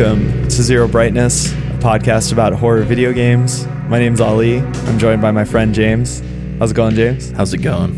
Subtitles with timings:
[0.00, 3.66] Welcome to Zero Brightness, a podcast about horror video games.
[3.86, 4.60] My name's Ali.
[4.60, 6.22] I'm joined by my friend James.
[6.58, 7.32] How's it going, James?
[7.32, 7.92] How's it going?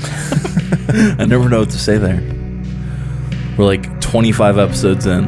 [1.20, 2.22] I never know what to say there.
[3.58, 5.24] We're like 25 episodes in.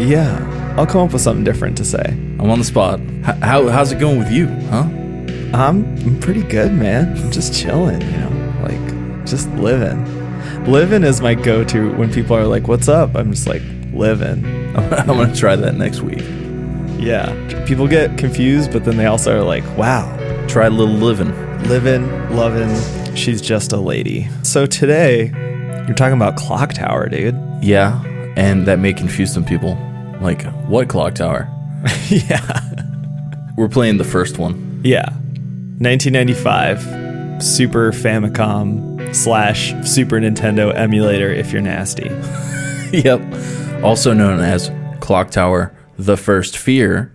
[0.00, 2.04] Yeah, I'll come up with something different to say.
[2.08, 2.98] I'm on the spot.
[3.22, 4.88] How, how's it going with you, huh?
[5.56, 7.16] I'm, I'm pretty good, man.
[7.16, 10.04] I'm just chilling, you know, like just living.
[10.64, 13.14] Living is my go to when people are like, What's up?
[13.14, 13.62] I'm just like,
[13.94, 14.53] living.
[14.76, 16.22] I'm to try that next week.
[16.98, 17.32] Yeah.
[17.66, 20.10] People get confused, but then they also are like, Wow,
[20.48, 21.32] Try a little living.
[21.64, 23.14] living, loving.
[23.14, 24.28] She's just a lady.
[24.42, 25.32] So today,
[25.86, 27.40] you're talking about Clock Tower, dude.
[27.62, 28.02] Yeah,
[28.36, 29.78] and that may confuse some people.
[30.20, 31.48] Like, what clock tower?
[32.08, 32.60] yeah.
[33.56, 34.80] We're playing the first one.
[34.84, 35.08] Yeah.
[35.78, 42.04] 1995 Super Famicom slash Super Nintendo emulator if you're nasty.
[42.92, 43.20] yep.
[43.84, 47.14] Also known as Clock Tower The First Fear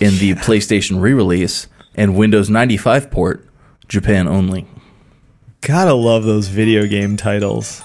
[0.00, 3.46] in the PlayStation re release and Windows 95 port,
[3.88, 4.66] Japan only.
[5.60, 7.82] Gotta love those video game titles.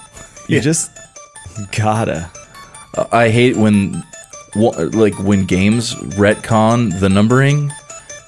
[0.48, 0.62] You Yeah.
[0.62, 0.90] just
[1.76, 2.28] gotta.
[2.96, 4.02] Uh, I hate when,
[4.54, 7.70] like, when games retcon the numbering,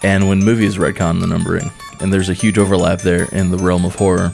[0.02, 1.70] and when movies retcon the numbering,
[2.00, 4.32] and there's a huge overlap there in the realm of horror.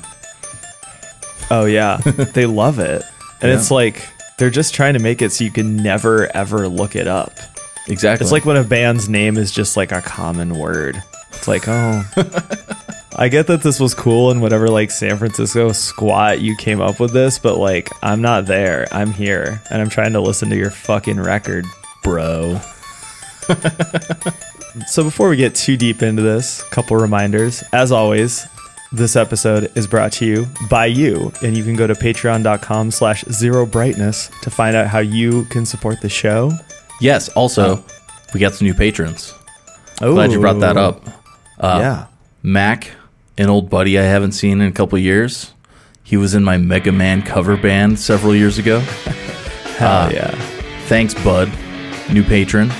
[1.50, 1.96] Oh, yeah.
[2.34, 3.02] they love it.
[3.40, 3.56] And Yeah.
[3.58, 4.08] it's like
[4.38, 7.32] they're just trying to make it so you can never ever look it up.
[7.88, 8.24] Exactly.
[8.24, 11.02] It's like when a band's name is just like a common word.
[11.30, 12.04] It's like, oh.
[13.16, 16.98] I get that this was cool and whatever, like San Francisco squat, you came up
[16.98, 18.88] with this, but like, I'm not there.
[18.90, 21.64] I'm here and I'm trying to listen to your fucking record,
[22.02, 22.60] bro.
[24.86, 27.62] so before we get too deep into this, a couple reminders.
[27.72, 28.46] As always,
[28.94, 33.24] this episode is brought to you by you, and you can go to patreon.com slash
[33.30, 36.52] zero brightness to find out how you can support the show.
[37.00, 37.28] yes.
[37.30, 37.84] Also,
[38.32, 39.32] we got some new patrons.
[39.98, 41.06] Glad you brought that up.
[41.58, 42.06] Uh, yeah.
[42.42, 42.90] Mac,
[43.38, 45.52] an old buddy I haven't seen in a couple years.
[46.02, 48.78] He was in my Mega Man cover band several years ago.
[49.78, 50.30] Hell Uh, yeah.
[50.86, 51.50] Thanks, Bud,
[52.12, 52.70] new patron.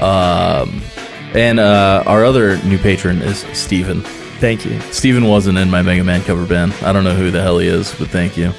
[0.00, 0.80] Um,
[1.34, 4.02] and uh, our other new patron is Steven.
[4.40, 4.80] Thank you.
[4.92, 6.72] Steven wasn't in my Mega Man cover band.
[6.82, 8.52] I don't know who the hell he is, but thank you.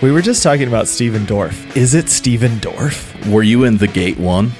[0.00, 1.76] We were just talking about Stephen Dorff.
[1.76, 3.28] Is it Stephen Dorff?
[3.28, 4.52] Were you in the Gate one?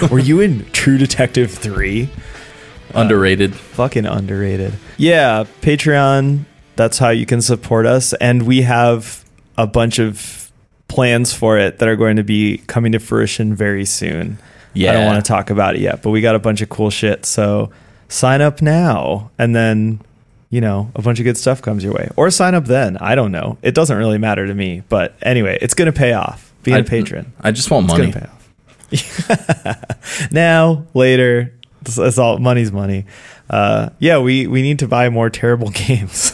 [0.10, 2.08] Were you in True Detective 3?
[2.94, 3.52] Underrated.
[3.52, 4.72] Uh, fucking underrated.
[4.96, 6.44] Yeah, Patreon,
[6.74, 8.14] that's how you can support us.
[8.14, 9.24] And we have
[9.56, 10.50] a bunch of
[10.88, 14.38] plans for it that are going to be coming to fruition very soon.
[14.72, 14.90] Yeah.
[14.90, 16.90] I don't want to talk about it yet, but we got a bunch of cool
[16.90, 17.26] shit.
[17.26, 17.70] So
[18.08, 19.30] sign up now.
[19.38, 20.00] And then,
[20.50, 22.08] you know, a bunch of good stuff comes your way.
[22.16, 22.96] Or sign up then.
[22.98, 23.58] I don't know.
[23.62, 24.82] It doesn't really matter to me.
[24.88, 27.32] But anyway, it's going to pay off being a I- patron.
[27.40, 28.10] I just want money.
[28.10, 28.34] gonna pay off.
[30.32, 33.04] now, later, it's, it's all money's money.
[33.50, 36.32] Uh, yeah, we we need to buy more terrible games.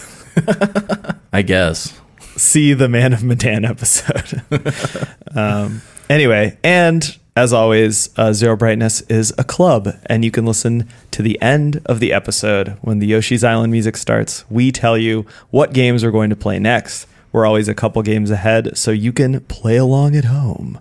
[1.32, 1.98] I guess.
[2.36, 4.42] See the Man of Medan episode.
[5.34, 10.88] um, anyway, and as always, uh, Zero Brightness is a club, and you can listen
[11.10, 14.44] to the end of the episode when the Yoshi's Island music starts.
[14.48, 17.08] We tell you what games we're going to play next.
[17.32, 20.80] We're always a couple games ahead, so you can play along at home.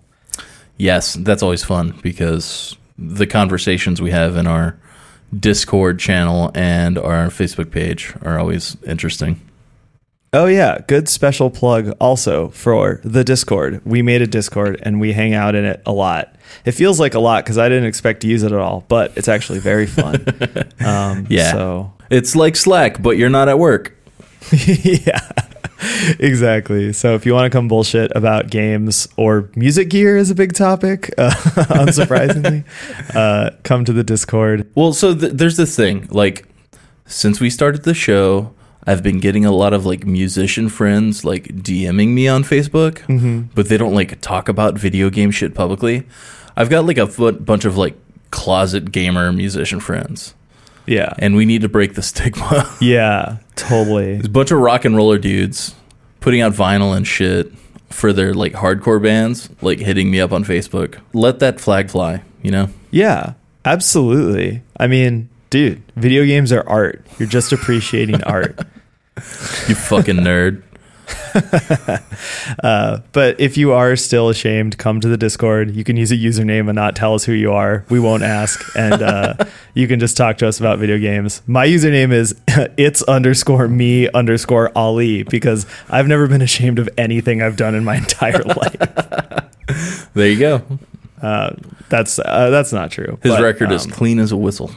[0.78, 4.78] Yes, that's always fun because the conversations we have in our
[5.38, 9.42] Discord channel and our Facebook page are always interesting.
[10.36, 13.82] Oh yeah, good special plug also for the Discord.
[13.86, 16.36] We made a Discord and we hang out in it a lot.
[16.66, 19.16] It feels like a lot because I didn't expect to use it at all, but
[19.16, 20.26] it's actually very fun.
[20.86, 21.52] um, Yeah.
[21.52, 23.96] So It's like Slack, but you're not at work.
[24.52, 25.20] yeah,
[26.20, 26.94] exactly.
[26.94, 30.54] So if you want to come bullshit about games or music gear is a big
[30.54, 31.30] topic, uh,
[31.70, 32.66] unsurprisingly,
[33.16, 34.70] uh, come to the Discord.
[34.76, 36.08] Well, so th- there's this thing.
[36.12, 36.48] Like,
[37.06, 38.54] since we started the show,
[38.86, 43.44] I've been getting a lot of like musician friends like DMing me on Facebook, mm-hmm.
[43.56, 46.04] but they don't like talk about video game shit publicly.
[46.56, 47.96] I've got like a bunch of like
[48.32, 50.34] closet gamer musician friends,
[50.86, 52.70] Yeah, and we need to break the stigma.
[52.82, 54.14] yeah, totally.
[54.14, 55.76] There's a bunch of rock and roller dudes
[56.20, 57.52] putting out vinyl and shit
[57.90, 61.00] for their like hardcore bands, like hitting me up on Facebook.
[61.14, 62.70] Let that flag fly, you know?
[62.92, 63.34] Yeah,
[63.66, 64.64] absolutely.
[64.78, 67.06] I mean, dude, video games are art.
[67.20, 68.60] You're just appreciating art.
[69.18, 70.64] You fucking nerd.
[72.64, 75.72] Uh, but if you are still ashamed, come to the Discord.
[75.76, 77.84] You can use a username and not tell us who you are.
[77.90, 79.34] We won't ask, and uh,
[79.74, 81.42] you can just talk to us about video games.
[81.48, 82.36] My username is
[82.78, 87.84] it's underscore me underscore Ali because I've never been ashamed of anything I've done in
[87.84, 90.10] my entire life.
[90.14, 90.62] There you go.
[91.22, 91.56] Uh,
[91.90, 93.18] that's uh, that's not true.
[93.24, 94.72] His But, record is um, clean as a whistle.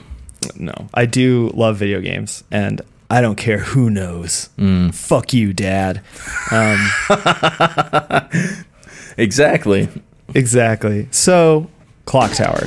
[0.57, 0.73] no.
[0.95, 4.51] I do love video games, and I don't care who knows.
[4.59, 4.95] Mm.
[4.95, 6.03] Fuck you, Dad.
[6.51, 6.79] Um,
[9.19, 9.89] Exactly.
[10.35, 11.09] exactly.
[11.11, 11.71] So,
[12.05, 12.67] Clock Tower,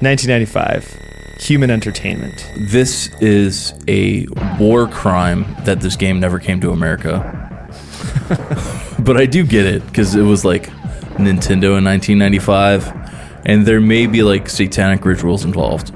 [0.00, 0.96] 1995,
[1.40, 2.50] Human Entertainment.
[2.70, 4.26] This is a
[4.58, 7.34] war crime that this game never came to America.
[9.00, 10.68] but I do get it because it was like
[11.18, 15.92] Nintendo in 1995, and there may be like satanic rituals involved.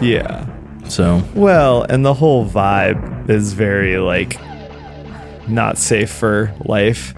[0.00, 0.46] Yeah.
[0.92, 4.38] So Well, and the whole vibe is very like
[5.48, 7.14] not safe for life.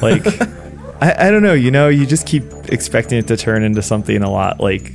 [0.00, 0.26] Like
[1.02, 4.22] I, I don't know, you know, you just keep expecting it to turn into something
[4.22, 4.92] a lot like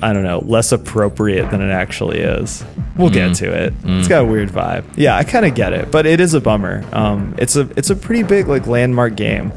[0.00, 2.64] I don't know, less appropriate than it actually is.
[2.96, 3.36] We'll get mm.
[3.38, 3.74] to it.
[3.82, 4.00] Mm.
[4.00, 4.84] It's got a weird vibe.
[4.96, 6.84] Yeah, I kind of get it, but it is a bummer.
[6.92, 9.52] Um, it's a it's a pretty big like landmark game.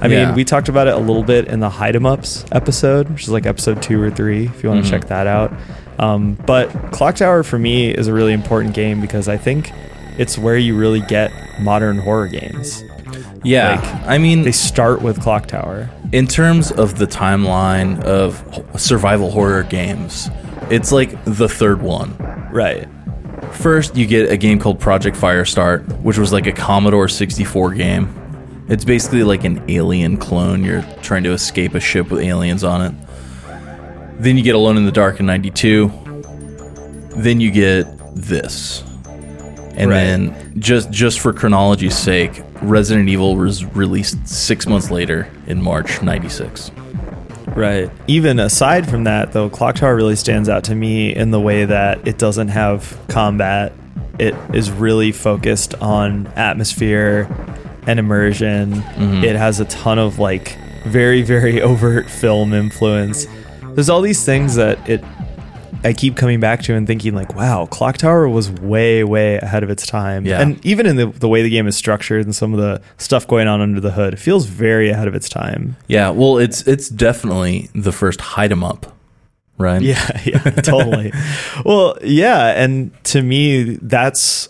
[0.00, 0.26] I Yeah.
[0.26, 3.24] mean, we talked about it a little bit in the Hide 'em Ups episode, which
[3.24, 4.46] is like episode two or three.
[4.46, 5.00] If you want to mm-hmm.
[5.00, 5.52] check that out.
[5.98, 9.70] Um, but Clock Tower for me is a really important game because I think
[10.18, 12.82] it's where you really get modern horror games.
[13.42, 15.88] yeah, Like, I mean, They start with Clock Tower.
[16.12, 18.42] in terms of the timeline of
[18.80, 20.30] survival horror games,
[20.70, 22.16] it's like the third one.
[22.50, 22.88] Right.
[23.52, 28.20] First, you get a game called Project Firestart, which was like a Commodore 64 game.
[28.68, 30.64] It's basically like an alien clone.
[30.64, 32.94] You're trying to escape a ship with aliens on it.
[34.18, 35.90] Then you get Alone in the Dark in 92.
[37.16, 38.82] Then you get this.
[39.76, 39.96] And Right.
[40.04, 46.00] then just just for chronology's sake, Resident Evil was released 6 months later in March
[46.02, 46.70] 96.
[47.56, 47.90] Right.
[48.06, 51.64] Even aside from that, though, Clock Tower really stands out to me in the way
[51.64, 53.72] that it doesn't have combat.
[54.18, 57.28] It is really focused on atmosphere
[57.86, 58.72] and immersion.
[58.74, 59.24] Mm-hmm.
[59.24, 63.26] It has a ton of like very, very overt film influence.
[63.74, 65.04] There's all these things that it
[65.84, 69.62] I keep coming back to and thinking like, wow, Clock Tower was way, way ahead
[69.62, 70.24] of its time.
[70.24, 70.40] Yeah.
[70.40, 73.28] And even in the, the way the game is structured and some of the stuff
[73.28, 75.76] going on under the hood, it feels very ahead of its time.
[75.86, 78.96] Yeah, well, it's it's definitely the first hide 'em up,
[79.58, 79.82] right?
[79.82, 81.12] Yeah, yeah, totally.
[81.66, 84.48] well, yeah, and to me, that's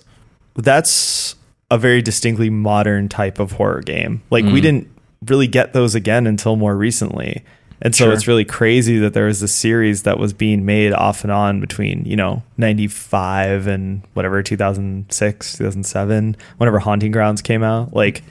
[0.54, 1.34] that's
[1.68, 4.22] a very distinctly modern type of horror game.
[4.30, 4.62] Like we mm.
[4.62, 4.90] didn't
[5.26, 7.42] really get those again until more recently.
[7.84, 8.12] And so Sure.
[8.14, 11.60] it's really crazy that there was this series that was being made off and on
[11.60, 17.94] between, you know, 95 and whatever 2006, 2007, whenever Haunting Grounds came out.
[17.94, 18.22] Like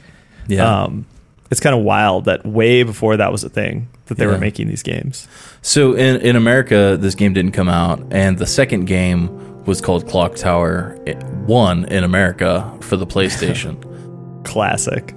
[0.47, 0.83] Yeah.
[0.83, 1.05] um
[1.51, 4.31] it's kind of wild that way before that was a thing that they Yeah.
[4.31, 5.27] were making these games.
[5.61, 9.29] So in in America, this game didn't come out, and the second game
[9.65, 10.97] was called Clock Tower
[11.45, 13.75] One in America for the PlayStation.
[14.43, 15.13] Classic.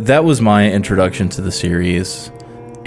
[0.00, 2.30] that was my introduction to the series,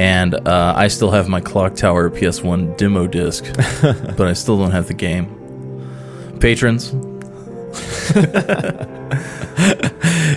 [0.01, 3.45] and uh, I still have my Clock Tower PS1 demo disc,
[4.17, 5.37] but I still don't have the game.
[6.39, 6.91] Patrons,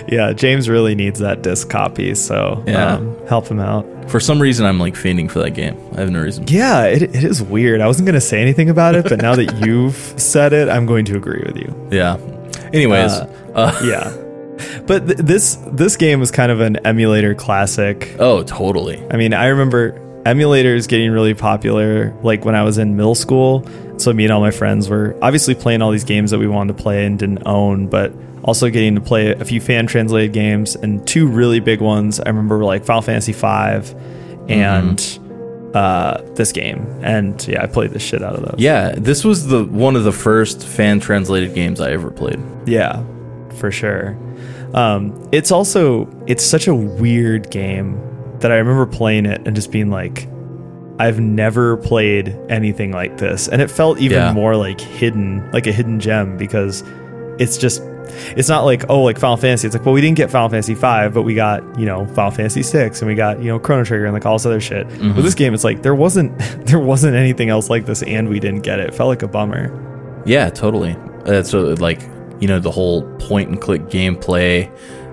[0.07, 2.95] Yeah, James really needs that disc copy, so Yeah.
[2.95, 3.85] um, help him out.
[4.09, 5.75] for some reason, I'm like fiending for that game.
[5.97, 6.45] I have no reason.
[6.47, 7.81] Yeah, it, it is weird.
[7.81, 10.85] I wasn't going to say anything about it, but now that you've said it, I'm
[10.85, 11.89] going to agree with you.
[11.91, 12.17] Yeah.
[12.71, 14.15] Anyways, Uh, uh, Yeah.
[14.87, 18.15] But th- this this game was kind of an emulator classic.
[18.19, 19.03] oh, totally.
[19.11, 23.67] I mean, I remember emulators getting really popular like when I was in middle school.
[23.97, 26.75] So me and all my friends were obviously playing all these games that we wanted
[26.77, 28.11] to play and didn't own, but
[28.43, 32.19] also getting to play a few fan translated games and two really big ones.
[32.19, 33.95] I remember were like Final Fantasy V
[34.49, 35.19] and
[35.73, 36.85] uh, this game.
[37.01, 38.55] And yeah, I played the shit out of those.
[38.59, 42.39] Yeah, this was the one of the first fan translated games I ever played.
[42.65, 43.03] Yeah,
[43.57, 44.17] for sure.
[44.75, 47.99] Um, it's also it's such a weird game
[48.39, 50.27] that I remember playing it and just being like,
[50.99, 54.33] I've never played anything like this, and it felt even Yeah.
[54.33, 56.83] more like hidden, like a hidden gem because
[57.39, 57.81] it's just.
[58.37, 59.65] It's not like oh like Final Fantasy.
[59.67, 62.29] It's like well we didn't get Final Fantasy five, but we got you know Final
[62.31, 64.87] Fantasy six, and we got you know Chrono Trigger and like all this other shit.
[64.87, 68.39] but this game, it's like there wasn't there wasn't anything else like this, and we
[68.39, 68.89] didn't get it.
[68.89, 70.21] It felt like a bummer.
[70.25, 70.95] Yeah, totally.
[71.25, 71.99] Uh, so like
[72.39, 74.69] you know the whole point and click gameplay,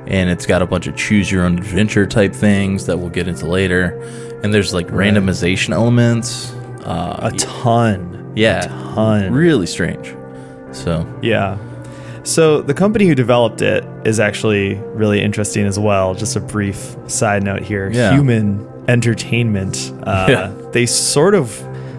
[0.06, 3.28] and it's got a bunch of choose your own adventure type things that we'll get
[3.28, 4.00] into later,
[4.42, 6.52] and there's like randomization elements.
[6.84, 9.32] Uh, A ton, yeah, a ton.
[9.32, 10.14] really strange.
[10.72, 11.58] So Yeah.
[12.24, 16.14] So the company who developed it is actually really interesting as well.
[16.14, 18.12] Just a brief side note here: Yeah.
[18.12, 19.92] Human Entertainment.
[20.04, 20.52] Uh, Yeah.
[20.72, 21.52] They sort of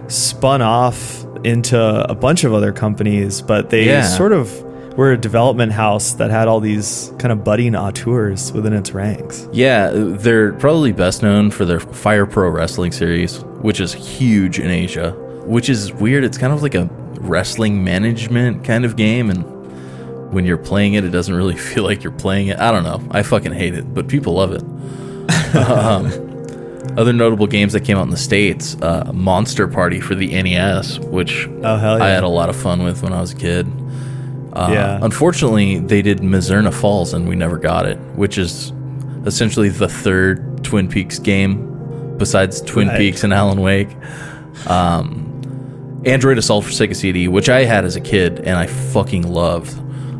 [0.07, 1.77] spun off into
[2.09, 4.03] a bunch of other companies, but they Yeah.
[4.03, 4.49] sort of
[4.95, 9.47] were a development house that had all these kind of budding auteurs within its ranks.
[9.51, 14.69] Yeah, they're probably best known for their Fire Pro Wrestling series, which is huge in
[14.69, 15.11] Asia.
[15.45, 16.23] Which is weird.
[16.23, 19.43] It's kind of like a wrestling management kind of game, and
[20.31, 22.59] when you're playing it, it doesn't really feel like you're playing it.
[22.59, 23.01] I don't know.
[23.11, 24.63] I fucking hate it, but people love it.
[25.55, 26.07] um,
[26.97, 30.99] other notable games that came out in the states: uh, Monster Party for the NES,
[30.99, 32.03] which Oh yeah!
[32.03, 33.67] I had a lot of fun with when I was a kid.
[34.53, 34.99] Uh, Yeah.
[35.01, 38.71] Unfortunately, they did Mizzurna Falls and we never got it, which is
[39.25, 41.69] essentially the third Twin Peaks game
[42.17, 42.97] besides Twin Right.
[42.97, 43.89] Peaks and Alan Wake.
[44.67, 49.23] Um, Android Assault for Sega CD, which I had as a kid and I fucking
[49.23, 49.79] loved.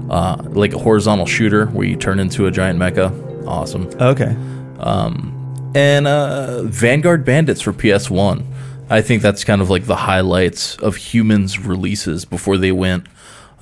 [0.10, 3.12] Uh, like a horizontal shooter where you turn into a giant mecha.
[3.48, 4.36] Awesome okay.
[5.76, 8.44] and uh, Vanguard Bandits for PS1.
[8.90, 13.08] I think that's kind of like the highlights of Human's releases before they went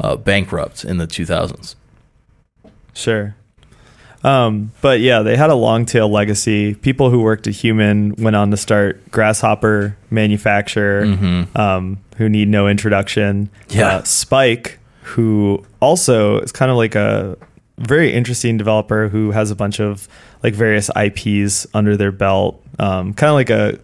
[0.02, 1.76] uh, bankrupt in the 2000s.
[2.94, 3.36] Sure.
[4.24, 6.76] Um, but yeah, they had a long tail legacy.
[6.76, 11.04] People who worked at Human went on to start Grasshopper Manufacturer,
[11.56, 13.50] um, who need no introduction.
[13.70, 13.88] Yeah.
[13.88, 17.38] Uh, Spike, who also is kind of like a
[17.80, 20.08] very interesting developer who has a bunch of
[20.44, 22.64] like various IPs under their belt.
[22.78, 23.80] Um, kind of like a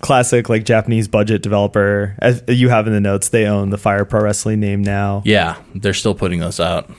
[0.00, 2.16] classic like Japanese budget developer.
[2.18, 5.22] As you have in the notes, they own the Fire Pro Wrestling name now.
[5.24, 6.90] Yeah, they're still putting those out.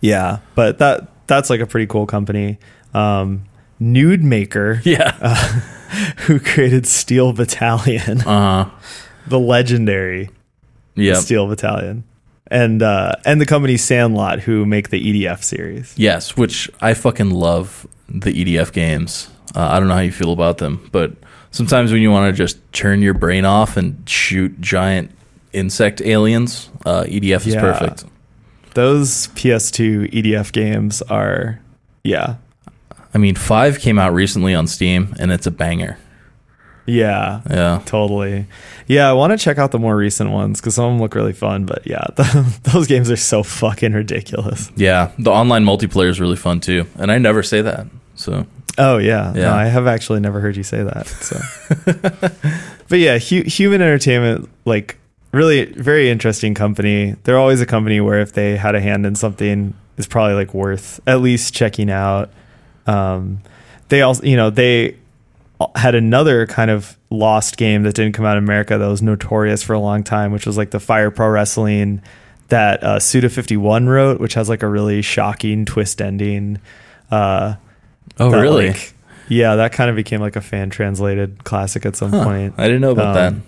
[0.00, 2.58] Yeah, but that that's like a pretty cool company.
[2.94, 3.44] Um,
[3.80, 5.12] Nude Maker, Yeah.
[6.26, 8.70] who created Steel Battalion, Uh huh.
[9.26, 10.30] the legendary
[10.94, 11.16] Yep.
[11.16, 12.04] Steel Battalion,
[12.46, 15.92] and uh, and the company Sandlot, who make the EDF series.
[15.96, 19.28] Yes, which I fucking love the EDF games.
[19.54, 21.12] Uh, I don't know how you feel about them, but
[21.56, 25.10] sometimes when you want to just turn your brain off and shoot giant
[25.52, 27.60] insect aliens, uh, EDF is Yeah.
[27.60, 28.04] perfect.
[28.74, 31.58] Those PS2 EDF games are,
[32.04, 32.34] yeah,
[33.14, 35.96] I mean, five came out recently on Steam, and it's a banger.
[36.88, 37.80] yeah, Yeah.
[37.86, 38.46] totally.
[38.86, 41.14] Yeah, I want to check out the more recent ones because some of them look
[41.16, 41.64] really fun.
[41.64, 42.04] But yeah,
[42.62, 44.70] those games are so fucking ridiculous.
[44.76, 47.86] Yeah, the online multiplayer is really fun too, and I never say that.
[48.14, 48.46] So
[48.78, 49.42] Oh yeah, Yeah.
[49.42, 51.06] No, I have actually never heard you say that.
[51.08, 51.38] So,
[52.88, 54.98] but yeah, Hu- Human Entertainment, like
[55.32, 57.14] really very interesting company.
[57.24, 60.52] They're always a company where if they had a hand in something, it's probably like
[60.54, 62.30] worth at least checking out.
[62.86, 63.40] Um,
[63.88, 64.96] they also, you know, they
[65.74, 69.62] had another kind of lost game that didn't come out in America that was notorious
[69.62, 72.02] for a long time, which was like the Fire Pro Wrestling
[72.48, 76.58] that uh, Suda Fifty One wrote, which has like a really shocking twist ending.
[77.10, 77.54] Uh,
[78.18, 78.68] Oh, that, really?
[78.68, 78.92] like-
[79.28, 82.54] yeah, that kind of became like a fan translated classic at some Huh, point.
[82.56, 83.42] I didn't know about Um,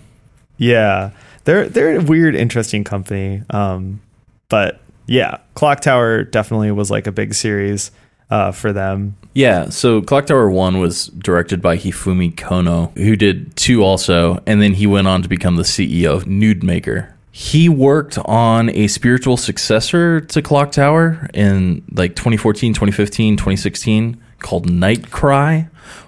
[0.57, 1.11] Yeah,
[1.45, 3.43] they're they're a weird, interesting company.
[3.49, 4.01] Um,
[4.49, 7.91] but yeah, Clock Tower definitely was like a big series
[8.29, 9.15] uh, for them.
[9.33, 14.61] Yeah, so Clock Tower 1 was directed by Hifumi Kono, who did 2 also, and
[14.61, 17.15] then he went on to become the CEO of Nude Maker.
[17.31, 24.69] He worked on a spiritual successor to Clock Tower in like 2014, 2015, 2016 called
[24.69, 25.67] Night Cry,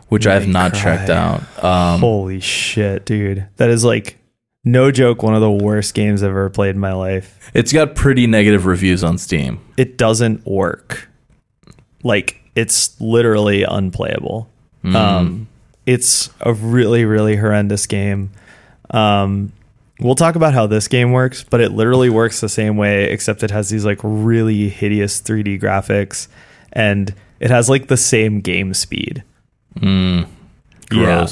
[0.10, 0.82] which I have not Cry.
[0.82, 1.42] checked out.
[1.64, 3.48] Um, Holy shit, dude!
[3.58, 4.18] That is like
[4.64, 7.50] no joke, one of the worst games I've ever played in my life.
[7.54, 9.60] it's got pretty negative reviews on Steam.
[9.78, 11.10] It doesn't work.
[12.04, 14.50] Like it's literally unplayable.
[14.84, 14.96] Mm.
[14.96, 15.48] Um,
[15.86, 18.32] it's a really, really horrendous game.
[18.92, 19.52] Um,
[20.00, 23.44] we'll talk about how this game works, but it literally works the same way, except
[23.44, 26.28] it has these like really hideous 3D graphics,
[26.74, 29.24] and it has like the same game speed.
[29.78, 30.28] Mm,
[30.92, 31.28] Yeah.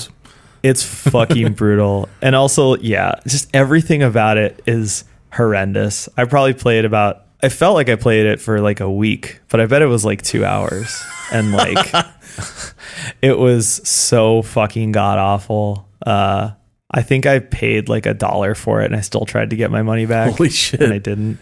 [0.61, 6.09] It's fucking brutal, and also, yeah, just everything about it is horrendous.
[6.17, 7.23] I probably played about.
[7.41, 10.03] I felt like I played it for like a week, but I bet it was
[10.03, 11.01] like two hours,
[11.31, 11.93] and like
[13.21, 15.87] it was so fucking god awful.
[16.05, 16.51] Uh,
[16.91, 19.71] I think I paid like a dollar for it, and I still tried to get
[19.71, 20.81] my money back, Holy shit.
[20.81, 21.37] and I didn't.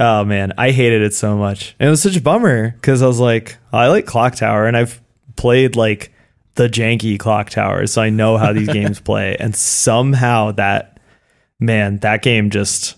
[0.00, 3.06] Oh man, I hated it so much, and it was such a bummer because I
[3.06, 5.00] was like, I like Clock Tower, and I've
[5.36, 6.12] played like
[6.54, 10.98] the janky Clock Tower, so I know how these games play, and somehow that
[11.60, 12.96] man, that game just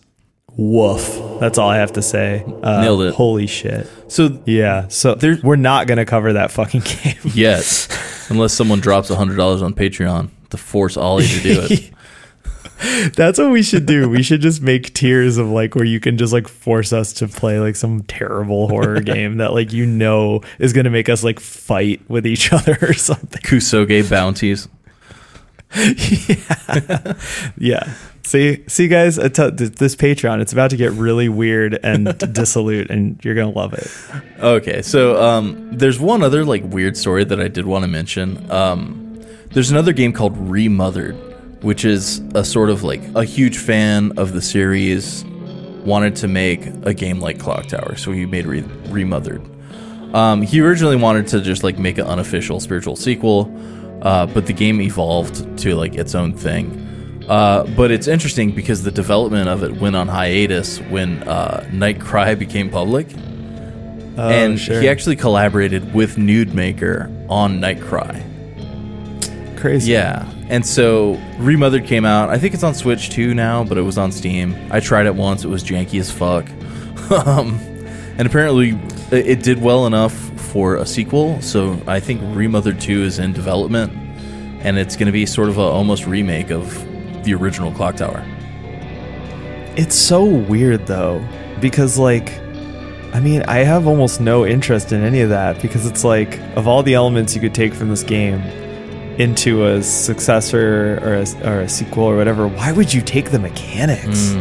[0.57, 1.21] woof.
[1.41, 2.45] That's all I have to say.
[2.63, 3.15] Uh, Nailed it.
[3.15, 3.89] Holy shit.
[4.09, 4.87] So Yeah.
[4.89, 7.17] So There- we're not gonna cover that fucking game.
[7.35, 7.89] Yes,
[8.31, 11.91] unless someone drops hundred dollars on Patreon to force Ollie to do it.
[13.17, 14.09] That's what we should do.
[14.09, 17.29] We should just make tiers of like where you can just like force us to
[17.29, 21.41] play like some terrible horror game that like you know is gonna make us like
[21.41, 23.43] fight with each other or something.
[23.43, 24.69] Kusoge bounties.
[25.77, 27.15] yeah.
[27.59, 27.95] yeah.
[28.27, 33.23] See, see, guys, th- this Patreon, it's about to get really weird and dissolute, and
[33.23, 33.91] you're gonna love it.
[34.39, 38.51] Okay, so um, there's one other like weird story that I did want to mention.
[38.51, 41.17] Um, there's another game called Remothered,
[41.65, 45.25] which is a sort of like a huge fan of the series
[45.85, 49.43] wanted to make a game like Clock Tower, so he made Re- Remothered.
[50.15, 53.53] Um, he originally wanted to just like make an unofficial spiritual sequel,
[54.03, 56.81] uh, but the game evolved to like its own thing.
[57.29, 62.01] Uh, but it's interesting because the development of it went on hiatus when uh, Night
[62.01, 63.09] Cry became public
[64.17, 64.81] Oh, and sure.
[64.81, 68.23] he actually collaborated with Nude Maker on Nightcry.
[69.65, 69.93] Crazy.
[69.93, 72.29] Yeah, and so Remothered came out.
[72.29, 74.55] I think it's on Switch too now, but it was on Steam.
[74.71, 76.47] I tried it once; it was janky as fuck.
[77.27, 77.59] um,
[78.19, 78.73] and apparently,
[79.11, 81.41] it it did well enough for a sequel.
[81.41, 83.91] So I think Remothered Two is in development,
[84.63, 86.71] and it's going to be sort of a almost remake of
[87.25, 88.23] the original Clock Tower.
[89.77, 91.27] It's so weird though,
[91.63, 92.39] because like,
[93.15, 96.69] I mean, I have almost no interest in any of that because it's like, of
[96.69, 98.43] all the elements you could take from this game
[99.19, 103.39] into a successor or a, or a sequel or whatever, why would you take the
[103.39, 104.33] mechanics?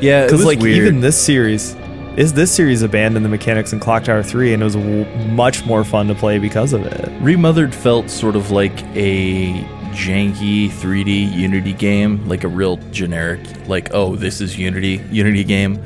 [0.00, 0.76] Yeah, Because like weird.
[0.76, 1.74] even this series,
[2.16, 5.64] is this series abandoned the mechanics in Clock Tower Three, and it was w- much
[5.66, 7.10] more fun to play because of it.
[7.20, 9.52] Remothered felt sort of like a
[9.92, 15.82] janky 3D Unity game, like a real generic, like oh, this is Unity Unity game,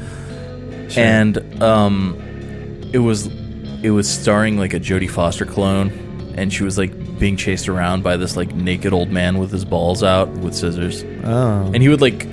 [0.96, 2.16] and um,
[2.92, 3.26] it was
[3.82, 5.90] it was starring like a Jodie Foster clone,
[6.36, 9.64] and she was like being chased around by this like naked old man with his
[9.64, 12.26] balls out with scissors, Oh, and he would like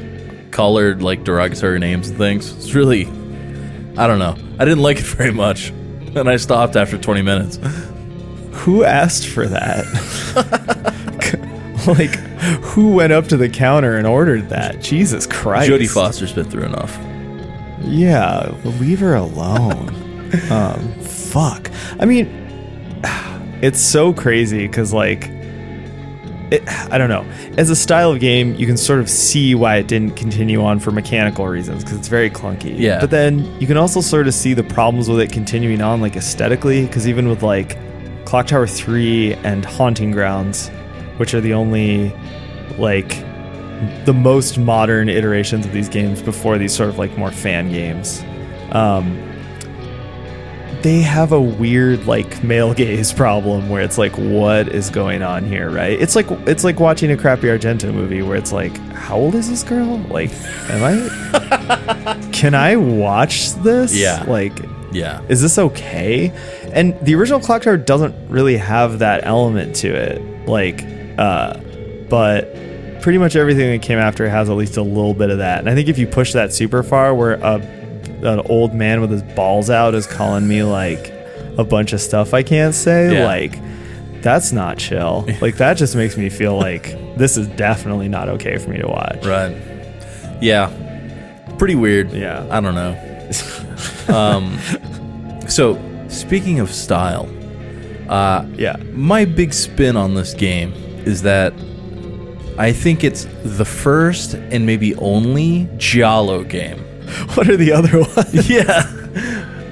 [0.78, 2.52] her like derogatory names and things.
[2.58, 3.06] It's really,
[3.97, 7.60] I don't know, I didn't like it very much, and I stopped after 20 minutes.
[8.52, 9.86] who asked for that?
[11.88, 12.15] like,
[12.63, 14.82] who went up to the counter and ordered that?
[14.82, 15.69] Jesus Christ!
[15.69, 16.97] Jodie Foster's been through enough.
[17.84, 19.89] Yeah, leave her alone.
[20.49, 21.69] um, fuck.
[21.99, 22.38] I mean,
[23.62, 25.30] it's so crazy because like.
[26.52, 27.24] It, I don't know.
[27.60, 30.80] As a style of game, you can sort of see why it didn't continue on
[30.80, 32.76] for mechanical reasons because it's very clunky.
[32.76, 33.00] Yeah.
[33.00, 36.15] But then you can also sort of see the problems with it continuing on, like
[36.15, 37.78] aesthetically, because even with like
[38.26, 40.69] Clock Tower 3 and Haunting Grounds,
[41.17, 42.12] which are the only
[42.80, 43.24] like
[44.06, 48.24] the most modern iterations of these games before these sort of like more fan games.
[48.72, 49.17] Um,
[50.81, 55.43] they have a weird like male gaze problem where it's like what is going on
[55.45, 59.17] here right it's like it's like watching a crappy argento movie where it's like how
[59.17, 60.31] old is this girl like
[60.69, 64.23] am i can i watch this Yeah.
[64.27, 64.57] like
[64.91, 65.21] Yeah.
[65.29, 66.31] is this okay?
[66.71, 70.47] And the original Clock Tower doesn't really have that element to it.
[70.47, 70.83] Like,
[71.17, 71.59] uh,
[72.09, 72.53] but
[73.01, 75.59] pretty much everything that came after has at least a little bit of that.
[75.59, 77.78] And I think if you push that super far, where a,
[78.23, 81.13] an old man with his balls out is calling me like
[81.58, 83.25] a bunch of stuff I can't say, Yeah.
[83.25, 83.60] like,
[84.21, 85.25] that's not chill.
[85.41, 88.88] like, that just makes me feel like this is definitely not okay for me to
[88.88, 89.25] watch.
[89.25, 89.55] Right.
[90.41, 90.71] Yeah.
[91.58, 92.12] Pretty weird.
[92.12, 92.45] Yeah.
[92.49, 92.95] I don't know.
[94.13, 94.58] um,
[95.47, 95.77] so,
[96.08, 97.29] speaking of style,
[98.10, 98.75] uh, Yeah.
[98.93, 100.73] my big spin on this game
[101.05, 101.53] is that
[102.58, 106.84] I think it's the first and maybe only Giallo game.
[107.36, 108.50] What are the other ones?
[108.50, 108.86] yeah.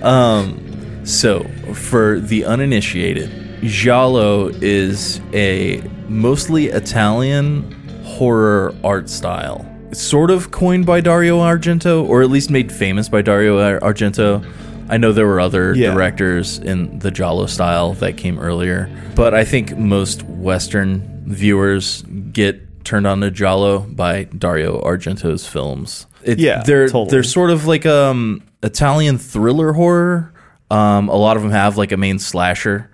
[0.04, 3.30] Um, so, for the uninitiated,
[3.64, 7.72] Giallo is a mostly Italian
[8.04, 9.66] horror art style.
[9.94, 14.46] Sort of coined by Dario Argento, or at least made famous by Dario Ar- Argento.
[14.90, 15.94] I know there were other Yeah.
[15.94, 22.84] directors in the Giallo style that came earlier, but I think most Western viewers get
[22.86, 26.06] turned on to Giallo by Dario Argento's films.
[26.24, 27.10] It, Yeah, they're totally.
[27.12, 30.34] they're sort of like um Italian thriller horror.
[30.70, 32.90] Um, a lot of them have like a main slasher,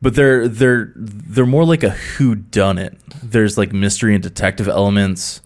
[0.00, 2.98] but they're they're they're more like a who done it.
[3.22, 5.40] There's like mystery and detective elements,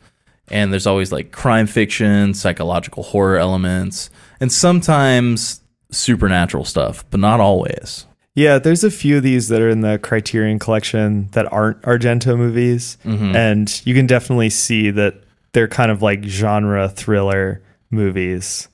[0.48, 4.08] and there's always like crime fiction, psychological horror elements,
[4.40, 5.60] and sometimes
[5.90, 8.06] supernatural stuff, but not always.
[8.34, 12.36] Yeah, there's a few of these that are in the Criterion collection that aren't Argento
[12.36, 15.14] movies, and you can definitely see that
[15.56, 18.68] they're kind of like genre thriller movies.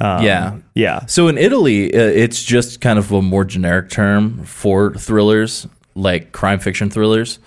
[0.00, 0.56] Um, Yeah.
[0.74, 5.66] yeah, So in Italy, uh, it's just kind of a more generic term for thrillers,
[5.96, 7.40] like crime fiction thrillers.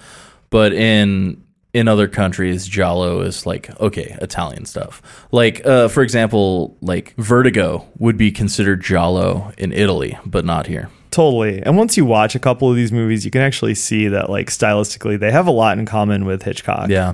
[0.49, 1.41] But in
[1.73, 5.01] in other countries, giallo is like okay, Italian stuff.
[5.32, 10.89] Like uh, for example, like Vertigo would be considered giallo in Italy, but not here.
[11.12, 11.62] totally.
[11.63, 14.49] And once you watch a couple of these movies, you can actually see that like
[14.49, 16.89] stylistically they have a lot in common with Hitchcock.
[16.89, 17.13] Yeah.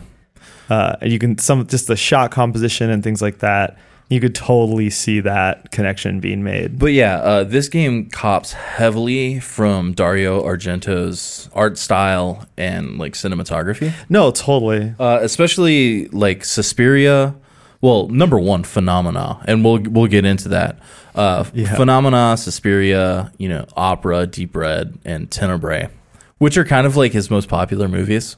[0.73, 3.77] Uh, and you can some just the shot composition and things like that.
[4.09, 6.77] You could totally see that connection being made.
[6.77, 13.91] But yeah, uh, this game cops heavily from Dario Argento's art style and like cinematography.
[14.09, 14.93] No, totally.
[14.99, 17.33] uh, especially like Suspiria.
[17.81, 20.77] Well, number one, Phenomena, and we'll we'll get into that.
[21.15, 21.75] Uh, Yeah.
[21.75, 25.89] Phenomena, Suspiria, you know, Opera, Deep Red, and Tenebrae,
[26.37, 28.35] which are kind of like his most popular movies.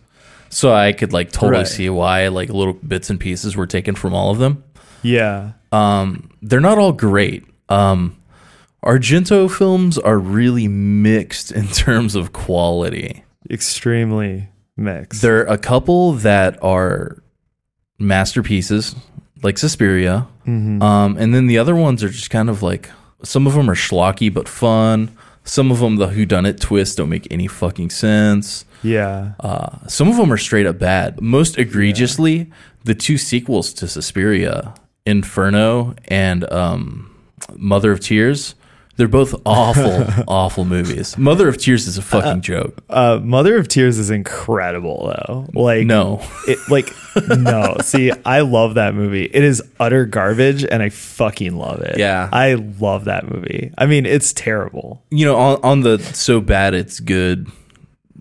[0.55, 1.67] So I could like totally Right.
[1.67, 4.63] see why like little bits and pieces were taken from all of them.
[5.03, 5.51] Yeah.
[5.73, 7.43] Um, they're not all great.
[7.67, 8.15] Um,
[8.85, 13.23] Argento films are really mixed in terms of quality.
[13.49, 15.21] Extremely mixed.
[15.21, 17.17] There are a couple that are
[17.99, 18.95] masterpieces,
[19.43, 20.81] like Suspiria, Mhm.
[20.81, 22.89] um, and then the other ones are just kind of like
[23.23, 25.09] some of them are schlocky but fun.
[25.43, 28.65] Some of them, the whodunit twists don't make any fucking sense.
[28.85, 29.33] Yeah.
[29.39, 31.21] Uh, some of them are straight up bad.
[31.21, 32.51] Most egregiously,
[32.83, 34.73] the two sequels to Suspiria,
[35.05, 37.15] Inferno and um,
[37.55, 38.55] Mother of Tears,
[38.97, 41.17] they're both awful, awful movies.
[41.17, 42.81] Mother of Tears is a fucking joke.
[42.89, 45.47] Uh, Mother of Tears is incredible though.
[45.53, 46.21] Like No.
[46.47, 46.89] it like
[47.27, 47.75] no.
[47.81, 49.25] See, I love that movie.
[49.25, 51.97] It is utter garbage and I fucking love it.
[51.97, 52.29] Yeah.
[52.31, 53.71] I love that movie.
[53.77, 55.03] I mean, it's terrible.
[55.11, 57.47] you know on, on the so bad it's good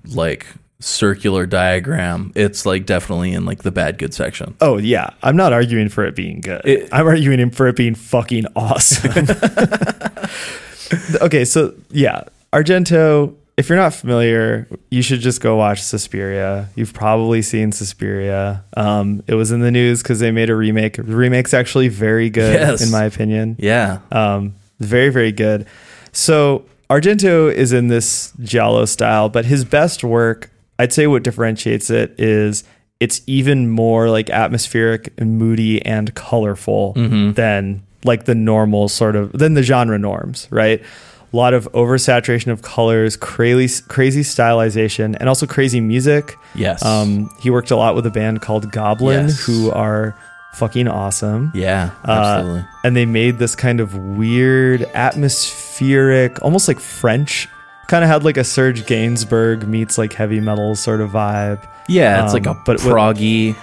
[0.08, 0.46] like
[0.80, 5.52] circular diagram it's like definitely in like the bad good section Oh yeah, I'm not
[5.54, 6.60] arguing for it being good.
[6.64, 9.26] It- I'm arguing for it being fucking awesome.
[11.22, 13.34] okay, so yeah, Argento.
[13.56, 16.68] If you're not familiar, you should just go watch Suspiria.
[16.74, 18.64] You've probably seen Suspiria.
[18.76, 20.96] Um, it was in the news because they made a remake.
[20.96, 22.84] The remake's actually very good, Yes.
[22.84, 23.54] in my opinion.
[23.60, 25.66] yeah Um, very, very good.
[26.10, 26.64] So
[26.94, 32.14] Argento is in this giallo style, but his best work, I'd say, what differentiates it
[32.18, 32.62] is
[33.00, 39.32] it's even more like atmospheric and moody and colorful than like the normal sort of
[39.32, 40.80] than the genre norms, right?
[40.80, 46.36] A lot of oversaturation of colors, crazy, crazy stylization, and also crazy music.
[46.54, 49.44] yes Um, he worked a lot with a band called Goblin, Yes.
[49.44, 50.14] who are
[50.54, 56.80] fucking awesome yeah Uh, absolutely and they made this kind of weird atmospheric almost like
[56.80, 57.48] french
[57.88, 62.24] kind of had like a serge gainsbourg meets like heavy metal sort of vibe yeah
[62.24, 63.56] it's like a um, but with- proggy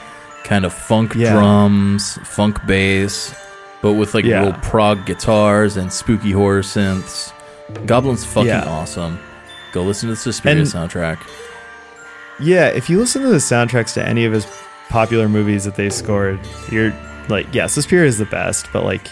[0.43, 1.33] kind of funk Yeah.
[1.33, 3.33] drums funk bass
[3.81, 4.41] but with like Yeah.
[4.41, 7.31] real prog guitars and spooky horror synths
[7.85, 8.65] goblin's fucking Yeah.
[8.65, 9.19] awesome
[9.71, 11.19] go listen to the Suspiria And- soundtrack
[12.39, 14.45] yeah if you listen to the soundtracks to any of his
[14.91, 16.93] popular movies that they scored you're
[17.29, 19.07] like yeah suspiria is the best but like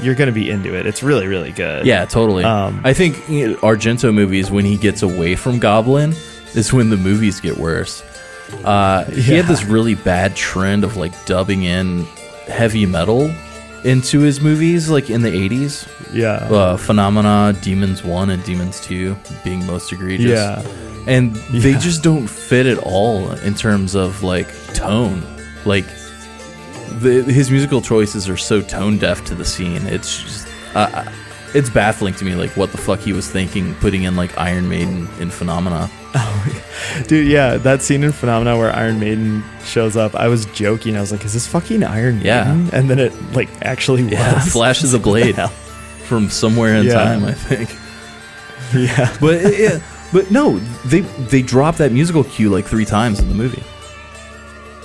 [0.00, 2.42] you're gonna be into it it's really really good Yeah, totally.
[2.44, 6.14] Um, I think you know, Argento movies, when he gets away from Goblin,
[6.54, 8.02] is when the movies get worse.
[8.64, 9.42] Uh, He Yeah.
[9.42, 12.06] had this really bad trend of like dubbing in
[12.48, 13.30] heavy metal
[13.84, 15.86] into his movies, like in the 80s.
[16.12, 20.30] yeah Uh, Phenomena, Demons 1 and Demons 2 being most egregious.
[20.30, 20.62] yeah
[21.06, 25.22] And they just don't fit at all in terms of like tone.
[25.64, 25.86] Like,
[27.00, 29.86] the, his musical choices are so tone deaf to the scene.
[29.86, 31.10] It's just, uh,
[31.54, 34.68] it's baffling to me, like what the fuck he was thinking, putting in like Iron
[34.68, 35.90] Maiden in Phenomena.
[37.08, 41.00] dude yeah that scene in phenomena where iron maiden shows up i was joking i
[41.00, 42.68] was like is this fucking iron maiden Yeah.
[42.78, 45.34] and then it like actually Yeah, was flashes a blade
[46.06, 46.92] from somewhere in Yeah.
[46.94, 47.70] time, I think.
[48.90, 49.80] yeah But yeah,
[50.12, 53.62] but no, they they drop that musical cue like three times in the movie.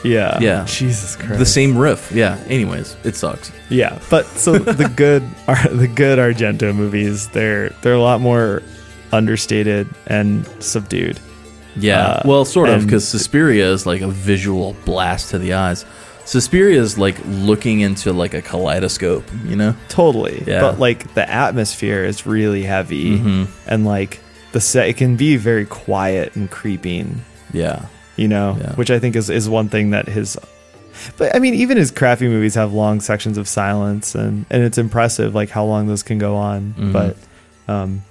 [0.03, 0.39] Yeah.
[0.39, 0.65] Yeah.
[0.65, 1.39] Jesus Christ.
[1.39, 2.11] The same riff.
[2.11, 2.41] Yeah.
[2.47, 3.51] Anyways, it sucks.
[3.69, 7.27] Yeah, but so the good are the good Argento movies.
[7.29, 8.63] They're they're a lot more
[9.11, 11.19] understated and subdued.
[11.75, 12.01] Yeah.
[12.05, 15.85] Uh, well, sort of, because Suspiria is like a visual blast to the eyes.
[16.25, 19.75] Suspiria is like looking into like a kaleidoscope, you know?
[19.87, 20.43] Totally.
[20.45, 20.61] Yeah.
[20.61, 23.47] But like the atmosphere is really heavy Mhm.
[23.67, 24.19] and like
[24.51, 27.21] the set it can be very quiet and creeping,
[27.53, 27.85] Yeah.
[28.15, 28.73] you know, Yeah.
[28.75, 30.37] which I think is is one thing that his
[31.17, 34.77] but I mean even his crappy movies have long sections of silence and and it's
[34.77, 36.73] impressive like how long those can go on.
[36.77, 36.91] Mhm.
[36.93, 37.17] But
[37.67, 38.01] um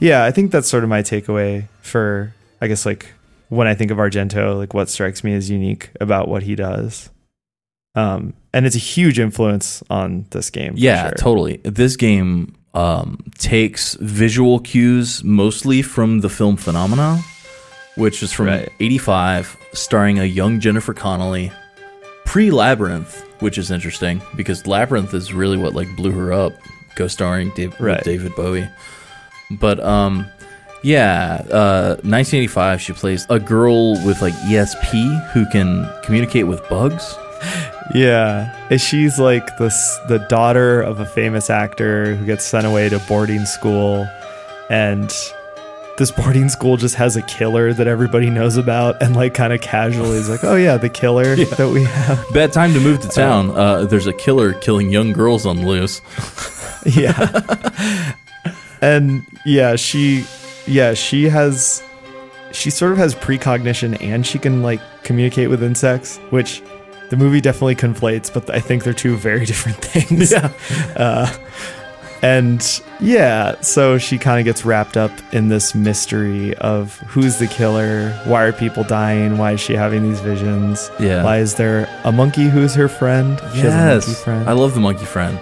[0.00, 3.06] yeah, I think that's sort of my takeaway for I guess like
[3.50, 7.08] when I think of Argento, like what strikes me as unique about what he does.
[7.94, 10.74] Um, and it's a huge influence on this game.
[10.76, 11.14] Yeah, sure.
[11.16, 11.56] totally.
[11.64, 17.20] This game um, takes visual cues mostly from the film Phenomena,
[17.96, 18.68] which is from Right.
[18.80, 21.50] 85, starring a young Jennifer Connelly,
[22.24, 26.52] pre Labyrinth, which is interesting because Labyrinth is really what like blew her up,
[26.96, 28.02] co starring Dave, Right.
[28.04, 28.68] David Bowie.
[29.52, 30.26] But um,
[30.82, 32.80] Yeah, uh, 1985.
[32.80, 37.16] She plays a girl with like ESP who can communicate with bugs.
[37.94, 39.68] Yeah, and she's like the
[40.08, 44.06] the daughter of a famous actor who gets sent away to boarding school,
[44.68, 45.10] and
[45.96, 49.60] this boarding school just has a killer that everybody knows about, and like kind of
[49.60, 52.24] casually is like, oh yeah, the killer that we have.
[52.34, 53.50] Bad time to move to town.
[53.50, 56.00] Uh, there's a killer killing young girls on loose.
[56.86, 58.14] yeah
[58.80, 60.24] and yeah she
[60.66, 61.82] yeah she has
[62.52, 66.62] she sort of has precognition and she can like communicate with insects which
[67.10, 70.52] the movie definitely conflates but i think they're two very different things Yeah.
[70.96, 71.36] uh,
[72.20, 77.46] and yeah so she kind of gets wrapped up in this mystery of who's the
[77.46, 81.22] killer why are people dying why is she having these visions Yeah.
[81.22, 84.74] why is there a monkey who's her friend she a monkey Yes, friend I love
[84.74, 85.38] the monkey friend.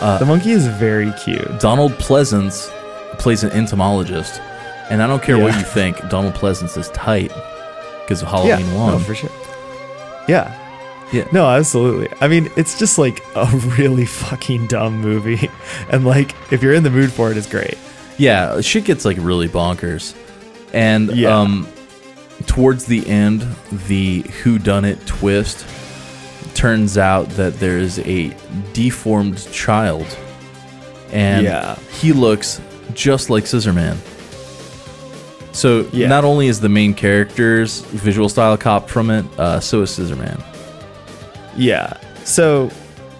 [0.00, 2.70] Uh, the monkey is very cute Donald Pleasence
[3.18, 4.40] plays an entomologist,
[4.90, 5.96] and I don't care what you think.
[6.10, 7.32] Donald Pleasence is tight
[8.02, 8.92] because of Halloween yeah, One.
[8.92, 9.30] No, for sure.
[10.28, 10.52] Yeah.
[11.12, 11.26] Yeah.
[11.32, 12.08] No, absolutely.
[12.20, 13.46] I mean, it's just like a
[13.78, 15.50] really fucking dumb movie.
[15.90, 17.78] And like if you're in the mood for it, it's great.
[18.18, 20.14] Yeah, shit gets like really bonkers.
[20.72, 21.38] And Yeah.
[21.38, 21.68] um
[22.46, 23.46] towards the end,
[23.86, 25.64] the who done it twist
[26.54, 28.34] turns out that there is a
[28.72, 30.06] deformed child.
[31.12, 31.76] And Yeah.
[32.00, 32.60] he looks
[32.94, 33.96] just like Scissorman.
[35.52, 36.08] So Yeah.
[36.08, 40.42] not only is the main character's visual style cop from it, uh, so is Scissorman.
[41.56, 41.98] Yeah.
[42.24, 42.70] So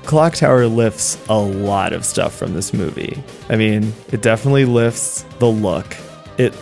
[0.05, 3.23] Clock Tower lifts a lot of stuff from this movie.
[3.49, 5.97] I mean, it definitely lifts the look.
[6.39, 6.55] It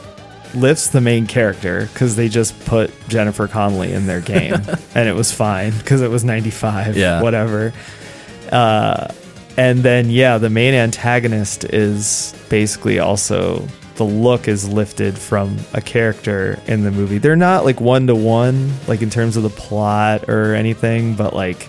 [0.54, 4.54] lifts the main character because they just put Jennifer Connelly in their game
[4.94, 7.20] and it was fine because it was 95, Yeah.
[7.22, 7.72] whatever.
[8.52, 9.08] Uh,
[9.56, 15.80] and then, yeah, the main antagonist is basically also the look is lifted from a
[15.80, 17.18] character in the movie.
[17.18, 21.35] They're not like one to one, like in terms of the plot or anything, but
[21.35, 21.68] like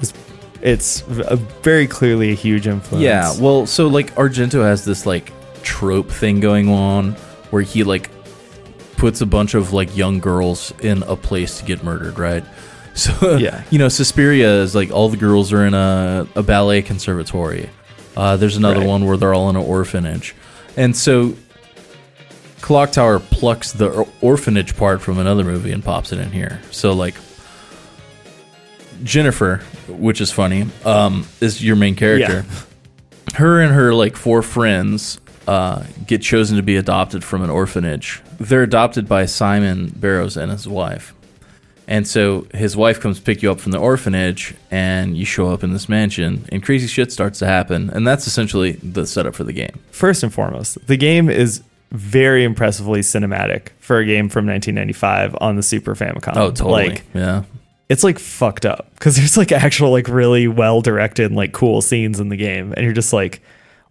[0.00, 0.12] it's,
[0.60, 3.02] it's very clearly a huge influence.
[3.04, 5.32] Yeah, well, so like Argento has this like
[5.62, 7.12] trope thing going on
[7.50, 8.10] where he like
[8.96, 12.44] puts a bunch of like young girls in a place to get murdered, right?
[12.94, 13.62] So Yeah.
[13.70, 17.70] you know, Suspiria is like all the girls are in a, a ballet conservatory.
[18.16, 18.88] Uh, there's another Right.
[18.88, 20.34] one where they're all in an orphanage,
[20.76, 21.34] and so
[22.60, 26.60] Clock Tower plucks the or- orphanage part from another movie and pops it in here.
[26.70, 27.14] So like
[29.02, 32.44] Jennifer, which is funny, um, is your main character.
[32.48, 33.34] Yeah.
[33.34, 38.22] Her and her like four friends uh, get chosen to be adopted from an orphanage.
[38.38, 41.14] They're adopted by Simon Barrows and his wife.
[41.88, 45.64] And so his wife comes pick you up from the orphanage, and you show up
[45.64, 47.88] in this mansion, and crazy shit starts to happen.
[47.88, 49.80] And that's essentially the setup for the game.
[49.90, 55.56] First and foremost, the game is very impressively cinematic for a game from 1995 on
[55.56, 56.36] the Super Famicom.
[56.36, 56.90] Oh, totally.
[56.90, 57.44] Like, yeah.
[57.88, 62.20] it's like fucked up because there's like actual like really well directed like cool scenes
[62.20, 63.40] in the game and you're just like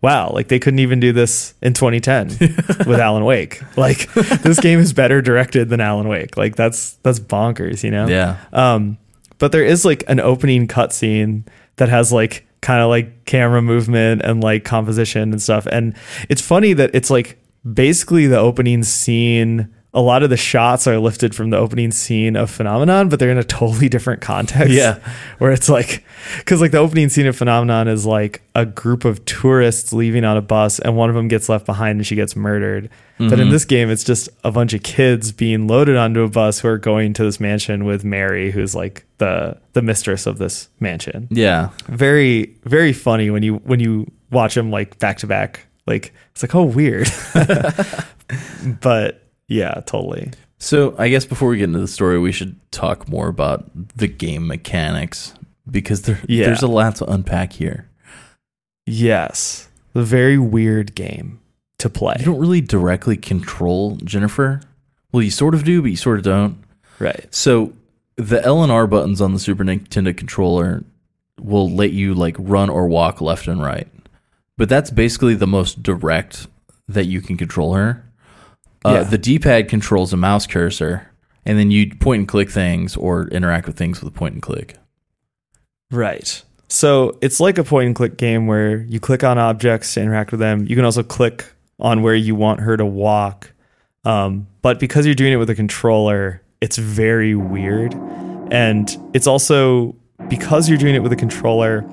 [0.01, 2.27] wow like they couldn't even do this in 2010
[2.87, 3.61] with alan wake.
[3.77, 6.37] Like this game is better directed than alan wake.
[6.37, 8.07] Like that's that's bonkers you know?
[8.07, 8.37] Yeah.
[8.53, 8.97] um
[9.39, 11.43] but there is like an opening cutscene
[11.77, 15.67] that has like kind of like camera movement and like composition and stuff.
[15.71, 15.95] And
[16.27, 17.39] it's funny that it's like
[17.71, 22.35] basically the opening scene a lot of the shots are lifted from the opening scene
[22.35, 24.69] of Phenomena but they're in a totally different context.
[24.69, 24.99] Yeah.
[25.39, 26.03] where it's like
[26.37, 30.37] because like the opening scene of Phenomena is like a group of tourists leaving on
[30.37, 32.91] a bus and one of them gets left behind and she gets murdered.
[33.17, 33.49] But in mm-hmm.
[33.49, 36.77] this game it's just a bunch of kids being loaded onto a bus who are
[36.77, 41.27] going to this mansion with mary who's like the the mistress of this mansion.
[41.31, 41.69] Yeah.
[41.87, 45.65] very very funny when you when you watch them like back to back.
[45.87, 47.07] Like it's like oh weird.
[48.81, 53.07] But yeah totally So I guess before we get into the story, we should talk
[53.07, 55.33] more about the game mechanics
[55.69, 56.45] because there, Yeah.
[56.47, 57.87] there's a lot to unpack here.
[58.85, 61.39] yes a very weird game
[61.79, 64.61] to play You don't really directly control Jennifer.
[65.11, 66.57] Well, you sort of do, but you sort of don't.
[66.99, 67.73] right So
[68.15, 70.83] the L and R buttons on the Super Nintendo controller
[71.39, 73.87] will let you like run or walk left and right.
[74.57, 76.47] But that's basically the most direct
[76.87, 78.03] that you can control her.
[78.87, 79.03] Uh, Yeah.
[79.03, 81.09] The D-pad controls a mouse cursor,
[81.45, 84.41] and then you point and click things or interact with things with a point and
[84.41, 84.75] click.
[85.91, 86.43] Right.
[86.69, 90.31] So it's like a point and click game where you click on objects to interact
[90.31, 90.65] with them.
[90.67, 91.45] You can also click
[91.79, 93.51] on where you want her to walk.
[94.03, 97.93] Um, but because you're doing it with a controller, it's very weird.
[98.51, 99.95] And it's also
[100.27, 101.85] because you're doing it with a controller,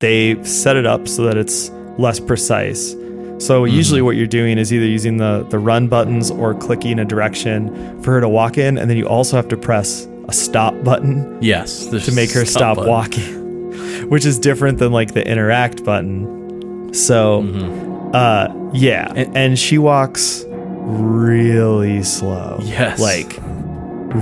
[0.00, 2.94] they set it up so that it's less precise.
[3.38, 7.04] So usually what you're doing is either using the the run buttons or clicking a
[7.04, 10.74] direction for her to walk in, and then you also have to press a stop
[10.82, 12.90] button Yes, to make her stop, button.
[12.90, 16.92] walking, which is different than like the interact button.
[16.94, 18.14] So, Mm-hmm.
[18.14, 22.58] uh, yeah, and, and she walks really slow.
[22.62, 22.98] Yes.
[23.00, 23.38] like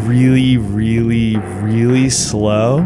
[0.07, 2.81] really, really, really slow.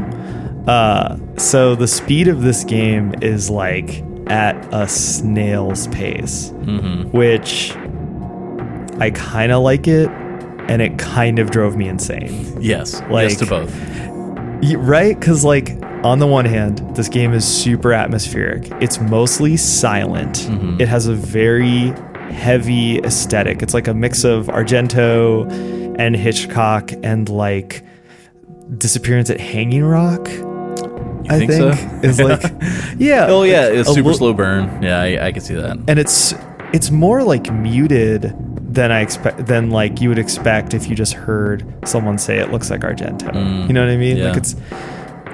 [0.66, 7.10] Uh, so the speed of this game is like at a snail's pace, Mm-hmm.
[7.16, 7.74] which
[9.00, 10.08] I kind of like it,
[10.68, 12.60] and it kind of drove me insane.
[12.60, 13.74] Yes, Like- yes to both.
[14.76, 15.18] Right?
[15.18, 18.68] Because, like, on the one hand, this game is super atmospheric.
[18.80, 20.48] It's mostly silent.
[20.50, 20.80] Mhm.
[20.80, 21.92] It has a very
[22.32, 23.62] heavy aesthetic.
[23.62, 25.48] It's like a mix of Argento
[25.98, 27.82] and Hitchcock and, like,
[28.76, 30.28] Disappearance at Hanging Rock.
[31.28, 32.08] You I think, think, so?
[32.08, 32.42] is like,
[32.98, 33.26] yeah.
[33.28, 34.82] oh yeah, like, it's super li- slow burn.
[34.82, 35.76] Yeah, I, I can see that.
[35.88, 36.34] and it's
[36.72, 38.34] it's more like muted
[38.74, 42.50] than I expect than like you would expect if you just heard someone say it
[42.52, 43.30] looks like Argento.
[43.32, 44.16] Mm, you know what I mean?
[44.18, 44.28] yeah.
[44.28, 44.56] Like it's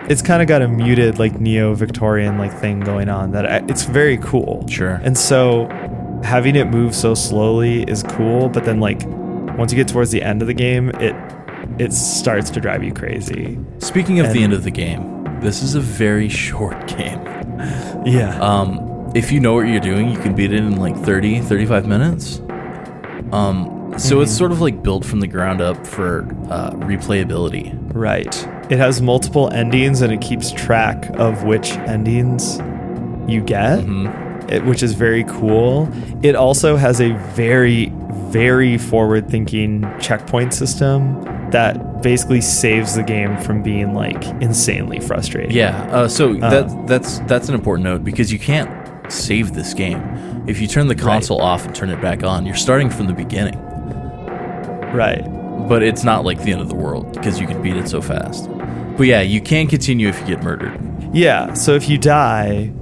[0.08, 3.56] it's kind of got a muted like neo Victorian like thing going on that I,
[3.68, 4.66] it's very cool.
[4.68, 5.00] Sure.
[5.02, 5.66] And so
[6.22, 9.02] having it move so slowly is cool, but then like
[9.58, 11.14] once you get towards the end of the game, it
[11.78, 13.58] it starts to drive you crazy.
[13.78, 15.13] Speaking of the end of the game,
[15.44, 17.20] this is a very short game.
[18.04, 18.36] Yeah.
[18.40, 21.86] Um, if you know what you're doing, you can beat it in like 30, 35
[21.86, 22.40] minutes.
[23.32, 27.78] Um, so it's sort of like built from the ground up for uh, replayability.
[27.94, 28.34] Right.
[28.70, 32.58] It has multiple endings and it keeps track of which endings
[33.30, 34.50] you get, Mhm.
[34.50, 35.88] it, which is very cool.
[36.22, 37.92] It also has a very,
[38.30, 41.22] very forward thinking checkpoint system
[41.54, 45.52] that basically saves the game from being like insanely frustrating.
[45.52, 45.82] Yeah.
[45.90, 46.50] Uh, so Uh.
[46.50, 48.68] that that's that's an important note because you can't
[49.10, 50.02] save this game.
[50.48, 53.12] If you turn the console off and turn it back on, you're starting from the
[53.14, 53.58] beginning.
[54.92, 55.22] Right.
[55.68, 58.00] But it's not like the end of the world because you can beat it so
[58.02, 58.48] fast.
[58.96, 60.78] But yeah, you can continue if you get murdered.
[61.12, 61.54] Yeah.
[61.54, 62.72] So if you die,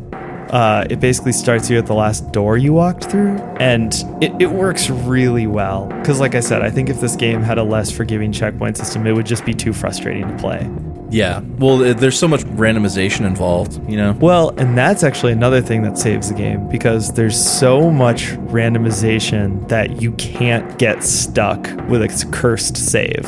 [0.53, 4.51] uh, it basically starts you at the last door you walked through, and it, it
[4.51, 5.87] works really well.
[5.87, 9.07] Because, like I said, I think if this game had a less forgiving checkpoint system,
[9.07, 10.71] it would just be too frustrating to play.
[11.11, 11.41] Yeah.
[11.59, 14.12] Well, there's so much randomization involved, you know?
[14.19, 19.69] Well, and that's actually another thing that saves the game because there's so much randomization
[19.69, 23.25] that you can't get stuck with a cursed save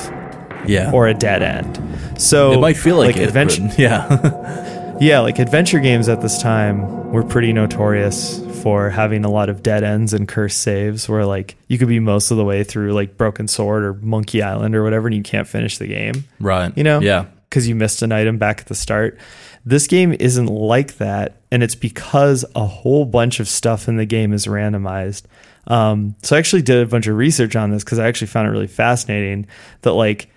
[0.66, 0.92] Yeah.
[0.92, 1.78] or a dead end.
[2.18, 3.62] So it might feel like, it, adventure.
[3.68, 4.70] but yeah.
[5.04, 9.62] Yeah, like adventure games at this time were pretty notorious for having a lot of
[9.62, 12.94] dead ends and cursed saves where like you could be most of the way through
[12.94, 16.74] like Broken Sword or Monkey Island or whatever and you can't finish the game, right.
[16.74, 17.00] you know?
[17.00, 17.26] Yeah.
[17.50, 19.18] Because you missed an item back at the start.
[19.66, 24.06] This game isn't like that, and it's because a whole bunch of stuff in the
[24.06, 25.24] game is randomized.
[25.66, 28.48] Um, so I actually did a bunch of research on this because I actually found
[28.48, 29.48] it really fascinating
[29.82, 30.30] that like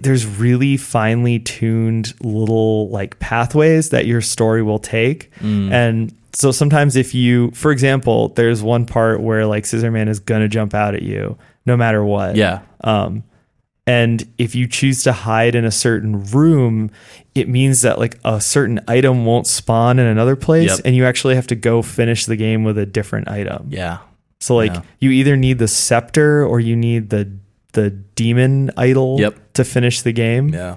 [0.00, 5.30] there's really finely tuned little like pathways that your story will take.
[5.36, 5.70] Mm.
[5.70, 10.18] And so sometimes if you, for example, there's one part where like Scissor Man is
[10.18, 12.36] gonna jump out at you no matter what.
[12.36, 12.60] Yeah.
[12.82, 13.22] Um,
[13.86, 16.90] and if you choose to hide in a certain room,
[17.36, 20.80] it means that like a certain item won't spawn in another place, Yep.
[20.84, 23.68] and you actually have to go finish the game with a different item.
[23.70, 23.98] Yeah.
[24.40, 24.82] So like Yeah.
[24.98, 27.30] you either need the scepter or you need the
[27.72, 29.34] the demon idol Yep.
[29.56, 30.76] To finish the game, Yeah.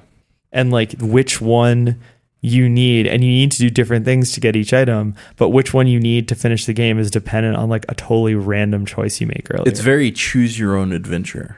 [0.51, 1.99] and like which one
[2.41, 5.73] you need and you need to do different things to get each item but which
[5.73, 9.19] one you need to finish the game is dependent on like a totally random choice
[9.19, 11.57] you make earlier It's very choose your own adventure.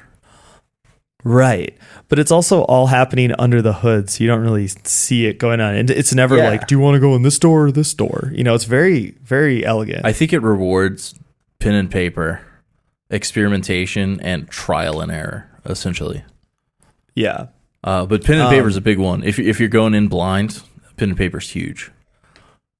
[1.23, 1.77] Right.
[2.09, 5.61] But it's also all happening under the hood, so you don't really see it going
[5.61, 5.75] on.
[5.75, 6.49] And it's never Yeah.
[6.49, 8.31] like, do you want to go in this door or this door?
[8.33, 10.03] You know, it's very, very elegant.
[10.03, 11.13] I think it rewards
[11.59, 12.41] pen and paper,
[13.11, 16.23] experimentation, and trial and error, essentially.
[17.15, 17.47] Yeah.
[17.83, 19.23] Uh, but pen and Um, paper is a big one.
[19.23, 20.61] If if you're going in blind,
[20.97, 21.91] pen and paper is huge.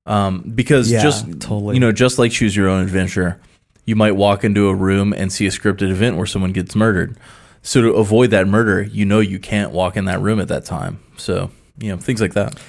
[0.06, 1.76] Um, because Yeah, just totally.
[1.76, 3.40] you know, just like choose your own adventure,
[3.86, 7.18] you might walk into a room and see a scripted event where someone gets murdered.
[7.64, 10.66] So to avoid that murder, you know you can't walk in that room at that
[10.66, 11.00] time.
[11.18, 12.60] So you know things like that.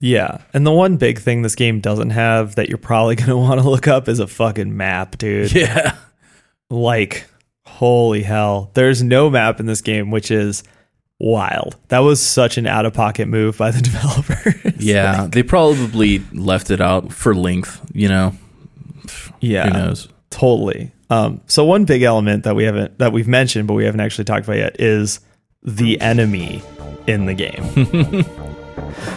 [0.00, 0.38] Yeah.
[0.54, 3.60] And the one big thing this game doesn't have that you're probably going to want
[3.60, 5.52] to look up is a fucking map, dude.
[5.52, 5.96] Yeah,
[6.70, 7.26] Like,
[7.66, 8.70] holy hell.
[8.74, 10.62] There's no map in this game, which is
[11.18, 11.76] wild.
[11.88, 14.76] That was such an out of pocket move by the developers.
[14.78, 15.26] yeah.
[15.30, 17.80] they probably left it out for length.
[17.92, 18.34] You know,
[19.40, 19.66] yeah.
[19.66, 20.08] who knows?
[20.30, 20.92] Totally.
[21.10, 24.24] Um, so one big element that we haven't that we've mentioned but we haven't actually
[24.24, 25.20] talked about yet is
[25.62, 26.62] the enemy
[27.06, 28.24] in the game.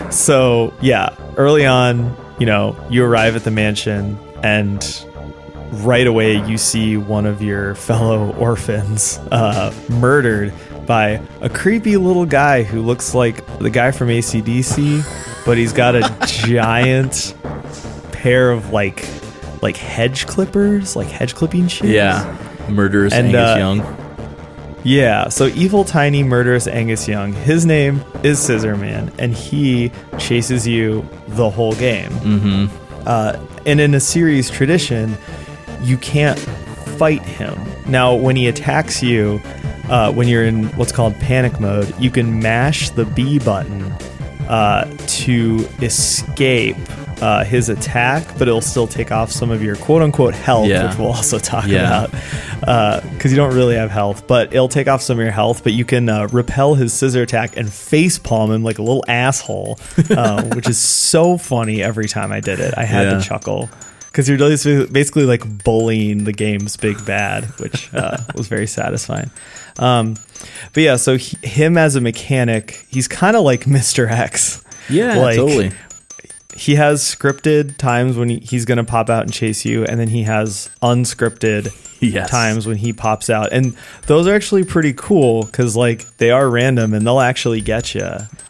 [0.12, 5.06] so yeah, early on, you know, you arrive at the mansion and
[5.72, 10.54] right away you see one of your fellow orphans uh, murdered
[10.92, 15.96] by a creepy little guy who looks like the guy from ACDC, but he's got
[15.96, 17.34] a giant
[18.12, 19.08] pair of like
[19.62, 21.92] like hedge clippers, like hedge clipping shoes.
[21.92, 22.38] Yeah.
[22.68, 23.98] Murderous And, Angus uh, Young.
[24.84, 27.32] Yeah, so evil, tiny, murderous Angus Young.
[27.32, 32.10] His name is Scissor Man, and he chases you the whole game.
[32.10, 33.08] Mm-hmm.
[33.08, 35.18] Uh, and in a series tradition,
[35.84, 37.58] you can't fight him.
[37.88, 39.40] Now, when he attacks you,
[39.92, 43.84] uh, when you're in what's called panic mode, you can mash the B button
[44.48, 46.78] uh, to escape
[47.22, 50.88] uh, his attack, but it'll still take off some of your quote unquote health, Yeah.
[50.90, 52.06] which we'll also talk Yeah.
[52.06, 55.64] about because you don't really have health, but it'll take off some of your health.
[55.64, 59.04] But you can uh, repel his scissor attack and face palm him like a little
[59.08, 59.80] asshole,
[60.10, 62.74] uh, which is so funny every time I did it.
[62.76, 63.14] I had Yeah.
[63.20, 63.70] to chuckle
[64.12, 64.38] because you're
[64.88, 69.32] basically, like bullying the game's big bad, which uh, was very satisfying.
[69.80, 70.16] Um,
[70.74, 74.10] but yeah, so he, him as a mechanic, he's kind of like Mr.
[74.10, 74.64] X.
[74.90, 75.72] Yeah, like- totally.
[76.54, 79.98] He has scripted times when he, he's going to pop out and chase you, and
[79.98, 82.30] then he has unscripted Yes.
[82.30, 83.54] times when he pops out.
[83.54, 83.76] And
[84.08, 88.04] those are actually pretty cool because, like, they are random and they'll actually get you.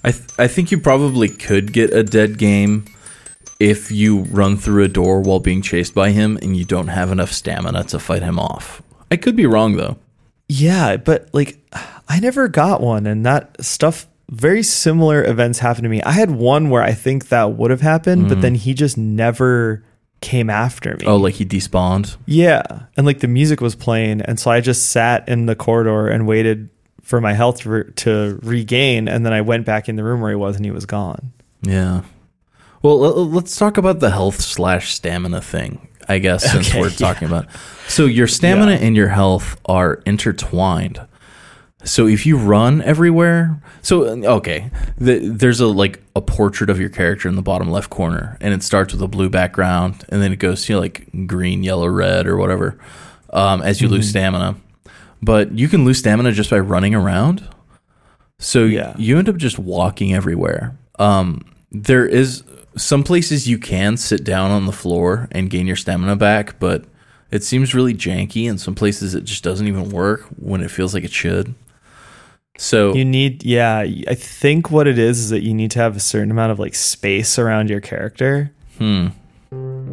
[0.04, 2.86] I th- I think you probably could get a dead game
[3.62, 7.12] if you run through a door while being chased by him and you don't have
[7.12, 8.82] enough stamina to fight him off.
[9.12, 9.98] I could be wrong though.
[10.50, 11.60] Yeah, but like
[12.10, 16.02] I never got one and that stuff very similar events happened to me.
[16.02, 18.42] I had one where I think that would have happened, but mm.
[18.42, 19.84] then he just never
[20.22, 21.06] came after me.
[21.06, 22.18] Oh, like he despawned.
[22.26, 22.64] yeah.
[22.98, 26.26] And like the music was playing and so I just sat in the corridor and
[26.26, 26.70] waited
[27.04, 30.22] for my health to, re- to regain and then I went back in the room
[30.22, 31.32] where he was and he was gone.
[31.62, 32.02] Yeah.
[32.82, 35.88] Well, let's talk about the health slash stamina thing.
[36.10, 36.96] I guess since Okay, we're yeah.
[36.98, 37.46] talking about.
[37.88, 38.78] So your stamina Yeah.
[38.80, 41.00] and your health are intertwined.
[41.84, 46.90] So if you run everywhere, so okay, the, there's a like a portrait of your
[46.90, 50.32] character in the bottom left corner, and it starts with a blue background, and then
[50.34, 52.78] it goes to like green, yellow, red, or whatever,
[53.32, 54.56] um, as you lose stamina.
[55.24, 57.48] But you can lose stamina just by running around.
[58.40, 58.94] So Yeah.
[58.98, 60.76] you end up just walking everywhere.
[61.00, 62.44] Um, there is
[62.76, 66.86] some places you can sit down on the floor and gain your stamina back, but
[67.32, 68.50] it seems really janky.
[68.50, 71.54] And some places it just doesn't even work when it feels like it should.
[72.58, 73.80] So You need, yeah.
[73.80, 76.60] I think what it is is that you need to have a certain amount of
[76.60, 78.52] like space around your character.
[78.78, 79.08] hmm,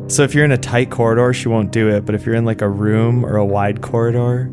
[0.09, 2.05] So if you're in a tight corridor, she won't do it.
[2.05, 4.51] But if you're in like a room or a wide corridor,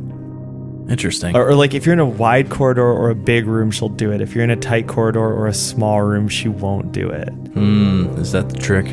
[0.89, 1.35] interesting.
[1.35, 4.11] or, or like if you're in a wide corridor or a big room, she'll do
[4.11, 4.21] it.
[4.21, 7.29] If you're in a tight corridor or a small room, she won't do it.
[7.29, 8.87] Hmm, is that the trick?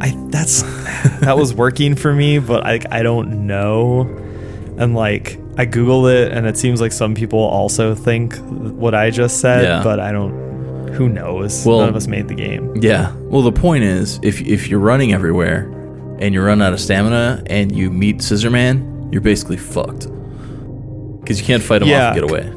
[0.00, 0.62] I that's
[1.20, 4.02] that was working for me, but I I don't know.
[4.76, 9.10] And like I googled it, and it seems like some people also think what I
[9.10, 9.82] just said, Yeah.
[9.84, 10.88] but I don't.
[10.94, 11.64] Who knows?
[11.66, 12.74] Well- None of us made the game.
[12.80, 13.12] Yeah.
[13.16, 15.70] Well, the point is, if if you're running everywhere
[16.20, 20.06] and you run out of stamina and you meet Scissor Man, you're basically fucked
[21.24, 22.10] because you can't fight them Yeah.
[22.10, 22.50] off and get away.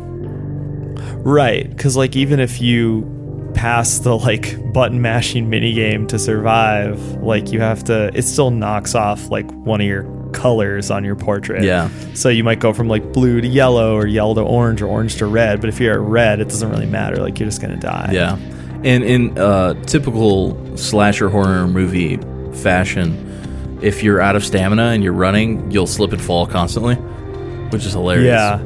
[1.23, 3.13] Right, because like even if you
[3.53, 8.51] pass the like button mashing mini game to survive, like you have to, it still
[8.51, 10.03] knocks off like one of your
[10.33, 11.63] colors on your portrait.
[11.63, 11.89] Yeah.
[12.13, 15.15] So you might go from like blue to yellow or yellow to orange or orange
[15.17, 17.17] to red, but if you're at red, it doesn't really matter.
[17.17, 18.11] Like you're just gonna die.
[18.13, 18.37] Yeah.
[18.83, 22.17] And in uh, typical slasher horror movie
[22.53, 26.95] fashion, if you're out of stamina and you're running, you'll slip and fall constantly,
[27.71, 28.25] which is hilarious.
[28.27, 28.61] Yeah.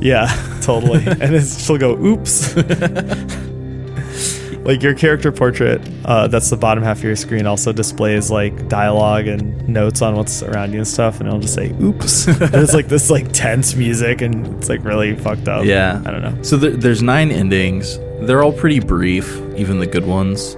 [0.00, 0.26] Yeah,
[0.62, 1.04] totally.
[1.06, 2.56] and it's, she'll go, oops.
[4.64, 8.68] like your character portrait, uh, that's the bottom half of your screen, also displays like
[8.68, 12.24] dialogue and notes on what's around you and stuff, and it'll just say, oops.
[12.26, 15.64] There's like this like tense music, and it's like really fucked up.
[15.64, 16.02] Yeah.
[16.04, 16.42] I don't know.
[16.42, 17.98] So there, there's nine endings.
[18.20, 20.56] They're all pretty brief, even the good ones.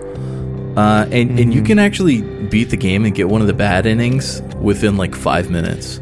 [0.76, 1.66] Uh, and, and you Mhm.
[1.66, 5.48] can actually beat the game and get one of the bad endings within like five
[5.50, 6.00] minutes.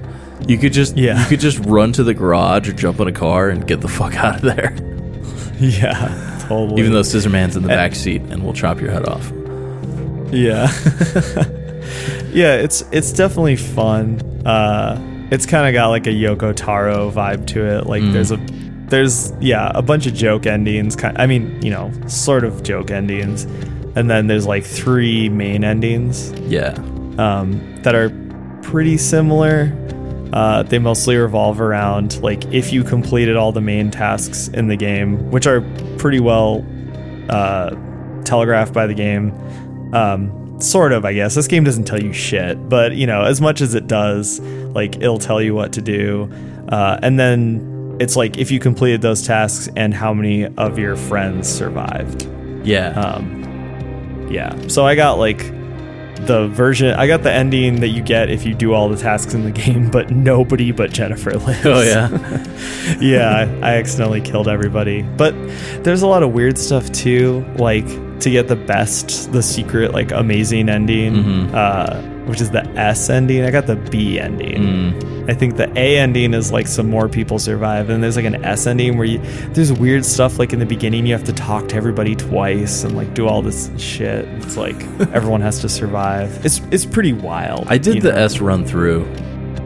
[0.48, 1.20] You could just Yeah.
[1.22, 3.88] you could just run to the garage or jump in a car and get the
[3.88, 4.74] fuck out of there.
[5.60, 6.80] Yeah, totally.
[6.80, 9.30] Even though Scissor Man's in the And- back seat and will chop your head off.
[10.32, 10.66] Yeah.
[12.32, 14.20] yeah, it's it's definitely fun.
[14.44, 17.86] Uh it's kind of got like a Yoko Taro vibe to it.
[17.86, 18.12] Like Mm.
[18.12, 18.38] there's a
[18.88, 20.96] there's yeah, a bunch of joke endings.
[20.96, 23.44] Kind I mean, you know, sort of joke endings.
[23.94, 26.74] And then there's like three main endings Yeah.
[27.18, 28.10] um, that are
[28.62, 29.72] pretty similar.
[30.32, 34.76] Uh, they mostly revolve around like if you completed all the main tasks in the
[34.76, 35.60] game, which are
[35.98, 36.64] pretty well
[37.28, 37.70] uh,
[38.24, 39.32] telegraphed by the game.
[39.94, 41.34] Um, sort of, I guess.
[41.34, 44.96] This game doesn't tell you shit, but you know, as much as it does, like
[44.96, 46.30] it'll tell you what to do.
[46.68, 50.96] Uh, and then it's like if you completed those tasks and how many of your
[50.96, 52.26] friends survived.
[52.64, 52.90] Yeah.
[52.90, 54.56] Um, yeah.
[54.68, 55.40] So I got like
[56.26, 56.94] the version.
[56.94, 59.50] I got the ending that you get if you do all the tasks in the
[59.62, 61.64] game, but nobody but Jennifer lives.
[61.66, 62.08] oh yeah.
[63.00, 63.30] yeah,
[63.62, 65.02] I, I accidentally killed everybody.
[65.02, 65.34] But
[65.84, 67.86] there's a lot of weird stuff too, like
[68.20, 71.54] to get the best, the secret, like amazing ending, Mhm.
[71.54, 73.44] uh, which is the S ending.
[73.44, 74.62] I got the B ending.
[74.62, 75.30] Mm.
[75.30, 78.44] I think the A ending is like some more people survive, and there's like an
[78.44, 79.18] S ending where you
[79.52, 82.96] there's weird stuff like in the beginning you have to talk to everybody twice and
[82.96, 84.24] like do all this shit.
[84.42, 84.76] It's like
[85.12, 86.44] everyone has to survive.
[86.44, 87.66] It's it's pretty wild.
[87.68, 88.18] I did the know?
[88.18, 89.04] S run through.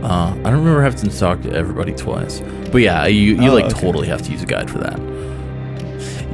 [0.02, 2.40] Uh, I don't remember having to talk to everybody twice,
[2.70, 3.80] but yeah, you you Oh, like okay.
[3.80, 4.98] totally have to use a guide for that.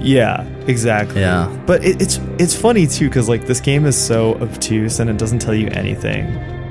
[0.02, 1.20] Yeah, exactly.
[1.20, 1.56] Yeah.
[1.66, 5.16] But it, it's it's funny too because like this game is so obtuse and it
[5.16, 6.26] doesn't tell you anything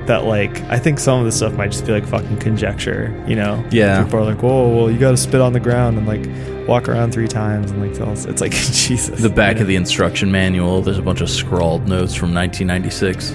[0.06, 3.24] that like I think some of the stuff might just be like fucking conjecture.
[3.26, 3.64] You know?
[3.70, 4.02] Yeah.
[4.04, 6.88] People are like, whoa, well, you got to spit on the ground and like walk
[6.88, 8.24] around three times and like tell us.
[8.24, 9.20] It's like Jesus.
[9.20, 13.34] The back of the instruction manual, there's a bunch of scrawled notes from 1996.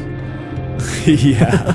[1.07, 1.71] yeah.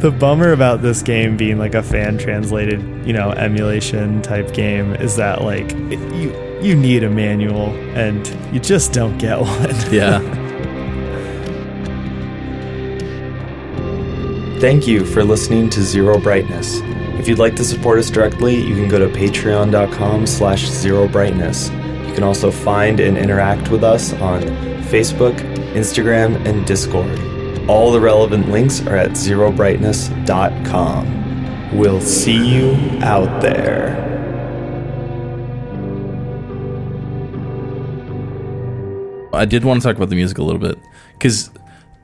[0.00, 4.94] the bummer about this game being like a fan translated, you know, emulation type game
[4.96, 9.74] is that like it, you you need a manual and you just don't get one.
[9.92, 10.20] Yeah.
[14.60, 16.80] Thank you for listening to Zero Brightness.
[17.18, 21.68] If you'd like to support us directly, you can go to patreon.com slash zero brightness.
[21.68, 24.40] You can also find and interact with us on
[24.90, 25.36] Facebook,
[25.74, 27.18] Instagram, and Discord.
[27.68, 31.76] All the relevant links are at zerobrightness.com.
[31.76, 34.07] We'll see you out there.
[39.38, 40.78] I did want to talk about the music a little bit
[41.14, 41.50] because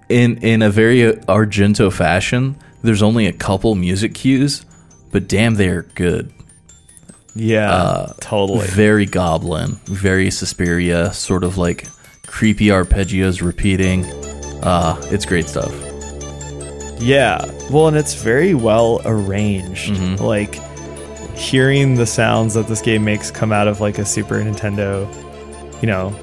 [0.09, 4.64] in in a very Argento fashion, there's only a couple music cues,
[5.12, 6.30] but damn, they're good.
[7.37, 8.66] Yeah, Uh, totally.
[8.68, 11.87] Very Goblin, very Suspiria, sort of like
[12.26, 14.05] creepy arpeggios repeating.
[14.62, 15.72] Uh, it's great stuff.
[17.01, 17.45] Yeah.
[17.70, 19.93] Well, and it's very well arranged.
[19.95, 20.20] Mhm.
[20.20, 20.61] Like
[21.37, 25.09] hearing the sounds that this game makes come out of like a Super Nintendo,
[25.82, 26.14] you know,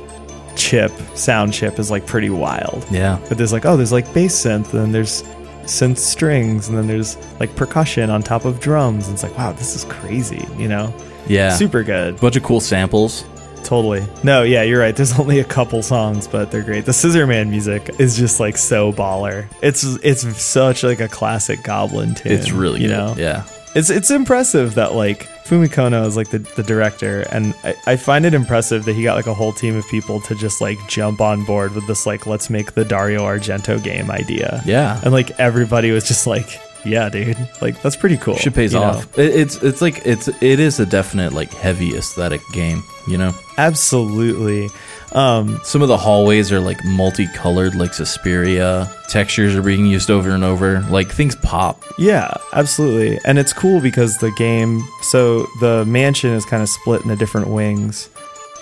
[0.61, 2.85] chip, sound chip is like pretty wild.
[2.91, 3.19] Yeah.
[3.27, 5.23] But there's like, oh, there's like bass synth, and then there's
[5.63, 9.07] synth strings, and then there's like percussion on top of drums.
[9.07, 10.93] And it's like, wow, this is crazy, you know?
[11.27, 11.55] Yeah.
[11.55, 12.19] Super good.
[12.19, 13.25] Bunch of cool samples.
[13.63, 14.05] Totally.
[14.23, 14.95] No, yeah, you're right.
[14.95, 16.85] There's only a couple songs, but they're great.
[16.85, 19.47] The Scissor Man music is just like so baller.
[19.61, 22.31] It's it's such like a classic Goblin tune.
[22.31, 22.97] It's really you good.
[22.97, 23.15] know.
[23.17, 23.45] Yeah.
[23.75, 28.25] It's it's impressive that like Fumikono is like the, the director, and I, I find
[28.25, 31.19] it impressive that he got like a whole team of people to just like jump
[31.21, 34.61] on board with this like let's make the Dario Argento game idea.
[34.65, 35.01] Yeah.
[35.03, 38.35] And like everybody was just like, yeah, dude, like that's pretty cool.
[38.35, 39.17] Shit pays you off.
[39.17, 42.83] It, it's it's like it's it is a definite like heavy aesthetic game.
[43.07, 44.69] You know, Absolutely.
[45.13, 48.89] Um, some of the hallways are like multicolored, like Suspiria.
[49.09, 50.81] Textures are being used over and over.
[50.89, 51.83] Like things pop.
[51.97, 53.19] Yeah, absolutely.
[53.25, 57.47] And it's cool because the game, so the mansion is kind of split into different
[57.47, 58.09] wings.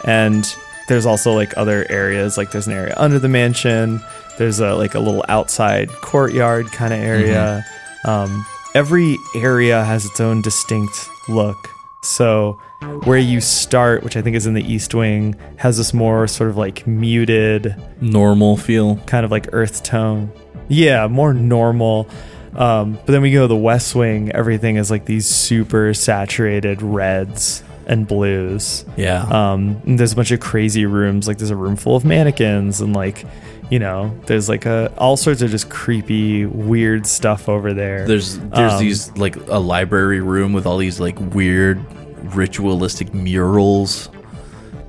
[0.06, 0.44] And
[0.88, 4.02] there's also like other areas, like there's an area under the mansion,
[4.40, 7.64] there's a like a little outside courtyard kind of area.
[8.06, 11.70] Um, every area has its own distinct look.
[12.02, 12.60] So
[13.04, 16.50] where you start, which I think is in the east wing, has this more sort
[16.50, 18.98] of like muted Normal feel.
[19.06, 20.32] kind of like earth tone.
[20.68, 22.08] Yeah, more normal.
[22.56, 26.82] Um, but then we go to the West Wing, everything is like these super saturated
[26.82, 28.86] reds and blues.
[28.98, 29.24] Yeah.
[29.24, 31.28] Um, and there's a bunch of crazy rooms.
[31.28, 33.26] Like there's a room full of mannequins and like,
[33.70, 38.08] you know, there's like a all sorts of just creepy, weird stuff over there.
[38.08, 41.84] There's there's Um, these like a library room with all these like weird
[42.24, 44.10] ritualistic murals.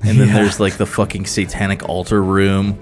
[0.03, 0.33] And then Yeah.
[0.35, 2.77] there's like the fucking satanic altar room.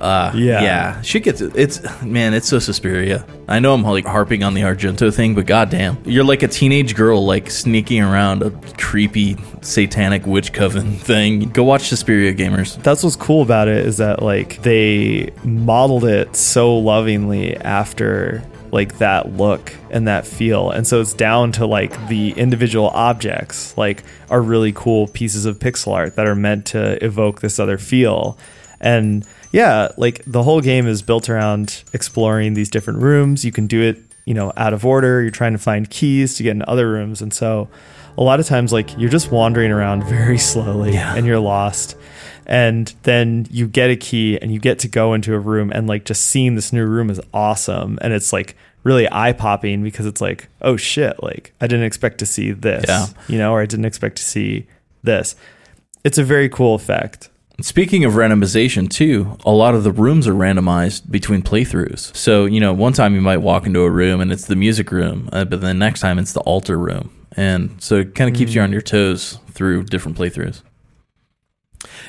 [0.00, 0.62] Uh Yeah.
[0.62, 1.02] yeah.
[1.02, 3.24] Shit gets it's man, it's so Suspiria.
[3.48, 5.98] I know I'm like harping on the Argento thing, but goddamn.
[6.06, 11.50] You're like a teenage girl like sneaking around a creepy satanic witch coven thing.
[11.50, 12.82] Go watch Suspiria gamers.
[12.82, 18.42] that's what's cool about it is that like they modeled it so lovingly after
[18.72, 20.70] like that look and that feel.
[20.70, 25.58] And so it's down to like the individual objects like are really cool pieces of
[25.58, 28.38] pixel art that are meant to evoke this other feel.
[28.80, 33.44] And yeah like the whole game is built around exploring these different rooms.
[33.44, 35.22] You can do it you know out of order.
[35.22, 37.20] You're trying to find keys to get into other rooms.
[37.22, 37.68] And so
[38.18, 41.14] a lot of times like you're just wandering around very slowly Yeah.
[41.16, 41.96] and you're lost.
[42.50, 45.86] And then you get a key and you get to go into a room and
[45.86, 47.96] like just seeing this new room is awesome.
[48.02, 52.18] And it's like really eye popping because it's like, oh shit, like I didn't expect
[52.18, 53.06] to see this, Yeah.
[53.28, 54.66] you know, or I didn't expect to see
[55.04, 55.36] this.
[56.02, 57.28] It's a very cool effect.
[57.60, 62.16] Speaking of randomization, too, a lot of the rooms are randomized between playthroughs.
[62.16, 64.90] So, you know, one time you might walk into a room and it's the music
[64.90, 67.10] room, uh, but then next time it's the altar room.
[67.36, 70.62] And so it kind of keeps you on your toes through different playthroughs.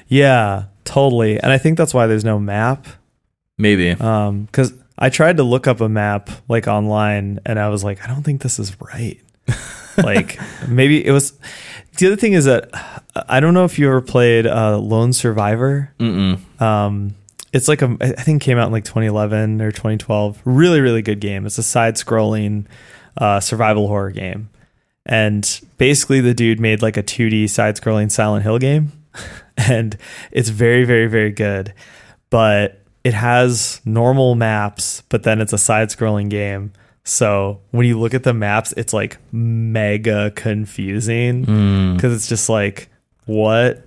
[0.07, 1.39] Yeah, totally.
[1.39, 2.87] And I think that's why there's no map.
[3.57, 3.91] Maybe.
[3.91, 8.03] Um, because I tried to look up a map like online, and I was like,
[8.03, 9.19] I don't think this is right.
[9.97, 11.33] like maybe it was.
[11.97, 12.69] The other thing is that
[13.27, 15.93] I don't know if you ever played uh, Lone Survivor.
[15.99, 16.39] Mm-mm.
[16.61, 17.15] Um,
[17.53, 20.41] it's like a I think it came out in like 2011 or 2012.
[20.45, 21.45] Really, really good game.
[21.45, 22.65] It's a side-scrolling
[23.17, 24.49] uh, survival horror game,
[25.05, 28.91] and basically the dude made like a 2D side-scrolling Silent Hill game,
[29.69, 29.97] and
[30.31, 31.73] it's very, very, very good.
[32.29, 36.71] But it has normal maps, but then it's a side-scrolling game.
[37.03, 41.95] So when you look at the maps, it's like mega confusing Mm.
[41.95, 42.89] because it's just like
[43.25, 43.83] what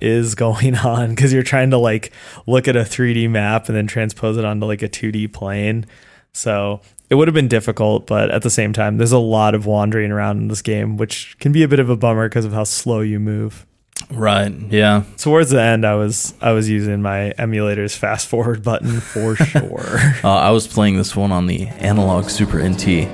[0.00, 2.12] is going on because you're trying to like
[2.46, 5.84] look at a 3D map and then transpose it onto like a 2D plane.
[6.32, 6.80] So
[7.10, 10.12] it would have been difficult, but at the same time, there's a lot of wandering
[10.12, 12.64] around in this game, which can be a bit of a bummer because of how
[12.64, 13.66] slow you move.
[14.10, 14.52] Right.
[14.70, 15.02] Yeah.
[15.16, 19.98] Towards the end, I was I was using my emulator's fast forward button for sure.
[20.22, 23.08] Uh, I was playing this one on the Analogue Super NT.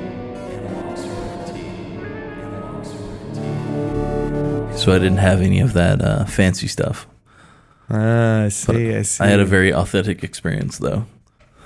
[4.77, 7.07] So I didn't have any of that uh, fancy stuff.
[7.89, 8.95] Ah, I see.
[8.95, 9.23] I see.
[9.23, 11.07] I had a very authentic experience, though.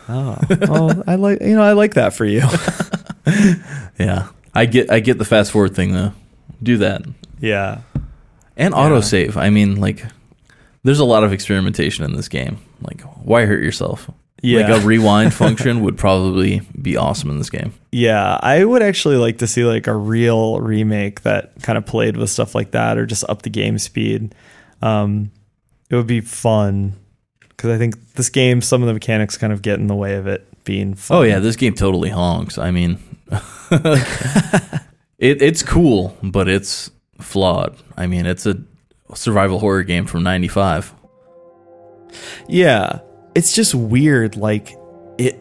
[0.08, 2.42] oh, well, I like you know I like that for you.
[3.98, 6.12] Yeah, I get I get the fast forward thing though.
[6.62, 7.02] Do that
[7.40, 7.80] yeah.
[8.56, 8.80] And Yeah.
[8.80, 9.36] autosave.
[9.36, 10.04] I mean, like,
[10.82, 12.58] there's a lot of experimentation in this game.
[12.82, 14.10] Like, why hurt yourself?
[14.42, 14.68] Yeah.
[14.68, 17.72] Like a rewind function would probably be awesome in this game.
[17.90, 22.16] Yeah, I would actually like to see like a real remake that kind of played
[22.16, 24.34] with stuff like that, or just up the game speed.
[24.82, 25.30] Um,
[25.88, 26.94] it would be fun
[27.48, 30.14] because I think this game, some of the mechanics kind of get in the way
[30.16, 31.16] of it being fun.
[31.18, 32.58] Oh yeah, this game totally honks.
[32.58, 32.98] I mean,
[35.18, 36.90] it it's cool, but it's
[37.20, 37.76] flawed.
[37.96, 38.56] I mean, it's a
[39.14, 40.94] survival horror game from '95.
[42.48, 43.00] yeah.
[43.34, 44.36] It's just weird.
[44.36, 44.76] Like
[45.18, 45.38] it,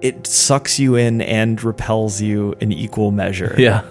[0.00, 3.54] it sucks you in and repels you in equal measure.
[3.56, 3.84] Yeah,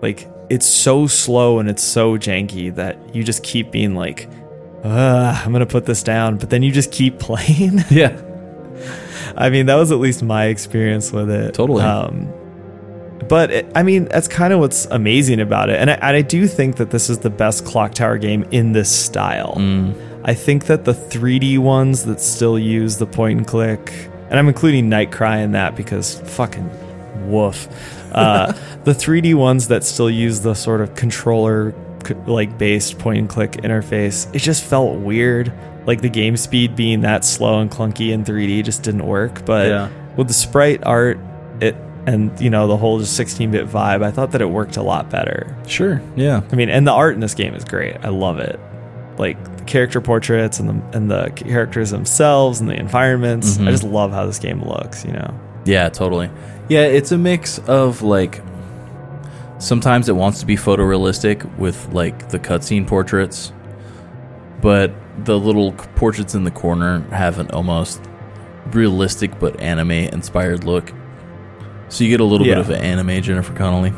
[0.00, 4.30] like it's so slow and it's so janky that you just keep being like,
[4.82, 7.84] I'm gonna put this down, but then you just keep playing.
[7.90, 8.18] yeah,
[9.36, 11.52] I mean, that was at least my experience with it.
[11.52, 11.82] Totally.
[11.82, 12.32] Um,
[13.30, 16.20] but it, I mean, that's kind of what's amazing about it, and I, and I
[16.20, 19.54] do think that this is the best Clock Tower game in this style.
[19.56, 19.94] Mm.
[20.24, 23.90] I think that the 3D ones that still use the point and click,
[24.28, 26.68] and I'm including Nightcry in that because fucking
[27.30, 27.68] woof.
[28.10, 28.52] Uh,
[28.82, 31.72] the 3D ones that still use the sort of controller
[32.26, 35.52] like based point and click interface, it just felt weird.
[35.86, 39.44] Like the game speed being that slow and clunky in 3D just didn't work.
[39.44, 39.88] But Yeah.
[40.16, 41.20] with the sprite art,
[41.60, 41.76] it
[42.12, 45.08] and you know the whole just 16-bit vibe, I thought that it worked a lot
[45.10, 45.56] better.
[45.66, 47.96] sure, yeah, I mean, and the art in this game is great.
[48.02, 48.58] I love it.
[49.18, 53.58] Like the character portraits and the and the characters themselves and the environments.
[53.58, 53.68] Mhm.
[53.68, 55.04] I just love how this game looks.
[55.04, 55.34] You know.
[55.66, 56.30] yeah, totally.
[56.68, 58.42] Yeah, it's a mix of like.
[59.58, 63.52] Sometimes it wants to be photorealistic with like the cutscene portraits,
[64.62, 64.90] but
[65.24, 68.00] the little portraits in the corner have an almost
[68.72, 70.92] realistic but anime inspired look.
[71.90, 72.54] So you get a little Yeah.
[72.54, 73.92] bit of an anime Jennifer Connelly.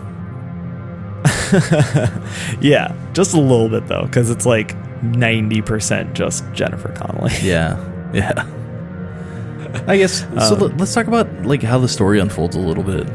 [2.61, 7.32] yeah, just a little bit though, because it's like ninety percent just Jennifer Connelly.
[7.43, 7.76] Yeah,
[8.12, 8.47] yeah.
[9.86, 10.55] I guess so.
[10.55, 13.09] Um, let- let's talk about like how the story unfolds a little bit.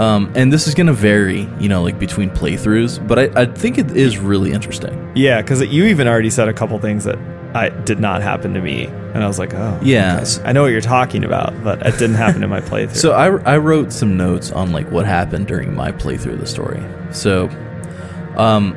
[0.00, 3.78] Um, and this is gonna vary, you know, like between playthroughs, but I, I think
[3.78, 5.12] it is really interesting.
[5.14, 7.16] yeah, because you even already said a couple things that
[7.54, 10.20] I did not happen to me, and I was like, oh, Yeah.
[10.22, 10.42] okay.
[10.48, 12.96] I know what you're talking about, but it didn't happen in my playthrough.
[12.96, 16.46] So I, I wrote some notes on like what happened during my playthrough of the
[16.48, 16.82] story.
[17.12, 17.48] So,
[18.36, 18.76] um,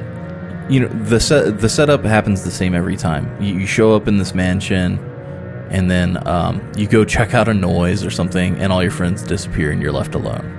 [0.70, 3.42] you know, the set the setup happens the same every time.
[3.42, 5.00] You, you show up in this mansion,
[5.72, 9.24] and then um, you go check out a noise or something, and all your friends
[9.24, 10.54] disappear, and you're left alone.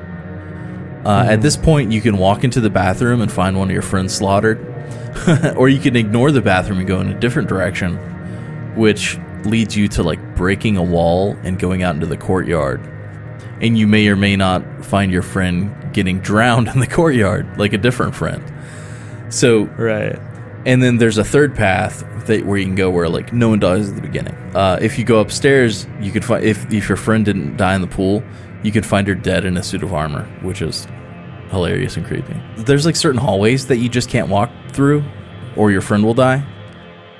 [1.04, 3.82] Uh, At this point, you can walk into the bathroom and find one of your
[3.82, 4.58] friends slaughtered,
[5.56, 7.96] or you can ignore the bathroom and go in a different direction,
[8.76, 12.80] which leads you to like breaking a wall and going out into the courtyard.
[13.60, 17.72] And you may or may not find your friend getting drowned in the courtyard, like
[17.72, 18.42] a different friend.
[19.30, 20.18] So Right.
[20.64, 23.58] and then there's a third path that where you can go where like no one
[23.58, 24.34] dies at the beginning.
[24.54, 27.80] Uh, if you go upstairs, you could find if if your friend didn't die in
[27.80, 28.22] the pool,
[28.62, 30.86] you could find her dead in a suit of armor, which is
[31.50, 32.34] hilarious and creepy.
[32.56, 35.04] There's like certain hallways that you just can't walk through,
[35.56, 36.44] or your friend will die.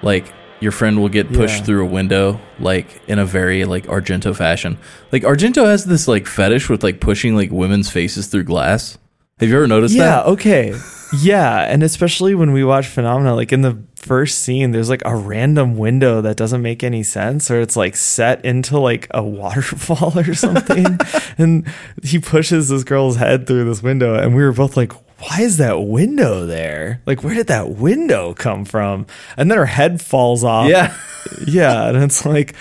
[0.03, 1.65] Like your friend will get pushed Yeah.
[1.65, 4.79] through a window, like in a very like Argento fashion.
[5.13, 8.99] Like Argento has this like fetish with like pushing like women's faces through glass.
[9.41, 10.27] Have you ever noticed Yeah, that?
[10.27, 10.75] Yeah, okay.
[11.21, 15.15] Yeah, and especially when we watch Phenomena, like in the first scene, there's like a
[15.17, 20.19] random window that doesn't make any sense, or it's like set into like a waterfall
[20.19, 20.99] or something.
[21.39, 21.67] and
[22.03, 25.57] he pushes this girl's head through this window, and we were both like, why is
[25.57, 27.01] that window there?
[27.07, 29.07] Like, where did that window come from?
[29.37, 30.69] And then her head falls off.
[30.69, 30.95] Yeah.
[31.47, 32.55] yeah, and it's like,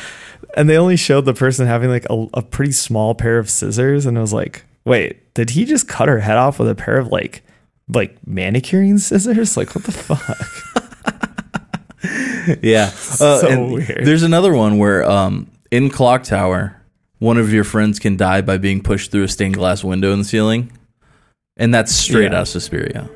[0.55, 4.05] and they only showed the person having like a, a pretty small pair of scissors,
[4.05, 6.97] and it was like, wait, did he just cut her head off with a pair
[6.97, 7.43] of like,
[7.87, 9.55] like manicuring scissors?
[9.55, 10.83] Like, what the fuck?
[12.61, 12.85] Yeah.
[12.85, 14.01] Uh, So weird.
[14.05, 16.81] There's another one where um, in Clock Tower,
[17.19, 20.19] one of your friends can die by being pushed through a stained glass window in
[20.19, 20.71] the ceiling.
[21.57, 22.37] And that's straight Yeah.
[22.37, 23.09] out of Suspiria.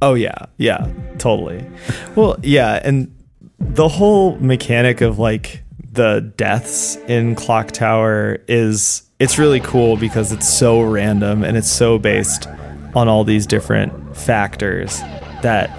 [0.00, 1.64] Oh yeah, yeah, totally.
[2.14, 3.14] Well, yeah, and
[3.58, 10.32] the whole mechanic of like the deaths in Clock Tower is it's really cool because
[10.32, 12.46] it's so random and it's so based
[12.94, 15.00] on all these different factors
[15.42, 15.70] that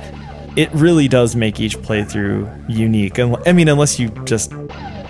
[0.58, 3.18] it really does make each playthrough unique.
[3.20, 4.52] And I mean, unless you just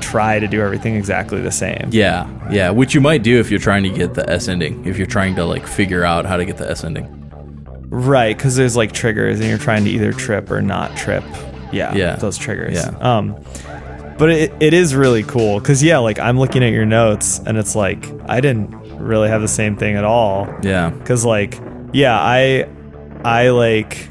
[0.01, 1.88] try to do everything exactly the same.
[1.91, 2.28] Yeah.
[2.51, 2.69] Yeah.
[2.69, 5.36] Which you might do if you're trying to get the S ending, if you're trying
[5.36, 7.13] to like figure out how to get the S ending.
[7.89, 11.23] Right, because there's like triggers, and you're trying to either trip or not trip.
[11.71, 12.15] Yeah, Yeah.
[12.17, 12.73] those triggers.
[12.75, 12.89] Yeah.
[12.99, 13.41] Um,
[14.18, 17.57] but it, it is really cool because yeah, like I'm looking at your notes, and
[17.57, 20.47] it's like I didn't really have the same thing at all.
[20.63, 20.89] Yeah.
[20.89, 21.59] Because like
[21.93, 22.68] yeah, I
[23.24, 24.09] I like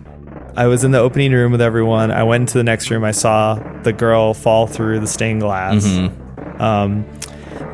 [0.56, 2.10] I was in the opening room with everyone.
[2.10, 3.04] I went into the next room.
[3.04, 5.84] I saw the girl fall through the stained glass.
[5.84, 6.62] Mm-hmm.
[6.62, 7.04] Um,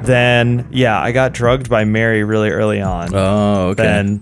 [0.02, 3.84] then yeah, I got drugged by Mary really early on Oh, okay.
[3.84, 4.20] then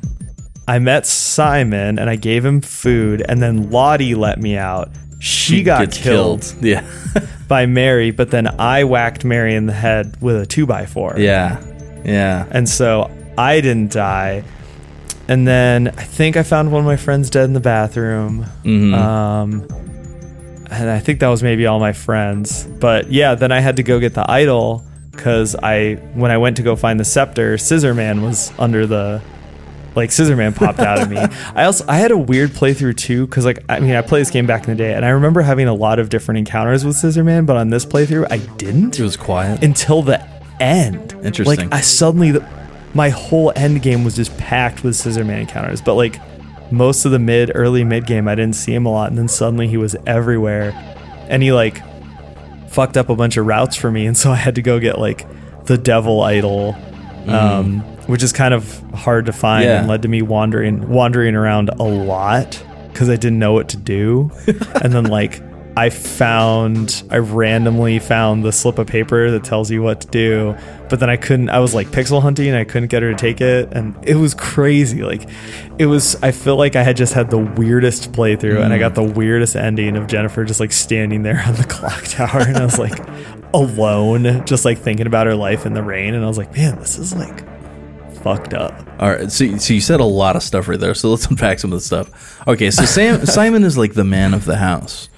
[0.69, 4.91] I met Simon and I gave him food, and then Lottie let me out.
[5.19, 6.85] She, got gets killed, Yeah.
[7.51, 11.17] by Mary, but then I whacked Mary in the head with a two by four.
[11.19, 11.61] yeah.
[12.05, 12.47] Yeah.
[12.51, 14.43] And so I didn't die.
[15.29, 18.47] And then I think I found one of my friends dead in the bathroom.
[18.65, 18.95] Mhm.
[18.95, 19.67] Um,
[20.71, 22.65] and I think that was maybe all my friends.
[22.81, 24.83] But yeah, then I had to go get the idol
[25.13, 29.21] because I when I went to go find the scepter, Scissor Man was under the
[29.95, 31.17] like Scissor Man popped out of me.
[31.55, 34.31] I also I had a weird playthrough too because like I mean I played this
[34.31, 36.97] game back in the day and I remember having a lot of different encounters with
[36.97, 39.63] Scissor Man, but on this playthrough I didn't It was quiet.
[39.65, 40.25] until the
[40.61, 41.13] end.
[41.25, 41.71] Interesting.
[41.71, 42.47] Like I suddenly, the,
[42.95, 45.81] my whole end game was just packed with Scissor Man encounters.
[45.81, 46.21] But like
[46.73, 49.27] most of the mid, early mid game, I didn't see him a lot, and then
[49.29, 50.71] suddenly he was everywhere,
[51.29, 51.83] and he like
[52.69, 54.99] fucked up a bunch of routes for me, and so I had to go get
[54.99, 55.27] like
[55.67, 56.77] the Devil Idol.
[57.27, 59.79] Um, which is kind of hard to find Yeah.
[59.81, 63.77] and led to me wandering wandering around a lot because I didn't know what to
[63.77, 64.33] do.
[64.83, 65.41] and then like
[65.77, 70.57] I found I randomly found the slip of paper that tells you what to do,
[70.89, 73.17] but then I couldn't I was like pixel hunting and I couldn't get her to
[73.17, 75.03] take it and it was crazy.
[75.05, 75.29] Like
[75.79, 78.81] it was I feel like I had just had the weirdest playthrough and I mm.
[78.81, 82.57] got the weirdest ending of Jennifer just like standing there on the clock tower and
[82.57, 82.99] I was like
[83.55, 86.79] alone just like thinking about her life in the rain and I was like, "Man,
[86.81, 87.45] this is like
[88.23, 90.95] fucked up." All right, so, so you said a lot of stuff right there.
[90.95, 92.47] So let's unpack some of the stuff.
[92.49, 95.09] Okay, so Sam, Simon is like the man of the house,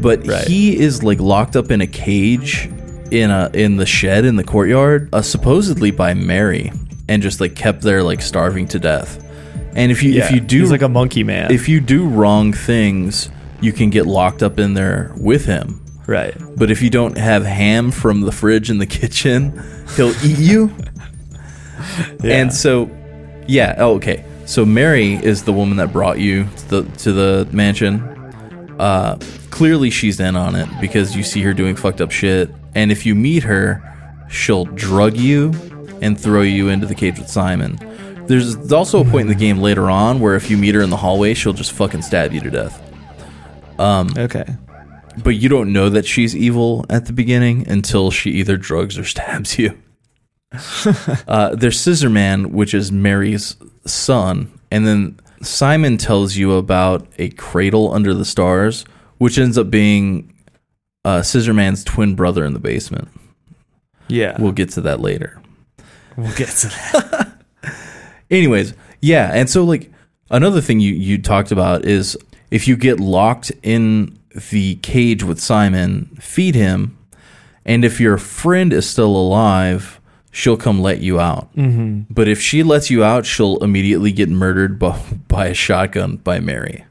[0.00, 0.46] but Right.
[0.46, 2.70] he is like locked up in a cage
[3.10, 6.70] in a in the shed in the courtyard, uh, supposedly by Mary,
[7.08, 9.24] and just like kept there like starving to death.
[9.74, 11.50] And if you if you do he's like a monkey man.
[11.52, 13.30] if you do wrong things,
[13.60, 15.80] you can get locked up in there with him.
[16.06, 16.34] right.
[16.56, 19.62] But if you don't have ham from the fridge in the kitchen,
[19.96, 20.74] he'll eat you.
[22.22, 22.34] Yeah.
[22.34, 22.90] And so,
[23.46, 23.76] yeah.
[23.78, 24.24] Oh, okay.
[24.46, 28.00] So Mary is the woman that brought you to the to the mansion.
[28.78, 29.18] Uh,
[29.50, 32.50] clearly, she's in on it because you see her doing fucked up shit.
[32.74, 33.82] And if you meet her,
[34.30, 35.52] she'll drug you
[36.00, 37.78] and throw you into the cage with Simon.
[38.26, 40.90] There's also a point in the game later on where if you meet her in
[40.90, 42.82] the hallway, she'll just fucking stab you to death.
[44.18, 44.44] okay.
[45.22, 49.04] But you don't know that she's evil at the beginning until she either drugs or
[49.14, 49.78] stabs you.
[51.28, 57.28] uh, there's Scissor Man, which is Mary's son, and then Simon tells you about a
[57.30, 58.84] cradle under the stars,
[59.18, 60.32] which ends up being
[61.04, 63.08] uh, Scissor Man's twin brother in the basement.
[64.08, 64.36] Yeah.
[64.40, 65.40] We'll get to that later.
[66.16, 67.32] we'll get to that.
[68.30, 69.90] Anyways, yeah, and so like
[70.30, 72.16] another thing you you talked about is
[72.50, 74.18] if you get locked in
[74.50, 76.96] the cage with Simon, feed him,
[77.64, 79.97] and if your friend is still alive,
[80.38, 81.52] she'll come let you out.
[81.56, 82.02] Mm-hmm.
[82.12, 84.96] But if she lets you out, she'll immediately get murdered by,
[85.28, 86.84] by a shotgun by Mary.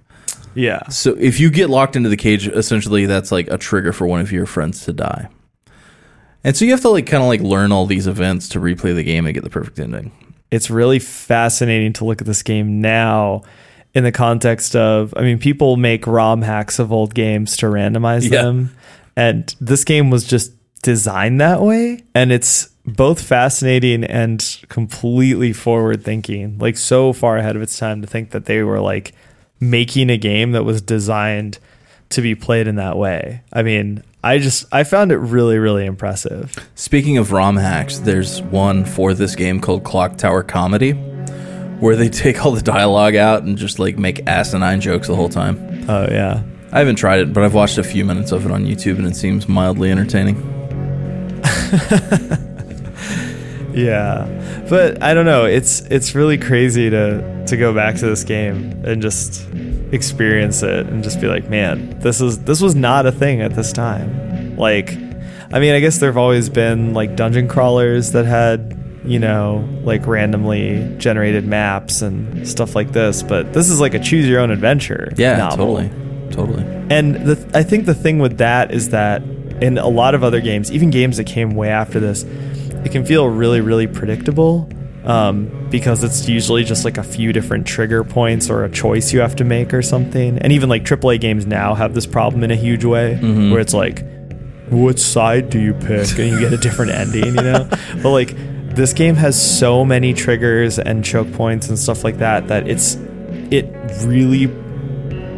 [0.53, 0.85] Yeah.
[0.89, 4.19] So if you get locked into the cage, essentially that's like a trigger for one
[4.19, 5.29] of your friends to die.
[6.43, 8.93] And so you have to like kind of like learn all these events to replay
[8.93, 10.11] the game and get the perfect ending.
[10.51, 13.43] It's really fascinating to look at this game now
[13.93, 18.29] in the context of I mean people make ROM hacks of old games to randomize
[18.29, 18.41] Yeah.
[18.43, 18.75] them
[19.15, 20.51] and this game was just
[20.81, 27.55] designed that way and it's both fascinating and completely forward thinking like so far ahead
[27.55, 29.13] of its time to think that they were like
[29.59, 31.59] making a game that was designed
[32.09, 33.41] to be played in that way.
[33.51, 36.55] I mean, I just I found it really really impressive.
[36.75, 42.09] Speaking of ROM hacks, there's one for this game called Clock Tower Comedy, where they
[42.23, 45.85] take all the dialogue out and just like make asinine jokes the whole time.
[45.89, 46.43] Oh yeah.
[46.71, 49.07] I haven't tried it, but I've watched a few minutes of it on YouTube and
[49.07, 50.56] it seems mildly entertaining.
[53.77, 54.65] Yeah.
[54.69, 58.81] But I don't know, it's it's really crazy to to go back to this game
[58.83, 59.47] and just
[59.91, 63.53] experience it and just be like, man, this is this was not a thing at
[63.53, 64.57] this time.
[64.57, 64.93] Like
[65.51, 70.05] I mean, I guess there've always been like dungeon crawlers that had, you know, like
[70.07, 74.51] randomly generated maps and stuff like this, but this is like a choose your own
[74.51, 75.13] adventure.
[75.15, 75.77] Yeah, novel.
[75.77, 76.07] totally.
[76.31, 76.63] Totally.
[76.89, 79.21] And the, I think the thing with that is that
[79.61, 83.05] in a lot of other games, even games that came way after this, it can
[83.05, 84.69] feel really, really predictable
[85.03, 89.19] um, because it's usually just like a few different trigger points or a choice you
[89.21, 90.37] have to make or something.
[90.39, 93.15] And even like AAA games now have this problem in a huge way
[93.51, 94.03] where it's like,
[94.69, 96.09] what side do you pick?
[96.19, 97.69] And you get a different ending, you know?
[98.03, 98.35] But like,
[98.75, 102.95] this game has so many triggers and choke points and stuff like that that it's
[103.49, 103.65] it
[104.05, 104.47] really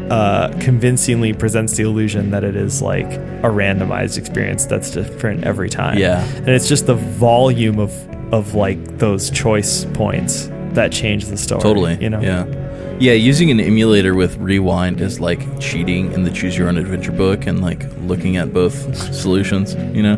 [0.10, 5.70] uh, convincingly presents the illusion that it is like a randomized experience that's different every
[5.70, 5.97] time.
[5.97, 6.24] Yeah.
[6.38, 7.93] and it's just the volume of
[8.34, 11.62] of like those choice points that change the story.
[11.62, 11.97] Totally.
[11.99, 12.22] you know.
[12.22, 12.45] Yeah.
[12.99, 17.14] Yeah, using an emulator with rewind is like cheating in the choose your own adventure
[17.14, 20.18] book and like looking at both solutions, you know?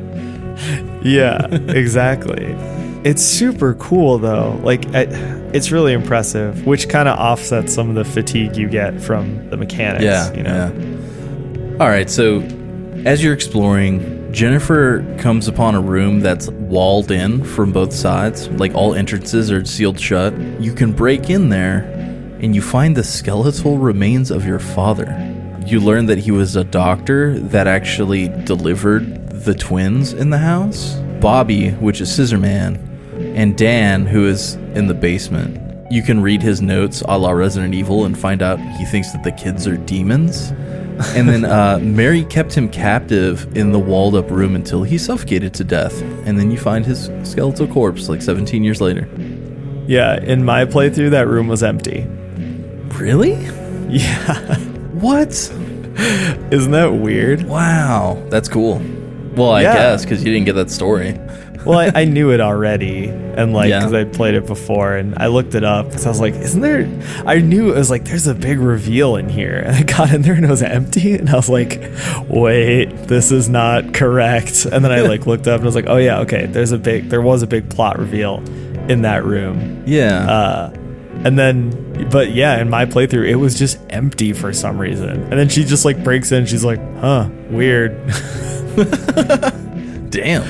[1.04, 2.56] Yeah, exactly.
[3.04, 4.60] It's super cool though.
[4.64, 5.06] Like I,
[5.54, 9.58] it's really impressive, which kind of offsets some of the fatigue you get from the
[9.58, 10.04] mechanics.
[10.04, 10.34] Yeah.
[10.34, 10.74] you know.
[10.74, 11.78] Yeah.
[11.80, 12.10] All right.
[12.10, 12.42] So,
[13.06, 18.48] as you're exploring, Jennifer comes upon a room that's walled in from both sides.
[18.50, 20.38] Like all entrances are sealed shut.
[20.62, 21.80] You can break in there,
[22.40, 25.28] and you find the skeletal remains of your father.
[25.66, 30.96] You learn that he was a doctor that actually delivered the twins in the house.
[31.20, 32.91] Bobby, which is Scissor Man,
[33.36, 35.58] and Dan, who is in the basement.
[35.92, 39.24] You can read his notes a la Resident Evil and find out he thinks that
[39.24, 40.52] the kids are demons.
[41.16, 45.52] And then uh, Mary kept him captive in the walled up room until he suffocated
[45.56, 46.00] to death.
[46.28, 49.10] And then you find his skeletal corpse like 17 years later.
[49.88, 52.06] Yeah, in my playthrough, that room was empty.
[53.00, 53.34] Really?
[53.90, 54.58] Yeah,
[54.94, 55.30] What?
[55.30, 57.44] isn't that weird?
[57.44, 58.24] Wow.
[58.30, 58.80] That's cool.
[59.36, 59.74] Well, I Yeah.
[59.74, 61.20] guess because you didn't get that story.
[61.66, 63.80] Well, I, I knew it already, and like Yeah.
[63.80, 66.62] because I'd played it before, and I looked it up because I was like, "Isn't
[66.62, 66.88] there?"
[67.26, 70.22] I knew it was like, "There's a big reveal in here," and I got in
[70.24, 71.82] there and it was empty, and I was like,
[72.28, 75.86] "Wait, this is not correct." And then I like looked up and I was like,
[75.88, 76.46] "Oh yeah, okay.
[76.48, 78.38] There's a big, there was a big plot reveal
[78.90, 80.30] in that room." Yeah.
[80.30, 80.74] Uh,
[81.24, 85.10] and then, but yeah, in my playthrough, it was just empty for some reason.
[85.10, 86.48] And then she just like breaks in.
[86.48, 87.96] She's like, "Huh, weird."
[90.10, 90.44] Damn.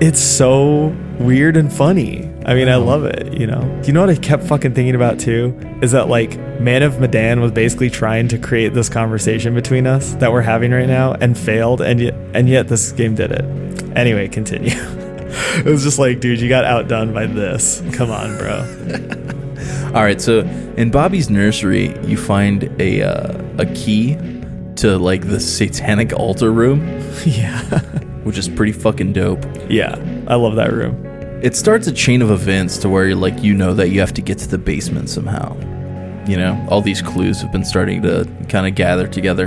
[0.00, 2.24] It's so weird and funny.
[2.46, 3.82] I mean, I love it, you know.
[3.84, 5.58] You know what I kept fucking thinking about too?
[5.82, 10.14] Is that like Man of Medan was basically trying to create this conversation between us
[10.14, 13.44] that we're having right now and failed and yet and yet this game did it.
[13.96, 14.70] Anyway, continue.
[14.74, 17.82] it was just like, dude, you got outdone by this.
[17.92, 19.34] Come on, bro.
[19.94, 20.40] All right, so
[20.76, 24.16] in Bobby's nursery, you find a uh, a key
[24.76, 26.86] to like the satanic altar room,
[27.26, 27.80] yeah.
[28.28, 29.42] Which is pretty fucking dope.
[29.70, 29.96] Yeah.
[30.28, 31.02] I love that room.
[31.42, 34.12] It starts a chain of events to where you're like you know that you have
[34.12, 35.56] to get to the basement somehow.
[36.26, 39.46] You know, all these clues have been starting to kind of gather together.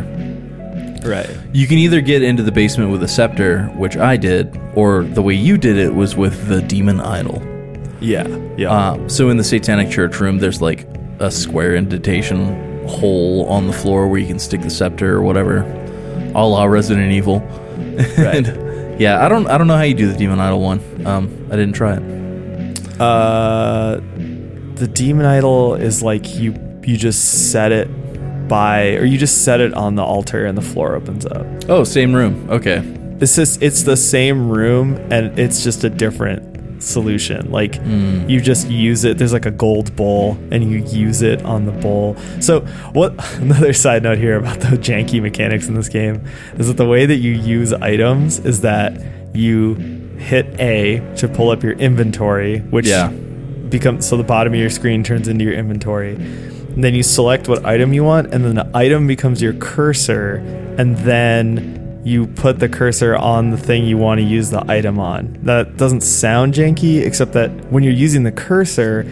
[1.05, 1.29] Right.
[1.53, 5.21] You can either get into the basement with a scepter, which I did, or the
[5.21, 7.39] way you did it was with the demon idol.
[7.99, 8.27] Yeah.
[8.57, 8.71] Yeah.
[8.71, 10.87] Uh, so in the Satanic Church room, there's like
[11.19, 15.59] a square indentation hole on the floor where you can stick the scepter or whatever,
[16.33, 17.41] a la Resident Evil.
[18.17, 18.47] Right.
[18.57, 18.70] And,
[19.01, 20.79] yeah, I don't, I don't know how you do the Demon Idol one.
[21.05, 22.03] Um, I didn't try it.
[23.01, 23.99] Uh,
[24.75, 27.87] the demon idol is like you you just set it
[28.47, 31.45] by, or you just set it on the altar and the floor opens up.
[31.69, 32.49] Oh, same room.
[32.49, 32.81] Okay.
[33.19, 36.50] It's just it's the same room and it's just a different
[36.81, 37.51] solution.
[37.51, 38.29] Like mm.
[38.29, 39.17] you just use it.
[39.17, 42.15] There's like a gold bowl and you use it on the bowl.
[42.39, 42.61] So
[42.93, 43.13] what?
[43.39, 46.25] Another side note here about the janky mechanics in this game
[46.57, 49.01] is that the way that you use items is that
[49.33, 49.75] you
[50.17, 53.09] hit A to pull up your inventory, which Yeah.
[53.09, 56.15] becomes so the bottom of your screen turns into your inventory.
[56.15, 60.35] And then you select what item you want, and then the item becomes your cursor,
[60.77, 64.99] and then you put the cursor on the thing you want to use the item
[64.99, 65.37] on.
[65.43, 69.05] That doesn't sound janky, except that when you're using the cursor,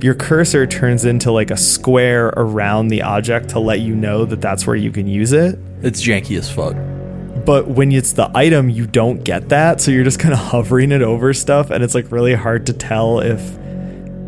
[0.00, 4.40] your cursor turns into like a square around the object to let you know that
[4.40, 5.58] that's where you can use it.
[5.82, 6.76] It's janky as fuck.
[7.44, 9.80] But when it's the item, you don't get that.
[9.80, 12.72] So you're just kind of hovering it over stuff, and it's like really hard to
[12.72, 13.40] tell if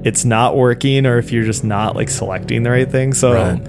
[0.05, 3.13] it's not working or if you're just not like selecting the right thing.
[3.13, 3.61] So, Right.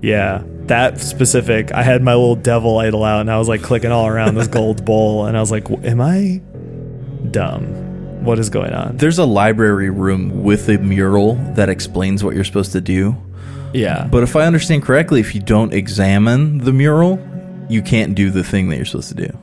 [0.00, 3.92] yeah, that specific, I had my little devil idol out and I was like clicking
[3.92, 6.40] all around this gold bowl, and I was like, am I
[7.30, 8.24] dumb?
[8.24, 8.96] What is going on?
[8.96, 13.14] There's a library room with a mural that explains what you're supposed to do.
[13.74, 14.06] Yeah.
[14.10, 17.18] But if I understand correctly, if you don't examine the mural,
[17.68, 19.38] you can't do the thing that you're supposed to do.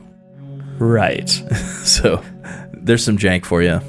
[0.78, 1.30] right.
[1.82, 2.22] So
[2.72, 3.80] there's some jank for you.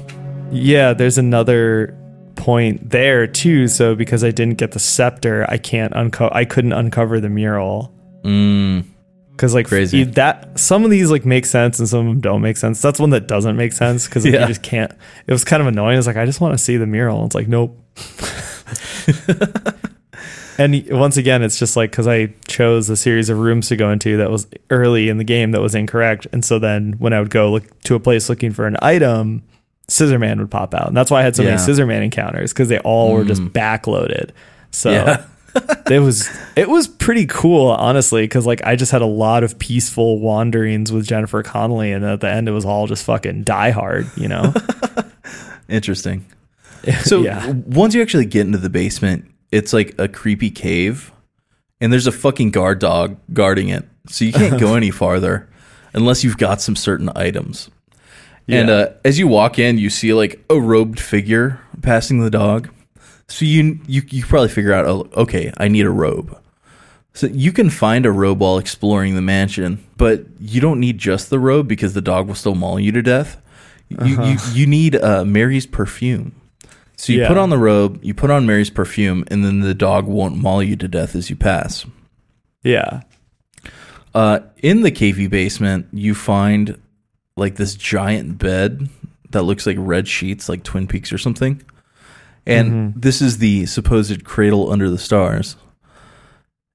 [0.50, 1.96] Yeah, there's another
[2.44, 3.68] point there too.
[3.68, 6.34] So because I didn't get the scepter, I can't uncover.
[6.34, 7.90] I couldn't uncover the mural
[8.22, 8.84] Mm,
[9.32, 10.04] because like Crazy.
[10.04, 10.58] that.
[10.58, 12.80] Some of these like make sense and some of them don't make sense.
[12.82, 14.42] That's one that doesn't make sense because Yeah.
[14.42, 14.92] you just can't.
[15.26, 15.98] It was kind of annoying.
[15.98, 17.24] It's like I just want to see the mural.
[17.26, 17.78] It's like nope.
[20.58, 23.90] and once again, it's just like because I chose a series of rooms to go
[23.90, 27.20] into that was early in the game that was incorrect, and so then when I
[27.20, 29.42] would go look to a place looking for an item,
[29.88, 31.50] Scissor Man would pop out, and that's why I had so Yeah.
[31.50, 33.50] many Scissor Man encounters because they all were just Mm.
[33.50, 34.30] backloaded.
[34.70, 35.24] So Yeah.
[35.90, 39.58] it was it was pretty cool, honestly, because like I just had a lot of
[39.58, 43.70] peaceful wanderings with Jennifer Connelly, and at the end it was all just fucking die
[43.70, 44.52] hard, you know?
[45.68, 46.24] interesting.
[47.04, 51.10] So yeah, once you actually get into the basement, it's like a creepy cave,
[51.80, 53.86] and there's a fucking guard dog guarding it.
[54.06, 55.48] So you can't go any farther
[55.94, 57.70] unless you've got some certain items.
[58.48, 62.68] And uh, as you walk in, you see like a robed figure passing the dog.
[63.28, 66.36] So you you you probably figure out, oh, okay, I need a robe.
[67.14, 71.30] So you can find a robe while exploring the mansion, but you don't need just
[71.30, 73.40] the robe because the dog will still maul you to death.
[73.88, 76.34] You you, you need uh, Mary's perfume.
[76.96, 77.28] So you Yeah.
[77.28, 80.62] put on the robe, you put on Mary's perfume, and then the dog won't maul
[80.62, 81.86] you to death as you pass.
[82.62, 83.02] yeah,
[84.14, 86.78] Uh, in the cavey basement, you find
[87.36, 88.88] like this giant bed
[89.30, 91.62] that looks like red sheets, like Twin Peaks or something.
[92.46, 95.56] And this is the supposed cradle under the stars.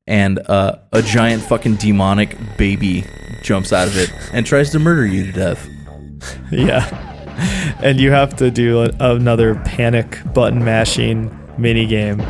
[0.08, 3.06] And uh, a giant fucking demonic baby
[3.44, 5.68] jumps out of it and tries to murder you to death.
[6.52, 7.06] yeah.
[7.82, 12.22] And you have to do a, another panic button mashing mini game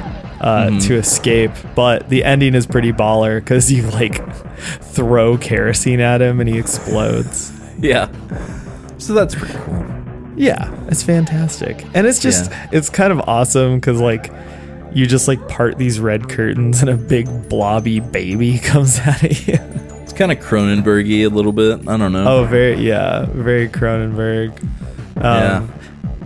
[0.42, 4.22] uh, to escape, but the ending is pretty baller because you like
[4.58, 7.54] throw kerosene at him and he explodes.
[7.82, 8.10] Yeah.
[8.98, 9.86] So that's pretty cool.
[10.36, 11.86] Yeah, it's fantastic.
[11.94, 14.32] And it's just it's kind of awesome because like
[14.94, 19.48] you just like part these red curtains and a big blobby baby comes out of
[19.48, 19.56] you.
[20.02, 21.88] It's kind of Cronenbergy a little bit.
[21.88, 22.26] I don't know.
[22.28, 24.62] Oh, very yeah, very Cronenberg.
[25.18, 25.68] Um, Yeah.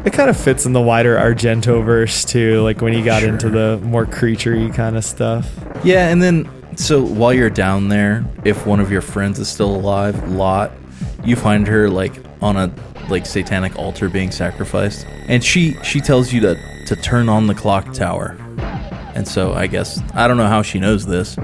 [0.06, 3.50] It kind of fits in the wider Argento verse too, like when you got into
[3.50, 5.50] the more creaturey kind of stuff.
[5.84, 9.74] Yeah, and then so while you're down there, if one of your friends is still
[9.74, 10.72] alive, Lot,
[11.24, 12.74] you find her like on a
[13.10, 17.56] like satanic altar being sacrificed, and she she tells you to to turn on the
[17.56, 18.38] clock tower.
[19.16, 21.36] And so I guess I don't know how she knows this.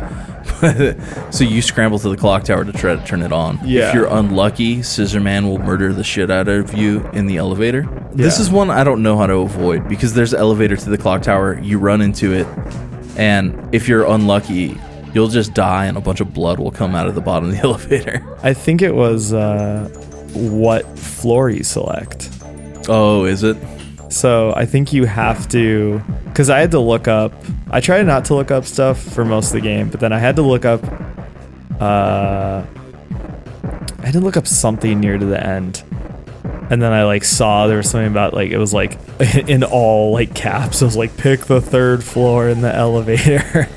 [0.62, 0.98] But,
[1.34, 3.60] so you scramble to the clock tower to try to turn it on.
[3.64, 3.90] Yeah.
[3.90, 7.88] If you're unlucky, Scissor Man will murder the shit out of you in the elevator.
[8.12, 10.98] This is one I don't know how to avoid because there's an elevator to the
[10.98, 11.60] clock tower.
[11.62, 12.48] You run into it,
[13.16, 14.78] and if you're unlucky,
[15.14, 17.56] you'll just die, and a bunch of blood will come out of the bottom of
[17.56, 18.38] the elevator.
[18.44, 19.88] I think it was uh,
[20.34, 22.30] what floor you select.
[22.88, 23.58] Oh, is it?
[24.10, 27.32] So I think you have to, because I had to look up.
[27.70, 30.18] I tried not to look up stuff for most of the game, but then I
[30.18, 30.84] had to look up.
[31.80, 32.66] Uh,
[34.00, 35.84] I had to look up something near to the end,
[36.70, 38.98] and then I like saw there was something about like it was like
[39.48, 40.82] in all like caps.
[40.82, 43.68] It was like pick the third floor in the elevator,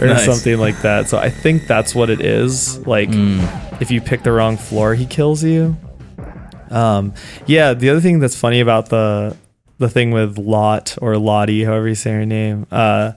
[0.00, 0.24] or Nice.
[0.24, 1.08] something like that.
[1.08, 2.86] So I think that's what it is.
[2.86, 3.08] Like
[3.80, 5.76] if you pick the wrong floor, he kills you.
[6.70, 7.14] Um,
[7.46, 7.74] yeah.
[7.74, 9.36] The other thing that's funny about the
[9.78, 13.12] the thing with Lot or Lottie, however you say her name, uh,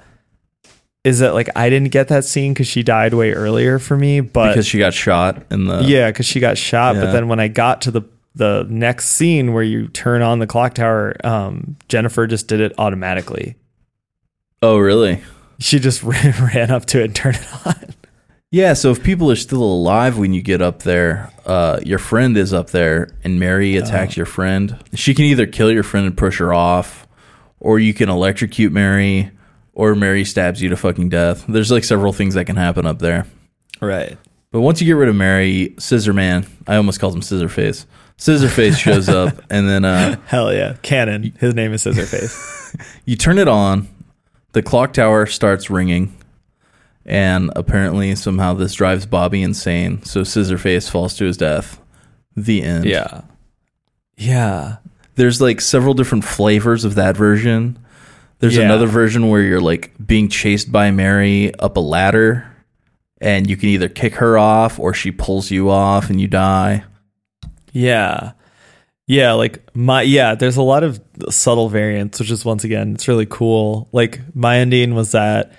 [1.04, 4.20] is that like I didn't get that scene because she died way earlier for me,
[4.22, 6.96] but because she got shot in the yeah, because she got shot.
[6.96, 8.04] But then when I got to the
[8.36, 12.74] the next scene where you turn on the clock tower, um, Jennifer just did it
[12.78, 13.56] automatically.
[14.62, 15.22] Oh, really?
[15.60, 17.94] She just ran, ran up to it and turned it on.
[18.52, 22.36] Yeah, so if people are still alive when you get up there, uh, your friend
[22.36, 24.78] is up there and Mary attacks your friend.
[24.94, 27.08] She can either kill your friend and push her off,
[27.62, 29.32] or you can electrocute Mary,
[29.72, 31.46] or Mary stabs you to fucking death.
[31.48, 33.26] There's like several things that can happen up there.
[33.80, 34.18] Right.
[34.52, 37.86] But once you get rid of Mary, Scissor Man, I almost called him Scissor Face.
[38.18, 40.76] Scissor Face shows up, and then uh, Hell yeah.
[40.82, 41.34] Canon.
[41.40, 42.76] His name is Scissor Face.
[43.06, 43.88] you turn it on.
[44.52, 46.14] The clock tower starts ringing,
[47.06, 50.04] and apparently somehow this drives Bobby insane.
[50.04, 51.80] So Scissor Face falls to his death.
[52.36, 52.86] The end.
[52.86, 53.22] yeah.
[54.18, 54.78] Yeah.
[55.16, 57.80] There's like several different flavors of that version.
[58.40, 58.64] There's Yeah.
[58.64, 62.51] another version where you're like being chased by Mary up a ladder,
[63.22, 66.84] and you can either kick her off or she pulls you off and you die.
[67.72, 68.34] Yeah.
[69.08, 73.08] Yeah, like my yeah, there's a lot of subtle variants, which is once again, it's
[73.08, 73.90] really cool.
[73.92, 75.52] Like my ending was that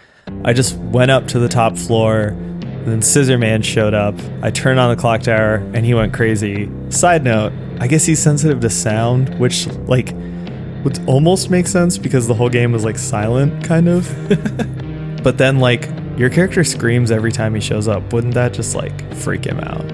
[0.44, 4.14] I just went up to the top floor, and then Scissor Man showed up.
[4.42, 6.70] I turned on the clock tower and he went crazy.
[6.88, 10.14] Side note, I guess he's sensitive to sound, which like
[10.82, 14.08] would almost make sense because the whole game was like silent kind of.
[15.22, 18.12] but then like your character screams every time he shows up.
[18.12, 19.84] Wouldn't that just like freak him out?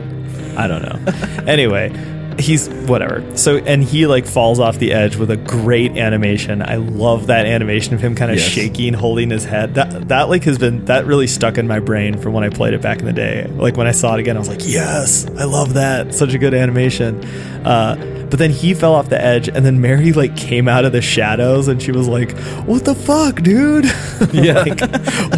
[0.58, 1.12] I don't know.
[1.46, 1.92] anyway,
[2.40, 3.24] he's whatever.
[3.36, 6.60] So and he like falls off the edge with a great animation.
[6.62, 8.48] I love that animation of him kind of Yes.
[8.48, 9.74] shaking, holding his head.
[9.76, 12.74] That that like has been that really stuck in my brain from when I played
[12.74, 13.46] it back in the day.
[13.46, 16.12] Like when I saw it again, I was like, yes, I love that.
[16.14, 17.24] Such a good animation.
[17.64, 20.92] Uh, but then he fell off the edge, and then Mary like came out of
[20.92, 23.84] the shadows, and she was like, "What the fuck, dude?
[24.32, 24.60] Yeah.
[24.60, 24.80] like,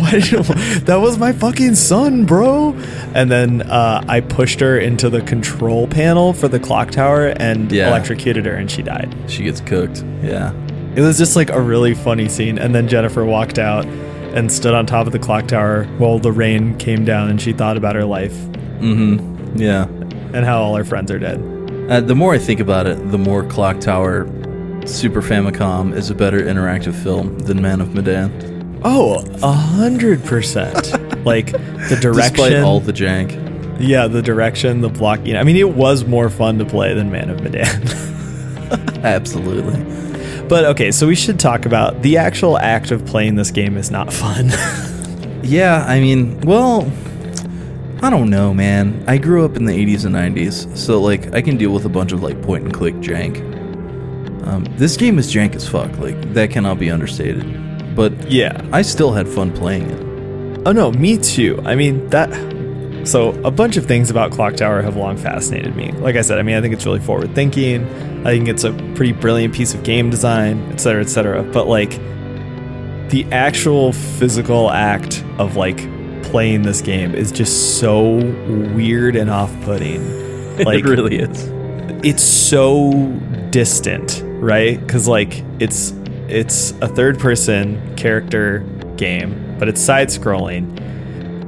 [0.00, 0.42] why did you,
[0.84, 2.72] that was my fucking son, bro."
[3.14, 7.70] And then uh, I pushed her into the control panel for the clock tower and
[7.70, 7.88] Yeah.
[7.88, 9.14] electrocuted her, and she died.
[9.28, 10.04] She gets cooked.
[10.22, 10.52] Yeah.
[10.96, 12.58] It was just like a really funny scene.
[12.58, 16.32] And then Jennifer walked out and stood on top of the clock tower while the
[16.32, 18.34] rain came down, and she thought about her life
[18.80, 19.56] Mm-hmm.
[19.58, 19.84] Yeah.
[20.32, 21.38] and how all her friends are dead.
[21.90, 24.26] Uh, the more I think about it, the more Clock Tower
[24.86, 28.80] Super Famicom is a better interactive film than Man of Medan.
[28.84, 30.92] Oh, a hundred percent.
[31.20, 33.78] Like the direction, Despite all the jank.
[33.78, 35.36] yeah, the direction, the blocking.
[35.36, 37.82] I mean, it was more fun to play than Man of Medan.
[39.04, 39.84] Absolutely.
[40.48, 43.90] but okay, so we should talk about the actual act of playing this game is
[43.90, 44.48] not fun.
[45.42, 46.90] Yeah, I mean, well,
[48.02, 49.04] I don't know, man.
[49.06, 51.90] I grew up in the 80s and 90s, so like I can deal with a
[51.90, 53.38] bunch of like point and click jank.
[54.46, 55.96] Um, this game is jank as fuck.
[55.98, 57.94] Like that cannot be understated.
[57.94, 58.66] But yeah.
[58.72, 60.66] I still had fun playing it.
[60.66, 61.60] Oh no, me too.
[61.64, 62.30] I mean that.
[63.06, 65.92] So a bunch of things about Clock Tower have long fascinated me.
[65.92, 67.84] Like I said, I mean I think it's really forward thinking.
[68.26, 71.42] I think it's a pretty brilliant piece of game design, etc., cetera, et cetera.
[71.42, 71.90] But like
[73.10, 75.86] the actual physical act of like
[76.30, 78.14] playing this game is just so
[78.74, 80.20] weird and off-putting.
[80.60, 81.48] Like it really is.
[82.04, 82.92] it's so
[83.48, 84.78] distant, right?
[84.78, 85.92] Because like it's
[86.28, 88.58] it's a third person character
[88.96, 90.78] game, but it's side scrolling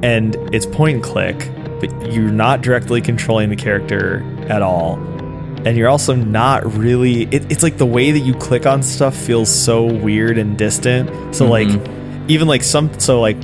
[0.03, 1.51] and it's point and click,
[1.81, 4.95] but you're not directly controlling the character at all.
[5.67, 9.15] And you're also not really it, it's like the way that you click on stuff
[9.15, 11.35] feels so weird and distant.
[11.35, 12.31] So like mm-hmm.
[12.31, 13.37] even like some so like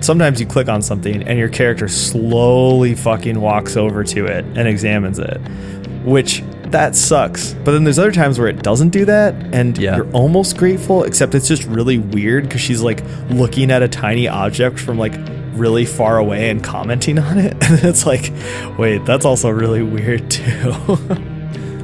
[0.00, 4.66] sometimes you click on something and your character slowly fucking walks over to it and
[4.68, 5.38] examines it
[6.04, 9.96] which that sucks but then there's other times where it doesn't do that and Yeah.
[9.96, 14.28] you're almost grateful except it's just really weird because she's like looking at a tiny
[14.28, 15.14] object from like
[15.54, 18.32] really far away and commenting on it and it's like
[18.78, 20.72] wait that's also really weird too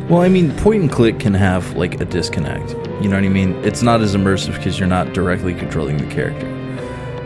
[0.09, 2.72] Well, I mean, point and click can have like a disconnect.
[3.02, 3.55] You know what I mean?
[3.64, 6.44] It's not as immersive because you're not directly controlling the character.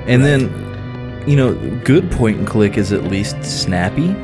[0.06, 0.50] And then,
[1.26, 1.54] you know,
[1.84, 4.14] good point and click is at least snappy.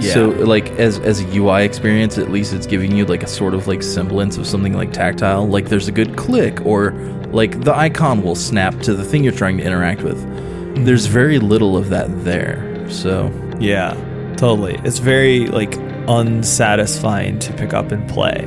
[0.00, 0.14] Yeah.
[0.14, 3.54] So, like as as a UI experience, at least it's giving you like a sort
[3.54, 5.46] of like semblance of something like tactile.
[5.46, 6.92] Like there's a good click, or
[7.30, 10.20] like the icon will snap to the thing you're trying to interact with.
[10.84, 12.88] There's very little of that there.
[12.90, 13.30] So,
[13.60, 13.94] Yeah,
[14.36, 14.80] totally.
[14.84, 15.76] It's very like
[16.08, 18.46] unsatisfying to pick up and play.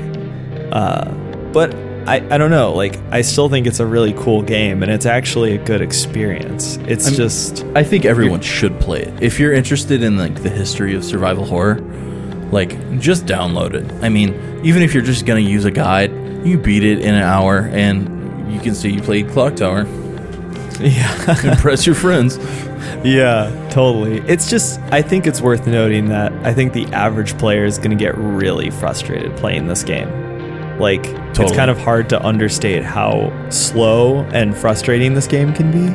[0.71, 1.11] Uh,
[1.53, 1.73] but
[2.07, 2.73] I, I don't know.
[2.73, 6.77] Like I still think it's a really cool game, and it's actually a good experience.
[6.87, 9.23] It's I'm- just I think everyone should play it.
[9.23, 11.75] If you're interested in like the history of survival horror,
[12.51, 13.91] like just download it.
[14.03, 14.33] I mean,
[14.63, 16.11] even if you're just gonna use a guide,
[16.45, 19.85] you beat it in an hour, and you can say you played Clock Tower.
[20.77, 21.49] Yeah.
[21.49, 22.37] Impress your friends.
[23.01, 24.17] Yeah, totally.
[24.29, 27.91] It's just, I think it's worth noting that I think the average player is going
[27.91, 30.09] to get really frustrated playing this game.
[30.77, 31.05] Like,
[31.43, 35.93] it's kind of hard to understate how slow and frustrating this game can be.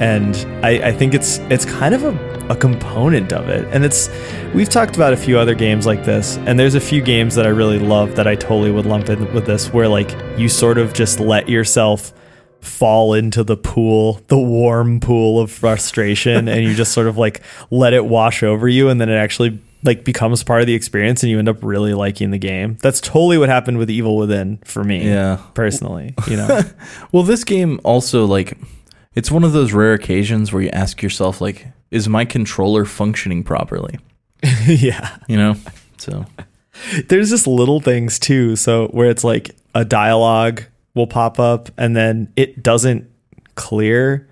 [0.00, 3.66] And I, I think it's it's kind of a, a component of it.
[3.72, 4.08] And it's
[4.54, 7.46] we've talked about a few other games like this, and there's a few games that
[7.46, 10.78] I really love that I totally would lump in with this, where like you sort
[10.78, 12.12] of just let yourself
[12.60, 17.42] fall into the pool, the warm pool of frustration, and you just sort of like
[17.70, 21.22] let it wash over you, and then it actually like becomes part of the experience,
[21.22, 22.78] and you end up really liking the game.
[22.82, 25.38] That's totally what happened with Evil Within for me, Yeah.
[25.54, 26.14] personally.
[26.28, 26.60] You know,
[27.12, 28.58] Well, this game also like
[29.14, 33.42] it's one of those rare occasions where you ask yourself like, is my controller functioning
[33.44, 33.98] properly?
[34.66, 35.16] yeah.
[35.28, 35.56] You know?
[35.96, 36.24] So
[37.08, 38.54] There's just little things too.
[38.56, 40.62] So where it's like a dialogue
[40.94, 43.10] will pop up and then it doesn't
[43.56, 44.27] clear.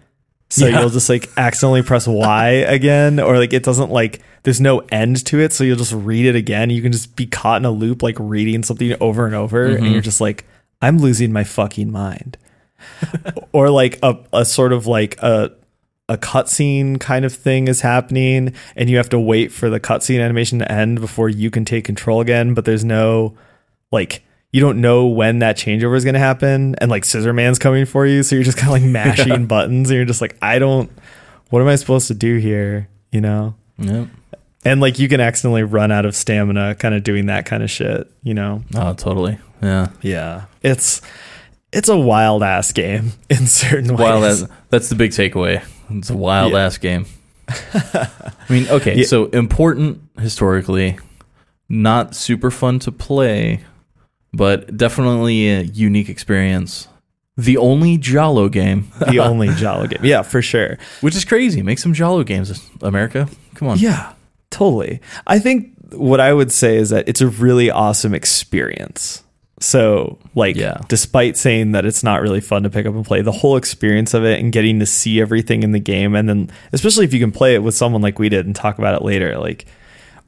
[0.48, 0.80] So Yeah.
[0.80, 5.24] you'll just like accidentally press Y again, or like it doesn't like there's no end
[5.26, 5.52] to it.
[5.52, 6.70] So you'll just read it again.
[6.70, 9.78] You can just be caught in a loop, like reading something over and over, and
[9.78, 9.92] mm-hmm.
[9.92, 10.44] you're just like,
[10.80, 12.38] I'm losing my fucking mind.
[13.52, 15.52] or like a, a sort of like a
[16.08, 20.22] a cutscene kind of thing is happening and you have to wait for the cutscene
[20.22, 23.34] animation to end before you can take control again but there's no
[23.90, 24.22] like
[24.56, 27.84] you don't know when that changeover is going to happen and like scissor man's coming
[27.84, 30.58] for you so you're just kind of like mashing buttons and you're just like i
[30.58, 30.90] don't
[31.50, 34.06] what am i supposed to do here you know yeah.
[34.64, 37.70] and like you can accidentally run out of stamina kind of doing that kind of
[37.70, 39.36] shit you know Oh, totally.
[39.62, 39.88] Yeah.
[40.00, 41.02] yeah it's
[41.72, 45.62] it's a wild ass game in certain ways Wild ass, that's the big takeaway.
[45.90, 46.64] It's a wild Yeah.
[46.64, 47.04] ass game.
[47.48, 48.08] I
[48.48, 49.04] mean, okay, Yeah.
[49.04, 50.98] so important historically,
[51.68, 53.60] not super fun to play,
[54.32, 56.88] but definitely a unique experience.
[57.38, 61.60] The only giallo game, the only giallo game yeah for sure which is crazy.
[61.62, 63.28] Make some giallo games, America.
[63.54, 63.78] Come on.
[63.78, 64.12] Yeah,
[64.50, 65.00] totally.
[65.26, 69.22] I think what I would say is that it's a really awesome experience.
[69.60, 70.78] So, like, Yeah.
[70.88, 74.12] despite saying that it's not really fun to pick up and play, the whole experience
[74.12, 77.20] of it and getting to see everything in the game, and then especially if you
[77.20, 79.64] can play it with someone like we did and talk about it later, like,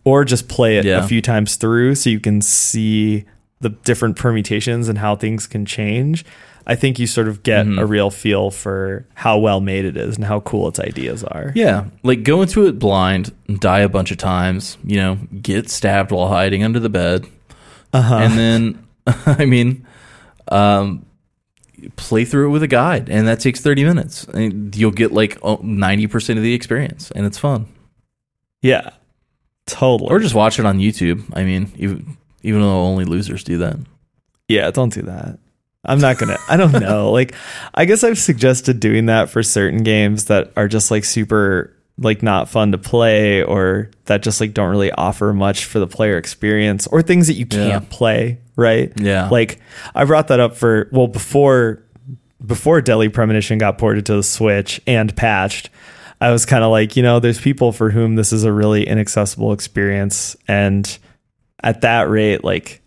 [0.04, 1.04] or just play it Yeah.
[1.04, 3.24] a few times through so you can see
[3.60, 6.24] the different permutations and how things can change.
[6.66, 7.78] I think you sort of get Mm-hmm.
[7.78, 11.50] a real feel for how well made it is and how cool its ideas are.
[11.54, 16.10] Yeah, like go into it blind, die a bunch of times, you know, get stabbed
[16.12, 17.26] while hiding under the bed,
[17.94, 18.16] Uh-huh.
[18.16, 18.86] and then,
[19.26, 19.86] I mean,
[20.48, 21.06] um,
[21.96, 24.24] play through it with a guide, and that takes thirty minutes.
[24.24, 27.66] And you'll get like ninety percent of the experience, and it's fun.
[28.60, 28.90] Yeah,
[29.66, 30.10] totally.
[30.10, 31.22] Or just watch it on YouTube.
[31.34, 33.76] I mean, even though only losers do that.
[34.48, 35.38] Yeah, don't do that.
[35.84, 36.38] I'm not gonna.
[36.48, 37.10] I don't know.
[37.18, 37.34] Like,
[37.74, 42.22] I guess I've suggested doing that for certain games that are just like super like
[42.22, 46.16] not fun to play or that just like don't really offer much for the player
[46.16, 49.28] experience or things that you can't play right Yeah.
[49.30, 49.58] like
[49.96, 51.82] i brought that up for well before
[52.46, 55.70] before deadly premonition got ported to the switch and patched
[56.20, 58.86] i was kind of like you know there's people for whom this is a really
[58.86, 60.98] inaccessible experience and
[61.62, 62.80] at that rate like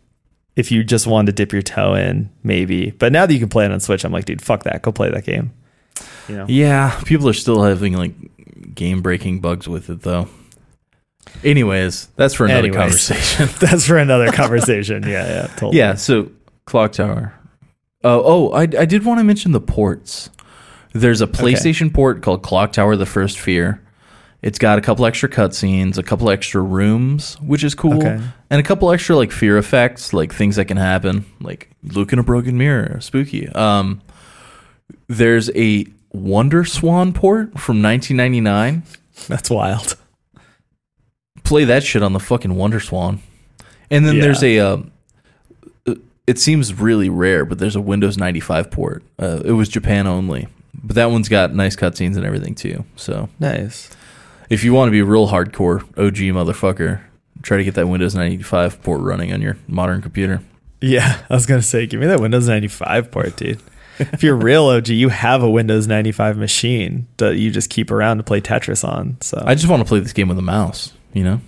[0.56, 3.49] if you just wanted to dip your toe in maybe but now that you can
[3.49, 5.52] play it on switch i'm like dude fuck that go play that game
[6.27, 8.14] you know Yeah, people are still having like
[8.73, 10.30] game breaking bugs with it though.
[11.43, 12.77] Anyways, that's for another Anyways.
[13.07, 13.49] conversation.
[13.60, 16.31] that's for another conversation yeah yeah totally Yeah, so
[16.65, 17.34] Clock Tower.
[18.03, 20.30] Uh, oh, I, I did want to mention the ports.
[20.93, 23.81] There's a PlayStation port called Clock Tower: The First Fear.
[24.41, 28.19] It's got a couple extra cutscenes, a couple extra rooms, which is cool, Okay.
[28.51, 32.19] And a couple extra like fear effects, like things that can happen, like look in
[32.19, 33.47] a broken mirror, spooky.
[33.49, 34.01] Um,
[35.07, 38.83] there's a WonderSwan port from 1999.
[39.27, 39.95] that's wild
[41.43, 43.19] play that shit on the fucking WonderSwan.
[43.89, 44.21] And then Yeah.
[44.21, 44.59] there's a.
[44.59, 44.91] Um,
[45.87, 45.95] uh,
[46.27, 49.03] it seems really rare, but there's a Windows 95 port.
[49.19, 50.47] Uh, it was Japan only,
[50.83, 52.85] but that one's got nice cutscenes and everything too.
[52.95, 53.89] So nice
[54.49, 57.01] if you want to be real hardcore OG motherfucker,
[57.41, 60.41] try to get that Windows 95 port running on your modern computer.
[60.81, 63.61] Yeah, I was gonna say, give me that Windows 95 port, dude.
[63.99, 68.18] if you're real OG, you have a Windows 95 machine that you just keep around
[68.18, 69.18] to play Tetris on.
[69.22, 70.93] So, I just want to play this game with a mouse.
[71.13, 71.41] You know,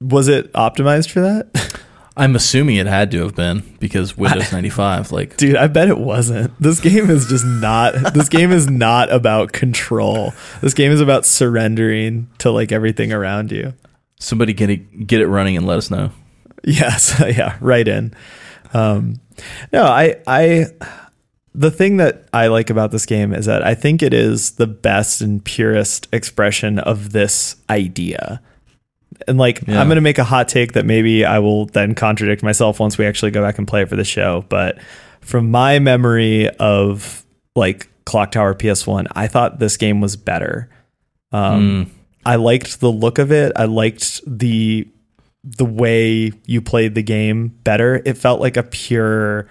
[0.00, 1.80] was it optimized for that,
[2.16, 5.10] I'm assuming it had to have been because Windows 95.
[5.10, 5.56] Like, dude?
[5.56, 6.52] I bet it wasn't.
[6.60, 8.14] This game is just not.
[8.14, 10.32] This game is not about control.
[10.60, 13.74] This game is about surrendering to like everything around you.
[14.20, 16.10] Somebody get it get it running and let us know.
[16.66, 18.14] Yes, yeah, right in.
[18.72, 19.20] Um,
[19.70, 20.64] no, I, I,
[21.54, 24.66] the thing that I like about this game is that I think it is the
[24.66, 28.40] best and purest expression of this idea.
[29.28, 29.78] And like, Yeah.
[29.78, 32.96] I'm going to make a hot take that maybe I will then contradict myself once
[32.96, 34.46] we actually go back and play it for the show.
[34.48, 34.78] But
[35.20, 40.70] from my memory of like Clock Tower PS1, I thought this game was better.
[41.30, 41.90] Um, Mm.
[42.26, 43.52] I liked the look of it.
[43.56, 44.88] I liked the
[45.44, 48.00] the way you played the game better.
[48.06, 49.46] It felt like a pure,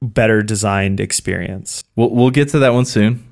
[0.00, 1.84] better designed experience.
[1.96, 3.24] We'll we'll get to that one soon.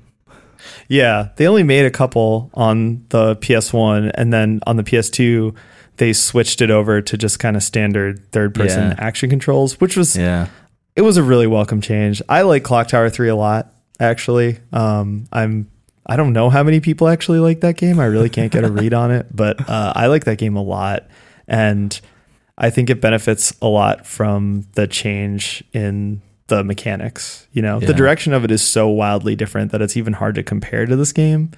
[0.87, 5.55] Yeah, they only made a couple on the PS1, and then on the PS2,
[5.97, 8.95] they switched it over to just kind of standard third person Yeah.
[8.97, 10.47] action controls, which was Yeah.
[10.95, 12.21] it was a really welcome change.
[12.29, 14.57] I like Clock Tower 3 a lot, actually.
[14.73, 15.67] Um, I'm
[16.05, 17.99] I don't know how many people actually like that game.
[17.99, 20.61] I really can't get a read on it, but uh, I like that game a
[20.63, 21.07] lot,
[21.47, 21.99] and
[22.57, 27.47] I think it benefits a lot from the change in the mechanics.
[27.53, 27.87] You know, Yeah.
[27.87, 30.95] the direction of it is so wildly different that it's even hard to compare to
[30.95, 31.51] this game.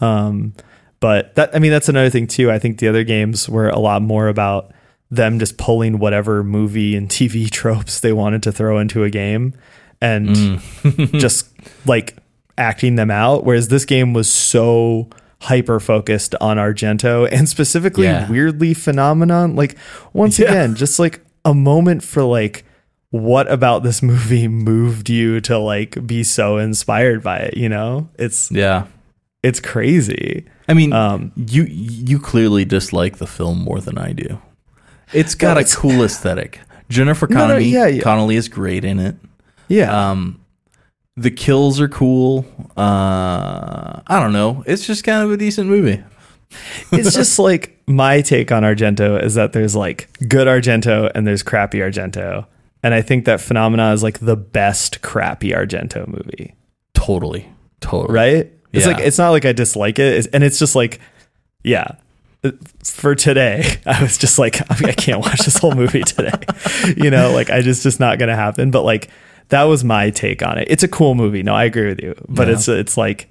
[0.00, 0.52] Um,
[1.00, 2.50] but that I mean that's another thing too.
[2.50, 4.72] I think the other games were a lot more about
[5.10, 9.54] them just pulling whatever movie and TV tropes they wanted to throw into a game
[10.00, 11.12] and Mm.
[11.20, 11.48] just
[11.86, 12.16] like
[12.58, 13.44] acting them out.
[13.44, 15.08] Whereas this game was so
[15.42, 18.28] hyper focused on Argento and specifically Yeah.
[18.28, 19.46] weirdly Phenomena.
[19.46, 19.76] Like
[20.12, 20.48] once Yeah.
[20.48, 22.64] again, just like a moment for like
[23.10, 28.08] what about this movie moved you to like be so inspired by it, you know?
[28.18, 28.84] It's Yeah.
[29.42, 30.44] it's crazy.
[30.68, 34.38] I mean, Um, you you clearly dislike the film more than I do.
[35.14, 36.60] It's got No, a it's- cool aesthetic.
[36.90, 38.02] Jennifer No, no, Connelly, yeah, yeah.
[38.02, 39.16] Connelly is great in it.
[39.68, 40.10] Yeah.
[40.10, 40.40] Um,
[41.20, 42.46] the kills are cool.
[42.76, 44.62] Uh, I don't know.
[44.66, 46.02] It's just kind of a decent movie.
[46.92, 51.42] it's just like my take on Argento is that there's like good Argento and there's
[51.42, 52.46] crappy Argento.
[52.82, 56.54] And I think that Phenomena is like the best crappy Argento movie.
[56.94, 57.48] Totally,
[57.80, 58.14] totally.
[58.14, 58.52] Right?
[58.72, 58.92] It's Yeah.
[58.92, 60.14] like it's not like I dislike it.
[60.18, 61.00] It's, and it's just like,
[61.64, 61.92] yeah.
[62.84, 66.30] For today, I was just like, I, mean, I can't watch this whole movie today.
[66.96, 68.70] you know, like I just just not gonna happen.
[68.70, 69.10] But like
[69.48, 70.68] that was my take on it.
[70.70, 71.42] It's a cool movie.
[71.42, 72.14] No, I agree with you.
[72.28, 72.54] But Yeah.
[72.54, 73.30] it's it's like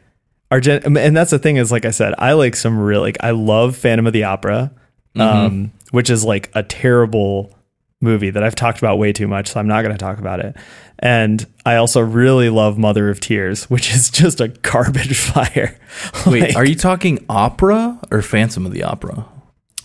[0.49, 3.31] Argent and that's the thing is like I said, I like some real like I
[3.31, 4.72] love Phantom of the Opera,
[5.18, 7.53] um, which is like a terrible
[7.99, 10.39] movie that I've talked about way too much, so I'm not going to talk about
[10.39, 10.56] it.
[10.99, 15.77] And I also really love Mother of Tears, which is just a garbage fire.
[16.26, 19.26] Wait, are you talking opera or Phantom of the Opera?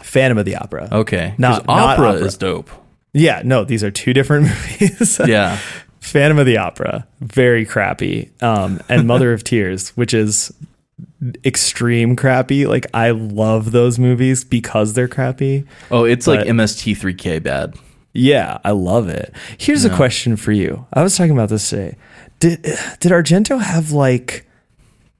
[0.02, 0.88] Phantom of the Opera?
[0.92, 2.24] Okay, Not- not opera, opera.
[2.26, 2.70] is dope.
[3.14, 4.44] Yeah, no, these are two different
[4.80, 5.20] movies.
[5.26, 5.58] Yeah,
[6.02, 8.30] Phantom of the Opera, very crappy.
[8.42, 10.52] Um, and Mother of Tears, which is
[11.44, 12.66] extreme crappy.
[12.66, 15.64] Like I love those movies because they're crappy.
[15.92, 17.76] Oh, it's like MST3K bad.
[18.12, 19.32] Yeah, I love it.
[19.56, 20.84] Here's a question for you.
[20.92, 21.96] I was talking about this today.
[22.40, 24.44] Did did Argento have like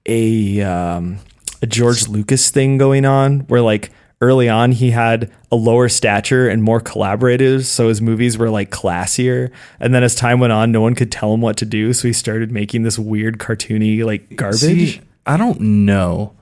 [0.05, 1.21] a um,
[1.63, 3.93] a George Lucas thing going on where like
[4.23, 8.71] early on he had a lower stature and more collaborators, so his movies were like
[8.71, 9.51] classier.
[9.81, 12.09] And then as time went on, no one could tell him what to do, so
[12.09, 14.61] he started making this weird cartoony like garbage.
[14.61, 16.35] See, I don't know.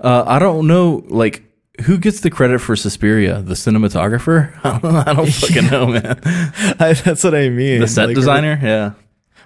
[0.00, 1.04] Uh, I don't know.
[1.08, 1.42] Like,
[1.86, 3.42] who gets the credit for Suspiria?
[3.42, 4.52] The cinematographer?
[4.64, 6.20] I don't, I don't fucking know, man.
[6.78, 7.80] That's what I mean.
[7.80, 8.58] The set Like, designer?
[8.62, 8.92] Yeah.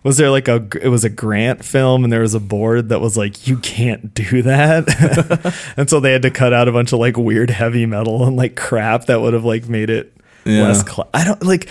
[0.04, 3.00] Was there like a it was a grant film and there was a board that
[3.00, 5.72] was like you can't do that.
[5.76, 8.36] and so they had to cut out a bunch of like weird heavy metal and
[8.36, 10.62] like crap that would have like made it Yeah.
[10.62, 11.68] less cl- I don't like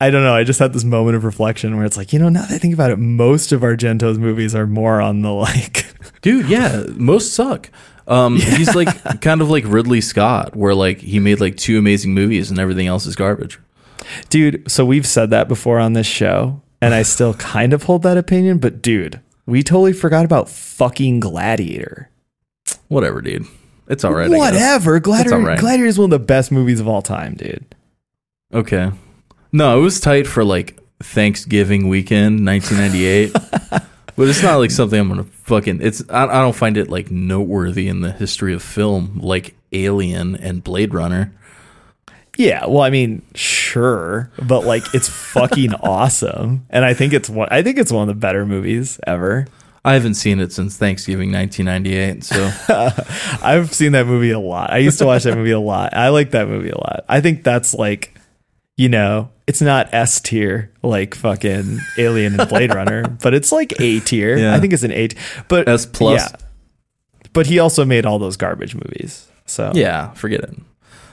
[0.00, 0.34] I don't know.
[0.34, 2.58] I just had this moment of reflection where it's like, you know, now that I
[2.58, 5.86] think about it, most of Argento's movies are more on the like
[6.22, 7.70] Dude, yeah, most suck.
[8.06, 12.14] Um, He's like kind of like Ridley Scott, where like he made like two amazing
[12.14, 13.58] movies and everything else is garbage.
[14.30, 18.02] Dude, so we've said that before on this show, and I still kind of hold
[18.02, 22.10] that opinion, but dude, we totally forgot about fucking Gladiator.
[22.88, 23.46] Whatever, dude.
[23.88, 24.30] It's all right.
[24.30, 25.00] Whatever.
[25.00, 25.58] Gladiator, all right.
[25.58, 27.74] Gladiator is one of the best movies of all time, dude.
[28.52, 28.92] Okay.
[29.52, 33.32] No, it was tight for like Thanksgiving weekend, 1998.
[34.16, 35.80] but it's not like something I'm gonna fucking.
[35.80, 40.36] It's I, I don't find it like noteworthy in the history of film like Alien
[40.36, 41.32] and Blade Runner.
[42.38, 47.48] Yeah, well, I mean, sure, but like it's fucking awesome, and I think it's one.
[47.50, 49.46] I think it's one of the better movies ever.
[49.84, 52.22] I haven't seen it since Thanksgiving 1998.
[52.22, 52.52] So
[53.42, 54.70] I've seen that movie a lot.
[54.70, 55.94] I used to watch that movie a lot.
[55.94, 57.04] I like that movie a lot.
[57.08, 58.14] I think that's like,
[58.76, 63.80] you know, it's not S tier like fucking Alien and Blade Runner, but it's like
[63.80, 64.36] A tier.
[64.36, 64.54] Yeah.
[64.54, 65.08] I think it's an A.
[65.48, 66.20] But S plus.
[66.20, 66.36] Yeah,
[67.32, 69.26] but he also made all those garbage movies.
[69.46, 70.54] So yeah, forget it.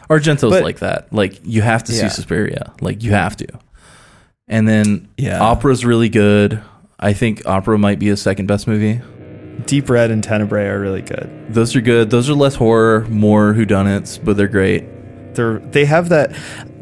[0.09, 1.07] Argento's But- like that.
[1.11, 2.03] Like you have to Yeah.
[2.07, 2.71] see Suspiria.
[2.81, 3.47] Like you have to.
[4.47, 5.39] And then Yeah.
[5.39, 6.59] opera's really good.
[6.99, 9.01] I think Opera might be his second best movie.
[9.65, 11.29] Deep Red and Tenebrae are really good.
[11.49, 12.09] Those are good.
[12.09, 14.83] Those are less horror, more whodunits, but they're great.
[15.35, 16.31] They're they have that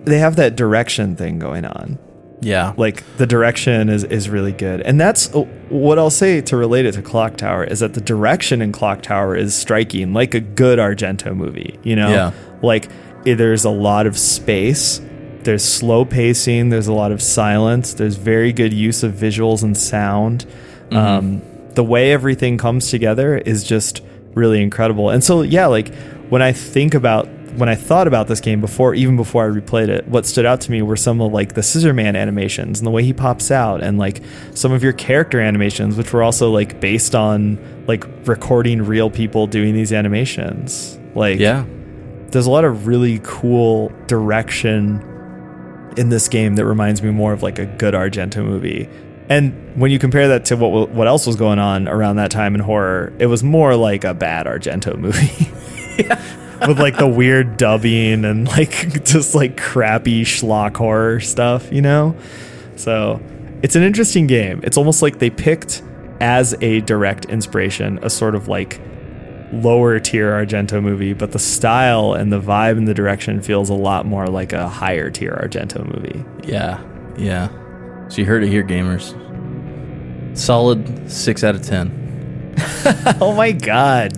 [0.05, 1.97] they have that direction thing going on.
[2.41, 2.73] Yeah.
[2.75, 6.85] Like the direction is is really good, and that's uh, what I'll say to relate
[6.85, 10.41] it to Clock Tower is that the direction in Clock Tower is striking, like a
[10.41, 11.79] good Argento movie.
[11.83, 12.31] You know, Yeah.
[12.61, 12.89] like
[13.23, 15.01] there's a lot of space.
[15.43, 16.69] There's slow pacing.
[16.69, 17.93] There's a lot of silence.
[17.93, 20.45] There's very good use of visuals and sound.
[20.91, 21.41] Um,
[21.73, 24.01] the way everything comes together is just
[24.35, 25.09] really incredible.
[25.09, 25.93] And so, yeah, like
[26.29, 29.87] when I think about when I thought about this game before, even before I replayed
[29.89, 32.87] it, what stood out to me were some of like the Scissor Man animations and
[32.87, 34.23] the way he pops out, and like
[34.55, 39.45] some of your character animations, which were also like based on like recording real people
[39.45, 40.97] doing these animations.
[41.15, 41.65] Like, Yeah.
[42.33, 45.01] There's a lot of really cool direction
[45.97, 48.89] in this game that reminds me more of like a good Argento movie.
[49.29, 52.55] And when you compare that to what what else was going on around that time
[52.55, 55.51] in horror, it was more like a bad Argento movie.
[56.67, 62.15] With like the weird dubbing and like just like crappy schlock horror stuff, you know?
[62.77, 63.21] So,
[63.61, 64.61] it's an interesting game.
[64.63, 65.83] It's almost like they picked
[66.19, 68.79] as a direct inspiration a sort of like
[69.53, 73.73] lower tier Argento movie, but the style and the vibe and the direction feels a
[73.73, 76.23] lot more like a higher tier Argento movie.
[76.47, 76.83] Yeah.
[77.17, 77.49] Yeah.
[78.09, 79.17] So you heard it here, gamers.
[80.37, 82.55] Solid 6 out of 10.
[83.21, 84.13] oh my god.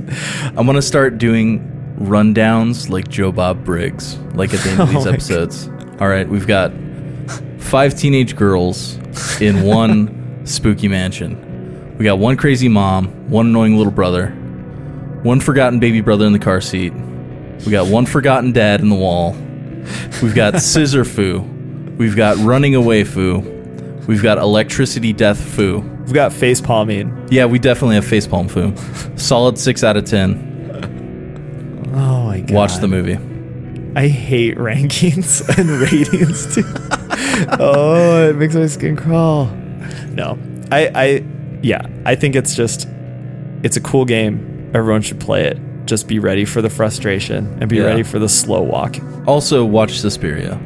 [0.57, 4.93] I'm to start doing rundowns like Joe Bob Briggs, like at the end of Oh
[4.93, 5.67] these my episodes.
[5.99, 6.73] All right, we've got
[7.57, 8.97] five teenage girls
[9.41, 11.95] in one spooky mansion.
[11.97, 14.35] We got one crazy mom, one annoying little brother,
[15.25, 16.93] one forgotten baby brother in the car seat.
[17.65, 19.31] We got one forgotten dad in the wall.
[20.21, 21.39] We've got scissor foo.
[21.97, 23.39] We've got running away foo.
[24.07, 25.79] We've got electricity death foo.
[25.79, 27.27] We've got face palming.
[27.31, 28.75] Yeah, we definitely have face palm foo.
[29.17, 31.89] Solid six out of ten.
[31.95, 32.55] Oh my god.
[32.55, 33.17] Watch the movie.
[33.95, 37.57] I hate rankings and ratings too.
[37.59, 39.45] oh, it makes my skin crawl.
[40.09, 40.37] No.
[40.71, 41.25] I I
[41.63, 42.87] yeah, I think it's just
[43.63, 44.54] it's a cool game.
[44.75, 45.57] Everyone should play it.
[45.85, 47.83] Just be ready for the frustration and be Yeah.
[47.85, 48.97] ready for the slow walk.
[49.25, 50.59] Also, watch Suspiria.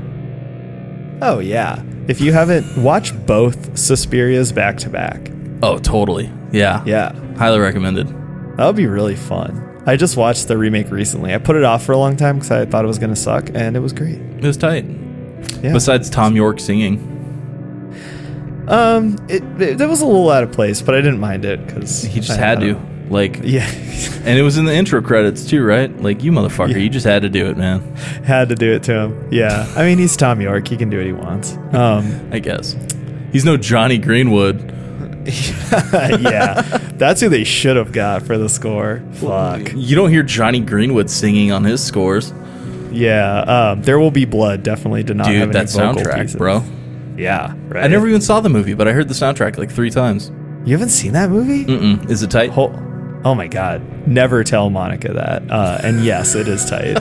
[1.21, 1.81] Oh yeah.
[2.07, 5.29] If you haven't watch both Suspirias back to back.
[5.61, 6.31] Oh, totally.
[6.51, 6.81] Yeah.
[6.85, 7.13] Yeah.
[7.37, 8.07] Highly recommended.
[8.57, 9.65] That would be really fun.
[9.85, 11.33] I just watched the remake recently.
[11.33, 13.15] I put it off for a long time because I thought it was going to
[13.15, 14.15] suck, and it was great.
[14.19, 14.85] It was tight.
[15.61, 15.71] Yeah.
[15.73, 16.97] Besides Thom Yorke singing,
[18.67, 21.65] um, it, it that was a little out of place, but I didn't mind it
[21.65, 22.79] because he just had to.
[23.09, 23.65] Like, Yeah,
[24.23, 25.89] and it was in the intro credits too, right?
[26.01, 26.77] Like, you motherfucker, Yeah.
[26.77, 27.81] you just had to do it, man.
[28.23, 29.27] had to do it to him.
[29.31, 30.67] Yeah, I mean he's Thom Yorke.
[30.67, 31.57] He can do what he wants.
[31.73, 32.75] Um, I guess.
[33.31, 34.75] He's no Jonny Greenwood.
[35.83, 36.61] yeah,
[36.93, 39.03] that's who they should have got for the score.
[39.13, 39.73] Fuck.
[39.75, 42.33] You don't hear Jonny Greenwood singing on his scores.
[42.91, 44.63] Yeah, um, there will be blood.
[44.63, 46.35] Definitely did not have any that vocal soundtrack, pieces.
[46.35, 46.63] bro.
[47.17, 47.83] Yeah, right.
[47.83, 50.31] I never even saw the movie, but I heard the soundtrack like three times.
[50.65, 51.65] You haven't seen that movie?
[51.65, 52.09] Mm-mm.
[52.09, 52.49] Is it tight?
[53.25, 54.07] Oh my god!
[54.07, 55.49] Never tell Monica that.
[55.51, 56.97] Uh, and yes, it is tight.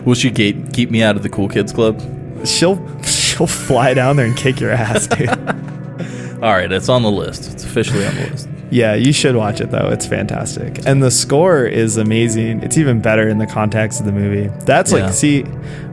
[0.04, 2.00] Will she gate, keep me out of the cool kids club?
[2.44, 5.28] she'll she'll fly down there and kick your ass, dude.
[6.42, 7.52] All right, it's on the list.
[7.52, 8.48] It's officially on the list.
[8.70, 9.90] yeah, you should watch it though.
[9.90, 12.62] It's fantastic, and the score is amazing.
[12.64, 14.48] It's even better in the context of the movie.
[14.64, 15.04] That's Yeah.
[15.04, 15.44] like, see,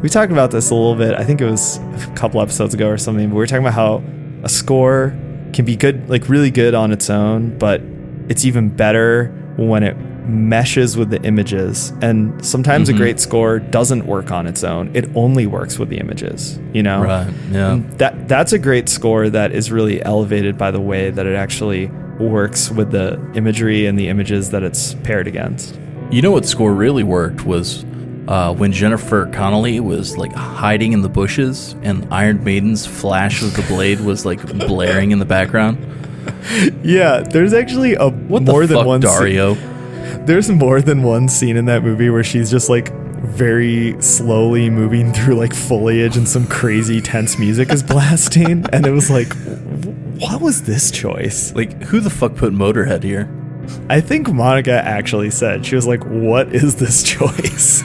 [0.02, 1.14] we talked about this a little bit.
[1.14, 3.28] I think it was a couple episodes ago or something.
[3.30, 4.02] But we were talking about how
[4.42, 5.14] a score
[5.54, 7.82] can be good, like really good on its own, but
[8.28, 9.32] it's even better
[9.68, 9.96] when it
[10.28, 11.92] meshes with the images.
[12.02, 12.94] And sometimes Mhm.
[12.94, 14.90] a great score doesn't work on its own.
[14.94, 17.02] It only works with the images, you know?
[17.04, 17.28] Right.
[17.52, 17.74] Yeah.
[17.74, 21.36] And that that's a great score that is really elevated by the way that it
[21.36, 25.80] actually works with the imagery and the images that it's paired against.
[26.12, 27.86] You know what score really worked was
[28.28, 33.56] uh, when Jennifer Connelly was like hiding in the bushes and Iron Maiden's flash of
[33.56, 35.78] the blade was like blaring in the background.
[36.84, 39.54] Yeah, there's actually a What more the than fuck, one scene- Dario?
[40.26, 42.92] there's more than one scene in that movie where she's just like
[43.22, 48.92] very slowly moving through like foliage and some crazy tense music is blasting and it
[48.92, 49.34] was like
[50.20, 51.54] what was this choice?
[51.56, 53.30] Like, who the fuck put Motorhead here?
[53.90, 57.84] I think Monica actually said she was like what is this choice?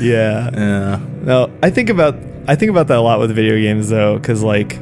[0.00, 0.50] yeah.
[0.52, 1.00] Yeah.
[1.22, 2.16] No, I think about
[2.48, 4.78] I think about that a lot with video games though, because like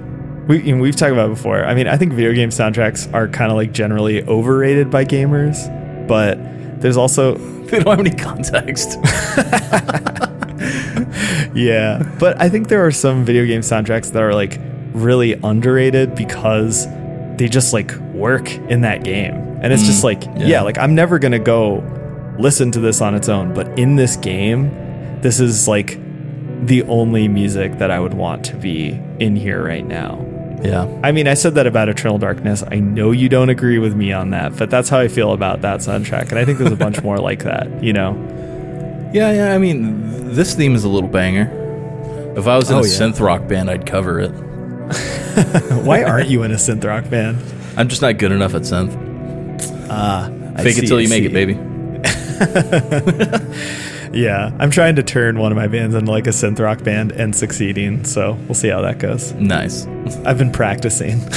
[0.46, 1.64] we you know, we've talked about it before.
[1.64, 5.56] I mean, I think video game soundtracks are kind of like generally overrated by gamers,
[6.08, 6.38] but
[6.80, 7.36] there's also
[7.74, 8.98] They don't have any context.
[11.54, 14.60] yeah, but I think there are some video game soundtracks that are like
[14.92, 16.86] really underrated because
[17.36, 19.34] they just like work in that game.
[19.62, 20.04] And it's just mm.
[20.04, 20.46] like, yeah.
[20.46, 20.62] yeah.
[20.62, 21.82] like I'm never going to go
[22.38, 24.68] listen to this on its own, but in this game,
[25.22, 25.98] this is like
[26.66, 30.33] the only music that I would want to be in here right now.
[30.62, 30.86] Yeah.
[31.02, 32.62] I mean, I said that about Eternal Darkness.
[32.70, 35.60] I know you don't agree with me on that, but that's how I feel about
[35.62, 36.30] that soundtrack.
[36.30, 38.12] And I think there's a bunch more like that, you know?
[39.12, 39.54] Yeah, yeah.
[39.54, 41.50] I mean, this theme is a little banger.
[42.36, 42.88] If I was in Oh, a yeah.
[42.94, 44.30] synth rock band, I'd cover it.
[45.84, 47.38] Why aren't you in a synth rock band?
[47.76, 48.96] I'm just not good enough at synth.
[49.90, 51.26] Ah, I Fake see, it till I you make see.
[51.26, 51.54] it, baby.
[54.14, 57.10] Yeah, I'm trying to turn one of my bands into like a synth rock band
[57.12, 59.32] and succeeding, so we'll see how that goes.
[59.32, 59.86] Nice.
[60.24, 61.20] I've been practicing.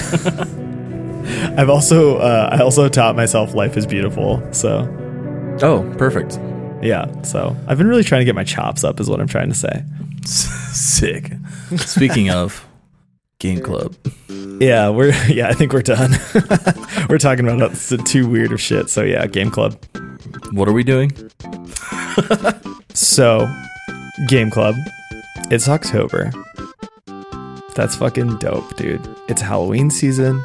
[1.57, 4.87] I've also uh, I also taught myself life is beautiful, so
[5.61, 6.39] Oh, perfect.
[6.83, 7.21] yeah.
[7.23, 9.55] So I've been really trying to get my chops up, is what I'm trying to
[9.55, 9.83] say.
[10.25, 11.31] Sick.
[11.77, 12.63] Speaking of
[13.39, 13.95] Game Club,
[14.59, 15.47] Yeah, we're yeah.
[15.49, 16.11] I think we're done.
[17.09, 17.73] we're talking about
[18.05, 18.89] too weird of shit.
[18.89, 19.77] So yeah, game club.
[20.51, 21.11] what are we doing?
[22.93, 23.47] So,
[24.27, 24.75] Game Club.
[25.51, 26.31] It's October.
[27.75, 29.01] That's fucking dope, dude.
[29.27, 30.43] It's Halloween season.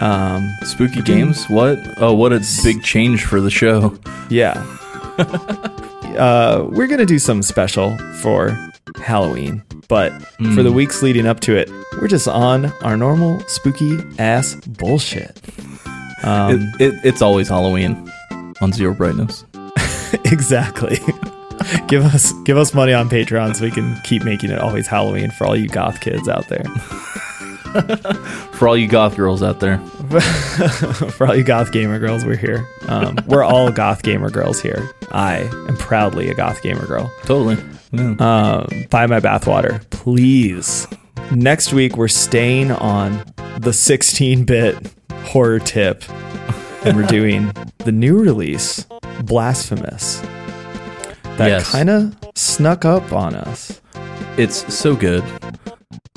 [0.00, 1.44] Um, Spooky games?
[1.48, 1.78] What?
[1.98, 3.96] Oh, what a big change for the show.
[4.30, 4.54] yeah.
[6.18, 8.58] uh, we're gonna do something special for
[8.96, 10.10] Halloween, but
[10.54, 11.70] for the weeks leading up to it,
[12.00, 15.38] we're just on our normal spooky ass bullshit.
[16.24, 18.10] Um, It, it, it's always Halloween
[18.60, 19.44] on Zero Brightness.
[20.24, 20.98] exactly.
[21.88, 25.30] give us give us money on Patreon so we can keep making it always Halloween
[25.30, 26.64] for all you goth kids out there.
[28.52, 29.78] For all you goth girls out there.
[31.10, 32.68] for all you goth gamer girls, we're here.
[32.86, 34.88] Um, we're all goth gamer girls here.
[35.10, 35.38] I
[35.68, 37.12] am proudly a goth gamer girl.
[37.24, 37.56] Totally.
[37.90, 38.14] Yeah.
[38.20, 40.86] Um, buy my bathwater, please.
[41.32, 43.24] Next week we're staying on
[43.58, 46.04] the 16-bit horror tip,
[46.84, 48.86] and we're doing the new release,
[49.22, 50.20] Blasphemous.
[51.36, 51.70] That Yes.
[51.70, 53.80] kind of snuck up on us.
[54.36, 55.24] It's so good.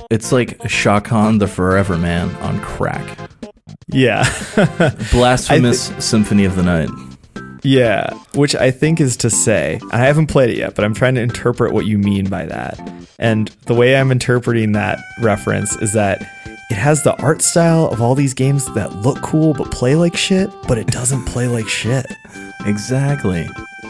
[0.10, 3.04] It's like Chakan the Forever Man on crack.
[3.90, 4.24] Yeah.
[5.12, 6.90] Blasphemous Symphony of the Night.
[7.64, 11.16] Yeah, which I think is to say, I haven't played it yet, but I'm trying
[11.16, 12.80] to interpret what you mean by that.
[13.20, 16.22] And the way I'm interpreting that reference is that
[16.70, 20.18] it has the art style of all these games that look cool but play like
[20.18, 22.06] shit, but it doesn't play like shit.
[22.66, 23.48] Exactly.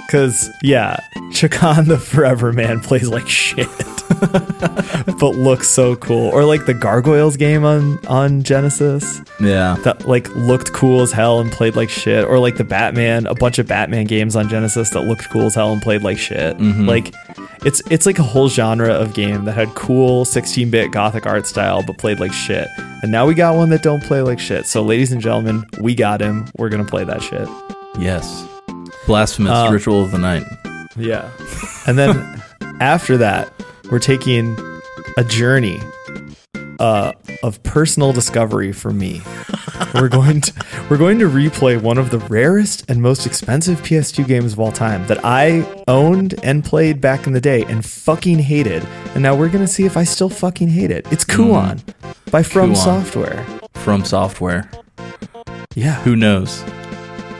[0.09, 0.97] Cause yeah,
[1.31, 3.67] Chakan the Forever Man plays like shit,
[5.19, 6.29] but looks so cool.
[6.29, 9.75] Or like the Gargoyles game on on Genesis Yeah.
[9.83, 12.25] that like looked cool as hell and played like shit.
[12.25, 15.55] Or like the Batman, a bunch of Batman games on Genesis that looked cool as
[15.55, 16.57] hell and played like shit.
[16.57, 16.87] Mm-hmm.
[16.87, 17.13] Like
[17.65, 21.83] it's it's like a whole genre of game that had cool 16-bit gothic art style
[21.85, 22.67] but played like shit.
[23.03, 24.65] And now we got one that don't play like shit.
[24.67, 26.47] So ladies and gentlemen, we got him.
[26.57, 27.47] We're gonna play that shit.
[27.99, 28.47] Yes.
[29.07, 30.43] Blasphemous Um, Ritual of the Night.
[30.95, 31.31] Yeah.
[31.87, 32.43] And then
[32.79, 33.51] after that,
[33.89, 34.55] we're taking
[35.17, 35.79] a journey
[36.79, 39.21] uh, of personal discovery for me.
[39.93, 40.53] we're going to
[40.89, 44.71] we're going to replay one of the rarest and most expensive PS2 games of all
[44.71, 48.85] time that I owned and played back in the day and fucking hated.
[49.13, 51.07] And now we're gonna see if I still fucking hate it.
[51.11, 51.81] It's Kuon
[52.31, 52.77] by From Kuon.
[52.77, 53.45] Software.
[53.75, 54.69] From Software.
[55.75, 56.63] Yeah, Who knows?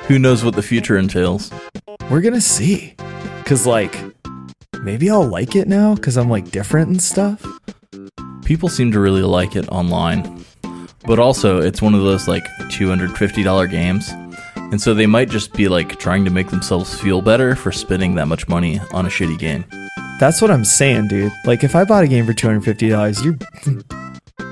[0.07, 1.51] Who knows what the future entails?
[2.09, 2.95] we're gonna see.
[3.45, 3.97] Cause like
[4.81, 7.45] maybe I'll like it now because I'm like different and stuff.
[8.45, 10.45] People seem to really like it online.
[11.05, 14.09] But also, it's one of those like $250 games.
[14.55, 18.15] And so they might just be like trying to make themselves feel better for spending
[18.15, 19.65] that much money on a shitty game.
[20.19, 21.31] That's what I'm saying, dude.
[21.45, 23.37] Like, if I bought a game for two hundred fifty dollars, you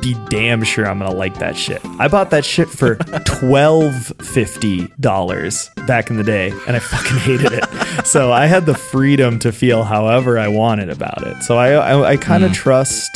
[0.01, 1.81] be damn sure I'm gonna like that shit.
[1.99, 2.95] I bought that shit for
[3.25, 7.65] twelve fifty dollars back in the day, and I fucking hated it.
[8.05, 11.41] So I had the freedom to feel however I wanted about it.
[11.41, 13.09] So I I, I kind of trust.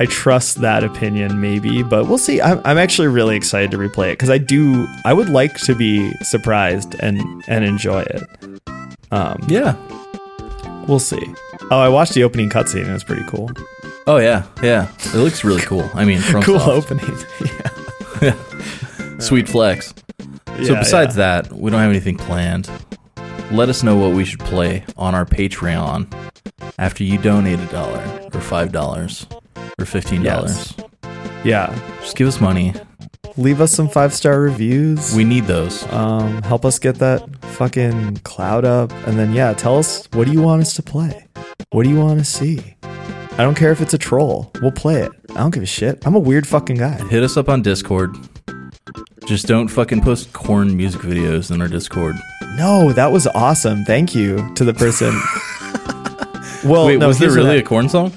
[0.00, 2.40] I trust that opinion, maybe, but we'll see.
[2.40, 4.86] I'm, I'm actually really excited to replay it because I do.
[5.04, 8.22] I would like to be surprised and and enjoy it.
[9.10, 9.74] Um, Yeah.
[10.86, 11.24] We'll see.
[11.70, 12.86] Oh, I watched the opening cutscene.
[12.88, 13.50] It was pretty cool.
[14.06, 14.90] Oh yeah, yeah.
[14.98, 15.88] It looks really cool.
[15.94, 16.92] I mean, from cool Soft.
[16.92, 17.16] opening.
[18.22, 19.18] yeah.
[19.18, 19.94] Sweet flex.
[20.18, 21.42] So Yeah, besides yeah.
[21.42, 22.70] that, we don't have anything planned.
[23.50, 26.12] Let us know what we should play on our Patreon
[26.78, 28.02] after you donate a dollar
[28.32, 29.26] or five dollars
[29.78, 30.74] or fifteen dollars.
[31.44, 32.74] yeah, Just give us money.
[33.36, 35.14] leave us some five star reviews.
[35.14, 35.90] We need those.
[35.92, 37.22] um, help us get that
[37.56, 41.26] fucking cloud up, and then yeah, tell us what do you want us to play.
[41.70, 42.76] What do you want to see?
[43.36, 44.50] I don't care if it's a troll.
[44.62, 45.10] We'll play it.
[45.30, 46.06] I don't give a shit.
[46.06, 46.92] I'm a weird fucking guy.
[47.08, 48.14] Hit us up on Discord.
[49.26, 52.14] Just don't fucking post Korn music videos in our Discord.
[52.56, 53.84] No, that was awesome.
[53.84, 55.08] Thank you to the person.
[56.70, 58.12] well, Wait, no, was there really I- a Korn song?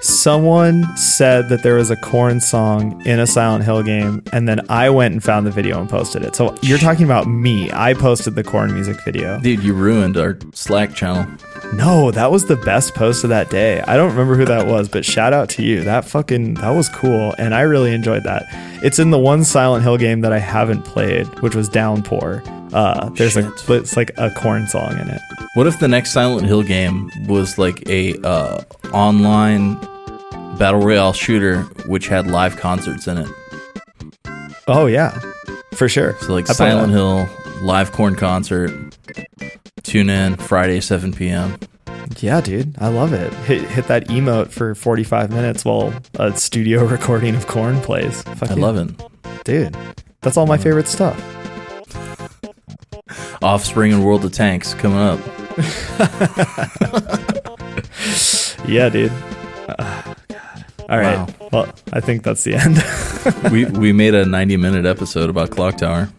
[0.00, 4.60] Someone said that there was a Korn song in a Silent Hill game, and then
[4.70, 6.36] I went and found the video and posted it.
[6.36, 7.68] So you're talking about me.
[7.72, 9.40] I posted the Korn music video.
[9.40, 11.26] Dude, you ruined our Slack channel.
[11.74, 13.80] No, that was the best post of that day.
[13.82, 15.82] I don't remember who that was, but shout out to you.
[15.82, 18.44] That fucking that was cool, and I really enjoyed that.
[18.84, 22.44] It's in the one Silent Hill game that I haven't played, which was Downpour.
[22.72, 25.20] Uh, there's a it's like a Korn song in it.
[25.54, 28.62] What if the next Silent Hill game was like a uh,
[28.92, 29.74] online
[30.58, 33.28] battle royale shooter which had live concerts in it?
[34.66, 35.18] Oh yeah,
[35.74, 36.16] for sure.
[36.20, 37.28] So like I Silent Hill
[37.62, 38.72] live Korn concert.
[39.82, 41.58] Tune in Friday 7 p.m.
[42.18, 43.32] Yeah, dude, I love it.
[43.32, 48.22] Hit hit that emote for 45 minutes while a studio recording of Korn plays.
[48.22, 48.60] Fuck I yeah.
[48.60, 49.44] love it.
[49.44, 49.76] dude.
[50.20, 51.16] That's all my favorite stuff.
[53.42, 55.20] Offspring and World of Tanks coming up.
[58.66, 59.10] Yeah, dude.
[59.78, 60.64] Ah, God.
[60.90, 61.16] All right.
[61.16, 61.48] Wow.
[61.52, 62.82] Well, I think that's the end.
[63.50, 66.10] we we made a 90 minute episode about Clock Tower.